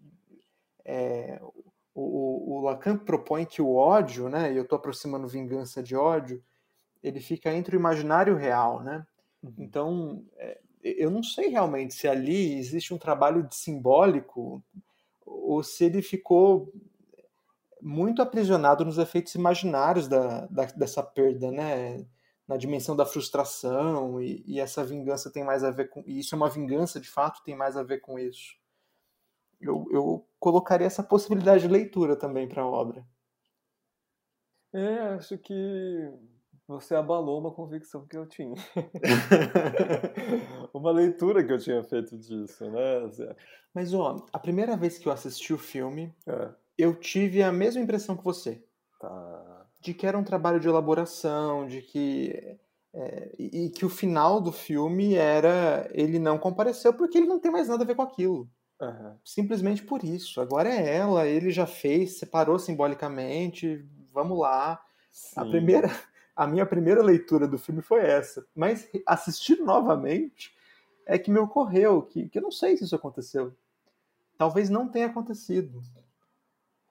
é, 0.85 1.41
o, 1.95 2.57
o 2.57 2.61
Lacan 2.63 2.97
propõe 2.97 3.45
que 3.45 3.61
o 3.61 3.75
ódio, 3.75 4.29
né? 4.29 4.53
E 4.53 4.57
eu 4.57 4.67
tô 4.67 4.77
aproximando 4.77 5.27
vingança 5.27 5.83
de 5.83 5.97
ódio 5.97 6.43
ele 7.03 7.21
fica 7.21 7.53
entre 7.53 7.77
o 7.77 7.79
imaginário 7.79 8.33
e 8.33 8.37
o 8.37 8.39
real, 8.39 8.83
né? 8.83 9.07
Uhum. 9.43 9.55
Então, 9.59 10.25
é, 10.37 10.61
eu 10.83 11.11
não 11.11 11.23
sei 11.23 11.49
realmente 11.49 11.95
se 11.95 12.09
ali 12.09 12.55
existe 12.55 12.93
um 12.93 12.99
trabalho 12.99 13.43
de 13.43 13.55
simbólico 13.55 14.63
ou 15.25 15.63
se 15.63 15.85
ele 15.85 16.03
ficou 16.03 16.73
muito 17.81 18.23
aprisionado 18.23 18.85
nos 18.85 18.99
efeitos 18.99 19.35
imaginários 19.35 20.07
da, 20.09 20.47
da 20.47 20.65
dessa 20.67 21.03
perda, 21.03 21.51
né? 21.51 22.07
Na 22.47 22.57
dimensão 22.57 22.95
da 22.95 23.07
frustração 23.07 24.21
e, 24.21 24.43
e, 24.47 24.61
essa 24.61 24.85
vingança 24.85 25.31
tem 25.31 25.45
mais 25.45 25.65
a 25.65 25.71
ver 25.71 25.89
com 25.89 26.03
e 26.07 26.19
isso 26.19 26.35
é 26.35 26.37
uma 26.37 26.51
vingança 26.51 27.01
de 27.01 27.09
fato 27.09 27.43
tem 27.45 27.57
mais 27.57 27.77
a 27.77 27.83
ver 27.83 28.01
com 28.01 28.19
isso. 28.19 28.57
Eu, 29.61 29.87
eu 29.93 30.27
colocaria 30.41 30.87
essa 30.87 31.05
possibilidade 31.05 31.63
de 31.63 31.73
leitura 31.73 32.17
também 32.17 32.49
para 32.49 32.63
a 32.63 32.67
obra. 32.67 33.07
É, 34.73 34.99
acho 35.15 35.39
que 35.39 36.13
você 36.67 36.95
abalou 36.95 37.41
uma 37.41 37.53
convicção 37.53 38.07
que 38.07 38.17
eu 38.17 38.27
tinha. 38.27 38.55
uma 40.73 40.91
leitura 40.91 41.45
que 41.45 41.53
eu 41.53 41.59
tinha 41.59 41.83
feito 41.83 42.17
disso, 42.17 42.71
né? 42.71 43.37
Mas, 43.75 43.93
ó, 43.95 44.25
a 44.33 44.39
primeira 44.39 44.77
vez 44.77 44.99
que 44.99 45.09
eu 45.09 45.13
assisti 45.13 45.53
o 45.53 45.59
filme, 45.59 46.15
é. 46.27 46.51
eu 46.79 46.95
tive 46.95 47.43
a 47.43 47.53
mesma 47.53 47.83
impressão 47.83 48.17
que 48.17 48.25
você. 48.25 48.63
Tá. 49.01 49.67
De 49.81 49.93
que 49.93 50.07
era 50.07 50.19
um 50.19 50.25
trabalho 50.25 50.61
de 50.61 50.69
elaboração, 50.69 51.67
de 51.67 51.83
que. 51.83 52.59
É, 52.95 53.35
e 53.39 53.71
que 53.71 53.87
o 53.87 53.89
final 53.89 54.39
do 54.39 54.53
filme 54.53 55.15
era 55.15 55.89
ele 55.93 56.19
não 56.19 56.37
compareceu 56.37 56.93
porque 56.93 57.17
ele 57.17 57.27
não 57.27 57.41
tem 57.41 57.51
mais 57.51 57.67
nada 57.67 57.85
a 57.85 57.87
ver 57.87 57.95
com 57.95 58.03
aquilo. 58.03 58.51
Uhum. 58.83 59.17
Simplesmente 59.25 59.83
por 59.83 60.05
isso. 60.05 60.43
Agora 60.43 60.69
é 60.69 60.97
ela, 60.97 61.27
ele 61.27 61.51
já 61.51 61.67
fez, 61.67 62.19
separou 62.19 62.59
simbolicamente, 62.59 63.83
vamos 64.13 64.39
lá. 64.39 64.79
Sim. 65.11 65.41
A 65.41 65.45
primeira, 65.47 65.91
a 66.35 66.47
minha 66.47 66.67
primeira 66.67 67.03
leitura 67.03 67.47
do 67.47 67.59
filme 67.59 67.83
foi 67.83 68.01
essa. 68.01 68.47
Mas 68.55 68.89
assistir 69.07 69.61
novamente 69.61 70.55
é 71.07 71.19
que 71.19 71.31
me 71.31 71.39
ocorreu 71.39 72.03
que, 72.03 72.29
que 72.29 72.39
eu 72.39 72.43
não 72.43 72.51
sei 72.51 72.77
se 72.77 72.85
isso 72.85 72.97
aconteceu. 72.97 73.55
Talvez 74.39 74.71
não 74.71 74.89
tenha 74.89 75.07
acontecido. 75.07 75.83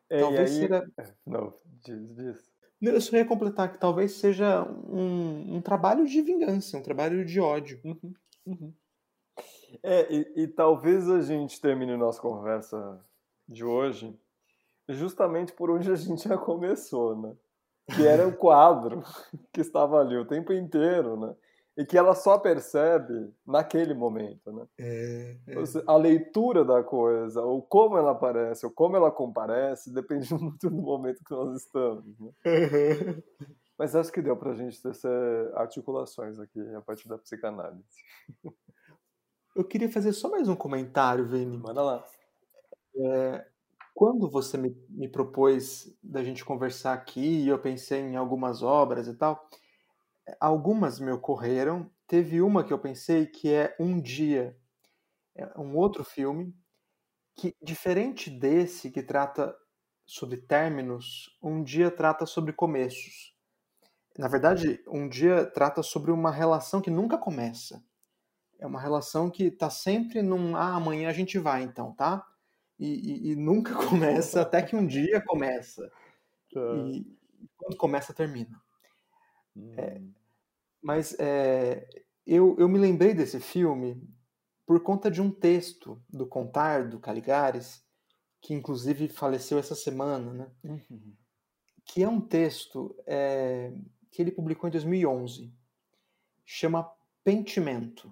É, 0.09 0.19
talvez 0.19 0.51
aí... 0.51 0.57
seja. 0.57 0.91
É, 0.97 1.13
não, 1.25 1.53
diz, 1.83 2.15
diz. 2.15 2.51
Eu 2.81 2.99
só 2.99 3.15
ia 3.15 3.25
completar 3.25 3.71
que 3.71 3.77
talvez 3.77 4.13
seja 4.13 4.63
um, 4.63 5.57
um 5.57 5.61
trabalho 5.61 6.05
de 6.07 6.21
vingança, 6.21 6.77
um 6.77 6.81
trabalho 6.81 7.23
de 7.23 7.39
ódio. 7.39 7.79
Uhum, 7.83 8.13
uhum. 8.45 8.73
É, 9.83 10.13
e, 10.13 10.43
e 10.43 10.47
talvez 10.47 11.09
a 11.09 11.21
gente 11.21 11.61
termine 11.61 11.95
nossa 11.95 12.19
conversa 12.19 12.99
de 13.47 13.63
hoje 13.63 14.17
justamente 14.89 15.53
por 15.53 15.69
onde 15.69 15.91
a 15.91 15.95
gente 15.95 16.27
já 16.27 16.37
começou, 16.37 17.15
né? 17.15 17.35
Que 17.95 18.07
era 18.07 18.27
o 18.27 18.35
quadro 18.35 19.03
que 19.53 19.61
estava 19.61 19.99
ali 19.99 20.17
o 20.17 20.25
tempo 20.25 20.53
inteiro, 20.53 21.19
né? 21.19 21.35
E 21.77 21.85
que 21.85 21.97
ela 21.97 22.13
só 22.13 22.37
percebe 22.37 23.33
naquele 23.47 23.93
momento, 23.93 24.51
né? 24.51 24.65
É, 24.77 25.37
é. 25.47 25.55
A 25.87 25.95
leitura 25.95 26.65
da 26.65 26.83
coisa, 26.83 27.41
ou 27.41 27.61
como 27.61 27.97
ela 27.97 28.11
aparece, 28.11 28.65
ou 28.65 28.71
como 28.71 28.97
ela 28.97 29.09
comparece, 29.09 29.93
depende 29.93 30.33
muito 30.33 30.69
do 30.69 30.81
momento 30.81 31.23
que 31.23 31.31
nós 31.31 31.61
estamos, 31.61 32.19
né? 32.19 32.31
Mas 33.77 33.95
acho 33.95 34.11
que 34.11 34.21
deu 34.21 34.37
pra 34.37 34.53
gente 34.53 34.79
tecer 34.81 35.51
articulações 35.55 36.39
aqui 36.39 36.59
a 36.75 36.81
partir 36.81 37.07
da 37.07 37.17
psicanálise. 37.17 37.83
Eu 39.55 39.63
queria 39.63 39.91
fazer 39.91 40.13
só 40.13 40.29
mais 40.29 40.47
um 40.47 40.55
comentário, 40.55 41.25
Vini. 41.25 41.57
Manda 41.57 41.81
lá. 41.81 42.05
É, 42.95 43.45
quando 43.93 44.29
você 44.29 44.57
me, 44.57 44.75
me 44.89 45.07
propôs 45.07 45.95
da 46.01 46.23
gente 46.23 46.43
conversar 46.45 46.93
aqui 46.93 47.43
e 47.43 47.47
eu 47.47 47.59
pensei 47.59 47.99
em 48.01 48.15
algumas 48.15 48.63
obras 48.63 49.07
e 49.07 49.15
tal, 49.15 49.47
algumas 50.39 50.99
me 50.99 51.11
ocorreram. 51.11 51.89
Teve 52.07 52.41
uma 52.41 52.63
que 52.63 52.73
eu 52.73 52.79
pensei 52.79 53.25
que 53.25 53.51
é 53.51 53.75
Um 53.79 53.99
Dia, 53.99 54.57
é 55.35 55.59
um 55.59 55.75
outro 55.75 56.03
filme 56.03 56.55
que, 57.35 57.55
diferente 57.61 58.29
desse 58.29 58.91
que 58.91 59.01
trata 59.01 59.55
sobre 60.05 60.37
términos, 60.37 61.37
Um 61.41 61.63
Dia 61.63 61.89
trata 61.89 62.25
sobre 62.25 62.53
começos. 62.53 63.35
Na 64.17 64.27
verdade, 64.27 64.83
Um 64.87 65.07
Dia 65.07 65.45
trata 65.45 65.81
sobre 65.81 66.11
uma 66.11 66.31
relação 66.31 66.81
que 66.81 66.89
nunca 66.91 67.17
começa. 67.17 67.83
É 68.59 68.67
uma 68.67 68.79
relação 68.79 69.29
que 69.29 69.45
está 69.45 69.69
sempre 69.69 70.21
num 70.21 70.55
ah, 70.55 70.75
amanhã 70.75 71.09
a 71.09 71.13
gente 71.13 71.39
vai 71.39 71.63
então, 71.63 71.93
tá? 71.93 72.30
E, 72.82 73.29
e, 73.29 73.32
e 73.32 73.36
nunca 73.36 73.75
começa, 73.88 74.41
até 74.41 74.61
que 74.63 74.75
um 74.75 74.86
dia 74.86 75.21
começa. 75.21 75.88
Tá. 76.51 76.59
E 76.88 77.05
quando 77.55 77.77
começa, 77.77 78.13
termina. 78.13 78.59
Hum. 79.55 79.73
É, 79.77 80.01
mas 80.82 81.15
é, 81.19 81.88
eu, 82.25 82.55
eu 82.57 82.67
me 82.67 82.79
lembrei 82.79 83.13
desse 83.13 83.39
filme 83.39 84.01
por 84.65 84.82
conta 84.82 85.11
de 85.11 85.21
um 85.21 85.29
texto 85.29 86.01
do 86.09 86.25
Contar, 86.25 86.89
do 86.89 86.99
Caligares, 86.99 87.86
que 88.41 88.53
inclusive 88.53 89.07
faleceu 89.07 89.59
essa 89.59 89.75
semana, 89.75 90.34
né? 90.34 90.51
Uhum. 90.63 91.15
que 91.86 92.01
é 92.01 92.07
um 92.07 92.19
texto 92.19 92.95
é, 93.05 93.71
que 94.09 94.21
ele 94.21 94.32
publicou 94.32 94.67
em 94.67 94.71
2011. 94.71 95.53
Chama 96.43 96.91
Pentimento. 97.23 98.11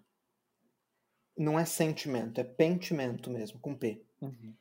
Não 1.39 1.57
é 1.57 1.63
sentimento, 1.63 2.41
é 2.41 2.43
pentimento 2.43 3.29
mesmo, 3.29 3.59
com 3.61 3.73
P. 3.73 4.03
Uhum. 4.21 4.53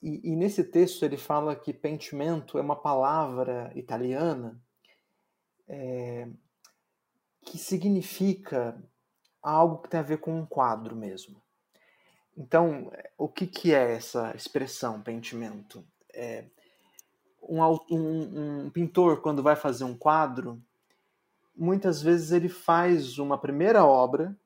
E, 0.00 0.32
e, 0.32 0.36
nesse 0.36 0.62
texto 0.62 1.04
ele 1.04 1.16
fala 1.16 1.56
que 1.56 1.72
pentimento 1.72 2.56
é 2.56 2.60
uma 2.60 2.76
palavra 2.76 3.72
italiana 3.74 4.56
é, 5.66 6.28
que 7.44 7.58
significa 7.58 8.80
algo 9.42 9.78
que 9.82 9.88
tem 9.88 9.98
a 9.98 10.04
ver 10.04 10.18
com 10.18 10.38
um 10.38 10.46
quadro 10.46 10.94
mesmo. 10.94 11.42
Então, 12.36 12.92
o 13.18 13.28
que, 13.28 13.46
que 13.46 13.74
é 13.74 13.94
essa 13.96 14.34
expressão, 14.36 15.02
pentimento? 15.02 15.84
É, 16.12 16.44
um, 17.42 17.60
um, 17.90 18.66
um 18.66 18.70
pintor, 18.70 19.20
quando 19.20 19.42
vai 19.42 19.56
fazer 19.56 19.84
um 19.84 19.96
quadro, 19.96 20.62
muitas 21.56 22.00
vezes 22.00 22.30
ele 22.30 22.48
faz 22.48 23.18
uma 23.18 23.38
primeira 23.38 23.84
obra, 23.84 24.36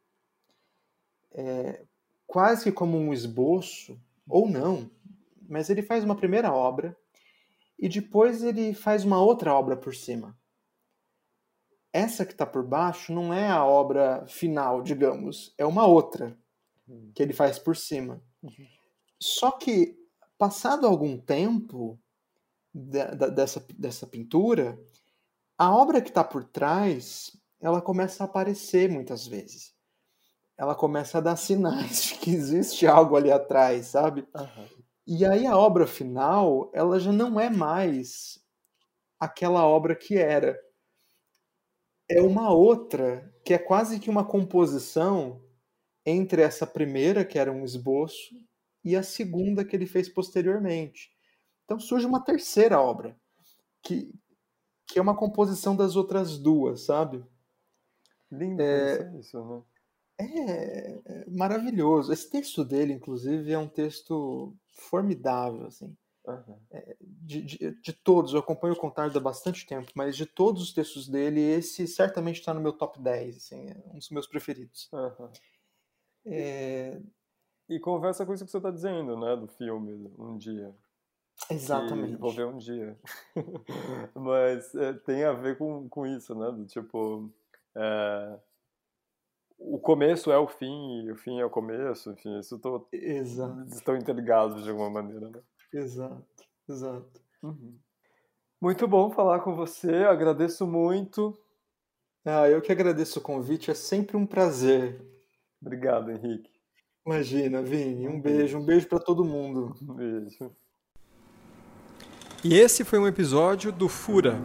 é, 1.32 1.84
quase 2.26 2.72
como 2.72 2.96
um 2.96 3.12
esboço, 3.12 4.00
ou 4.28 4.48
não, 4.48 4.90
mas 5.48 5.70
ele 5.70 5.82
faz 5.82 6.04
uma 6.04 6.16
primeira 6.16 6.52
obra 6.52 6.96
e 7.78 7.88
depois 7.88 8.42
ele 8.42 8.74
faz 8.74 9.04
uma 9.04 9.20
outra 9.20 9.54
obra 9.54 9.76
por 9.76 9.94
cima. 9.94 10.38
Essa 11.92 12.26
que 12.26 12.32
está 12.32 12.44
por 12.44 12.62
baixo 12.64 13.12
não 13.12 13.32
é 13.32 13.48
a 13.48 13.64
obra 13.64 14.26
final, 14.26 14.82
digamos, 14.82 15.54
é 15.56 15.64
uma 15.64 15.86
outra 15.86 16.36
que 17.14 17.22
ele 17.22 17.32
faz 17.32 17.58
por 17.58 17.76
cima. 17.76 18.22
Só 19.20 19.50
que, 19.52 19.98
passado 20.36 20.86
algum 20.86 21.18
tempo, 21.18 21.98
da, 22.72 23.06
da, 23.14 23.28
dessa, 23.28 23.64
dessa 23.76 24.06
pintura, 24.06 24.78
a 25.56 25.74
obra 25.74 26.00
que 26.00 26.08
está 26.08 26.22
por 26.22 26.44
trás, 26.44 27.36
ela 27.60 27.80
começa 27.80 28.22
a 28.22 28.26
aparecer 28.26 28.90
muitas 28.90 29.26
vezes. 29.26 29.74
Ela 30.58 30.74
começa 30.74 31.18
a 31.18 31.20
dar 31.20 31.36
sinais 31.36 32.02
de 32.02 32.14
que 32.16 32.30
existe 32.30 32.86
algo 32.86 33.16
ali 33.16 33.30
atrás, 33.30 33.86
sabe? 33.86 34.26
Uhum. 34.34 34.68
E 35.06 35.24
aí 35.24 35.46
a 35.46 35.56
obra 35.56 35.86
final, 35.86 36.70
ela 36.74 36.98
já 36.98 37.12
não 37.12 37.38
é 37.38 37.48
mais 37.48 38.44
aquela 39.18 39.64
obra 39.64 39.94
que 39.94 40.18
era. 40.18 40.60
É 42.10 42.20
uma 42.20 42.52
outra 42.52 43.32
que 43.44 43.54
é 43.54 43.58
quase 43.58 44.00
que 44.00 44.10
uma 44.10 44.24
composição 44.24 45.42
entre 46.04 46.42
essa 46.42 46.66
primeira, 46.66 47.24
que 47.24 47.38
era 47.38 47.52
um 47.52 47.64
esboço, 47.64 48.34
e 48.84 48.96
a 48.96 49.02
segunda 49.02 49.64
que 49.64 49.76
ele 49.76 49.86
fez 49.86 50.08
posteriormente. 50.08 51.10
Então 51.64 51.78
surge 51.78 52.06
uma 52.06 52.24
terceira 52.24 52.80
obra, 52.80 53.16
que, 53.82 54.10
que 54.86 54.98
é 54.98 55.02
uma 55.02 55.16
composição 55.16 55.76
das 55.76 55.96
outras 55.96 56.38
duas, 56.38 56.82
sabe? 56.82 57.24
Lindo 58.30 58.62
é, 58.62 59.18
isso, 59.18 59.42
né? 59.44 59.62
É, 60.18 61.00
é, 61.04 61.24
maravilhoso. 61.30 62.12
Esse 62.12 62.28
texto 62.28 62.64
dele, 62.64 62.92
inclusive, 62.92 63.52
é 63.52 63.58
um 63.58 63.68
texto 63.68 64.54
formidável, 64.72 65.66
assim. 65.66 65.96
Uhum. 66.26 66.58
É, 66.70 66.96
de, 67.00 67.42
de, 67.42 67.80
de, 67.80 67.92
todos, 67.92 68.34
eu 68.34 68.40
acompanho 68.40 68.74
o 68.74 68.78
Contardo 68.78 69.16
há 69.16 69.20
bastante 69.20 69.66
tempo, 69.66 69.90
mas 69.94 70.14
de 70.14 70.26
todos 70.26 70.62
os 70.62 70.74
textos 70.74 71.08
dele, 71.08 71.40
esse 71.40 71.86
certamente 71.86 72.40
está 72.40 72.52
no 72.52 72.60
meu 72.60 72.72
top 72.72 73.00
10, 73.00 73.36
assim, 73.38 73.70
é 73.70 73.82
um 73.94 73.98
dos 73.98 74.10
meus 74.10 74.26
preferidos. 74.26 74.90
Uhum. 74.92 75.30
É... 76.26 77.00
E 77.66 77.80
conversa 77.80 78.26
com 78.26 78.34
isso 78.34 78.44
que 78.44 78.50
você 78.50 78.58
está 78.58 78.70
dizendo, 78.70 79.18
né, 79.18 79.36
do 79.36 79.46
filme, 79.46 80.12
um 80.18 80.36
dia. 80.36 80.74
Exatamente. 81.50 82.16
vou 82.16 82.32
ver 82.32 82.46
um 82.46 82.58
dia. 82.58 82.98
Mas 84.14 84.74
é, 84.74 84.92
tem 84.92 85.24
a 85.24 85.32
ver 85.32 85.56
com, 85.56 85.88
com 85.88 86.06
isso, 86.06 86.34
né? 86.34 86.50
Do 86.50 86.66
tipo. 86.66 87.32
É, 87.74 88.38
o 89.58 89.78
começo 89.78 90.30
é 90.30 90.38
o 90.38 90.46
fim 90.46 91.04
e 91.04 91.12
o 91.12 91.16
fim 91.16 91.40
é 91.40 91.44
o 91.44 91.50
começo, 91.50 92.12
enfim, 92.12 92.38
isso 92.38 92.58
tô, 92.58 92.86
exato. 92.92 93.66
estão 93.74 93.96
interligados 93.96 94.62
de 94.62 94.70
alguma 94.70 94.88
maneira, 94.88 95.28
né? 95.28 95.40
Exato, 95.72 96.24
exato. 96.68 97.20
Uhum. 97.42 97.76
Muito 98.60 98.88
bom 98.88 99.10
falar 99.10 99.40
com 99.40 99.54
você, 99.54 100.04
agradeço 100.04 100.66
muito. 100.66 101.36
Ah, 102.24 102.48
eu 102.48 102.60
que 102.60 102.72
agradeço 102.72 103.18
o 103.18 103.22
convite, 103.22 103.70
é 103.70 103.74
sempre 103.74 104.16
um 104.16 104.26
prazer. 104.26 105.00
Obrigado, 105.60 106.10
Henrique. 106.10 106.50
Imagina, 107.06 107.62
Vini, 107.62 108.06
um 108.06 108.20
beijo, 108.20 108.58
um 108.58 108.64
beijo 108.64 108.86
para 108.86 108.98
todo 108.98 109.24
mundo. 109.24 109.74
Um 109.82 109.94
beijo. 109.94 110.50
E 112.44 112.54
esse 112.54 112.84
foi 112.84 112.98
um 113.00 113.06
episódio 113.06 113.72
do 113.72 113.88
Fura, 113.88 114.38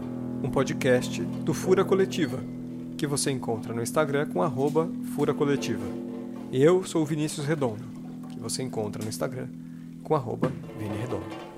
um 0.44 0.50
podcast 0.50 1.22
do 1.22 1.54
Fura 1.54 1.86
Coletiva, 1.86 2.40
que 3.04 3.08
você 3.08 3.30
encontra 3.32 3.74
no 3.74 3.84
Instagram 3.84 4.28
com 4.28 4.42
arroba 4.42 4.90
Fura 5.14 5.34
Coletiva. 5.34 5.84
Eu 6.54 6.86
sou 6.86 7.02
o 7.02 7.06
Vinícius 7.06 7.46
Redondo, 7.46 7.84
que 8.30 8.40
você 8.40 8.64
encontra 8.64 9.04
no 9.04 9.10
Instagram 9.10 9.50
com 10.02 10.16
arroba 10.16 10.50
Vini 10.80 10.96
Redondo. 11.00 11.53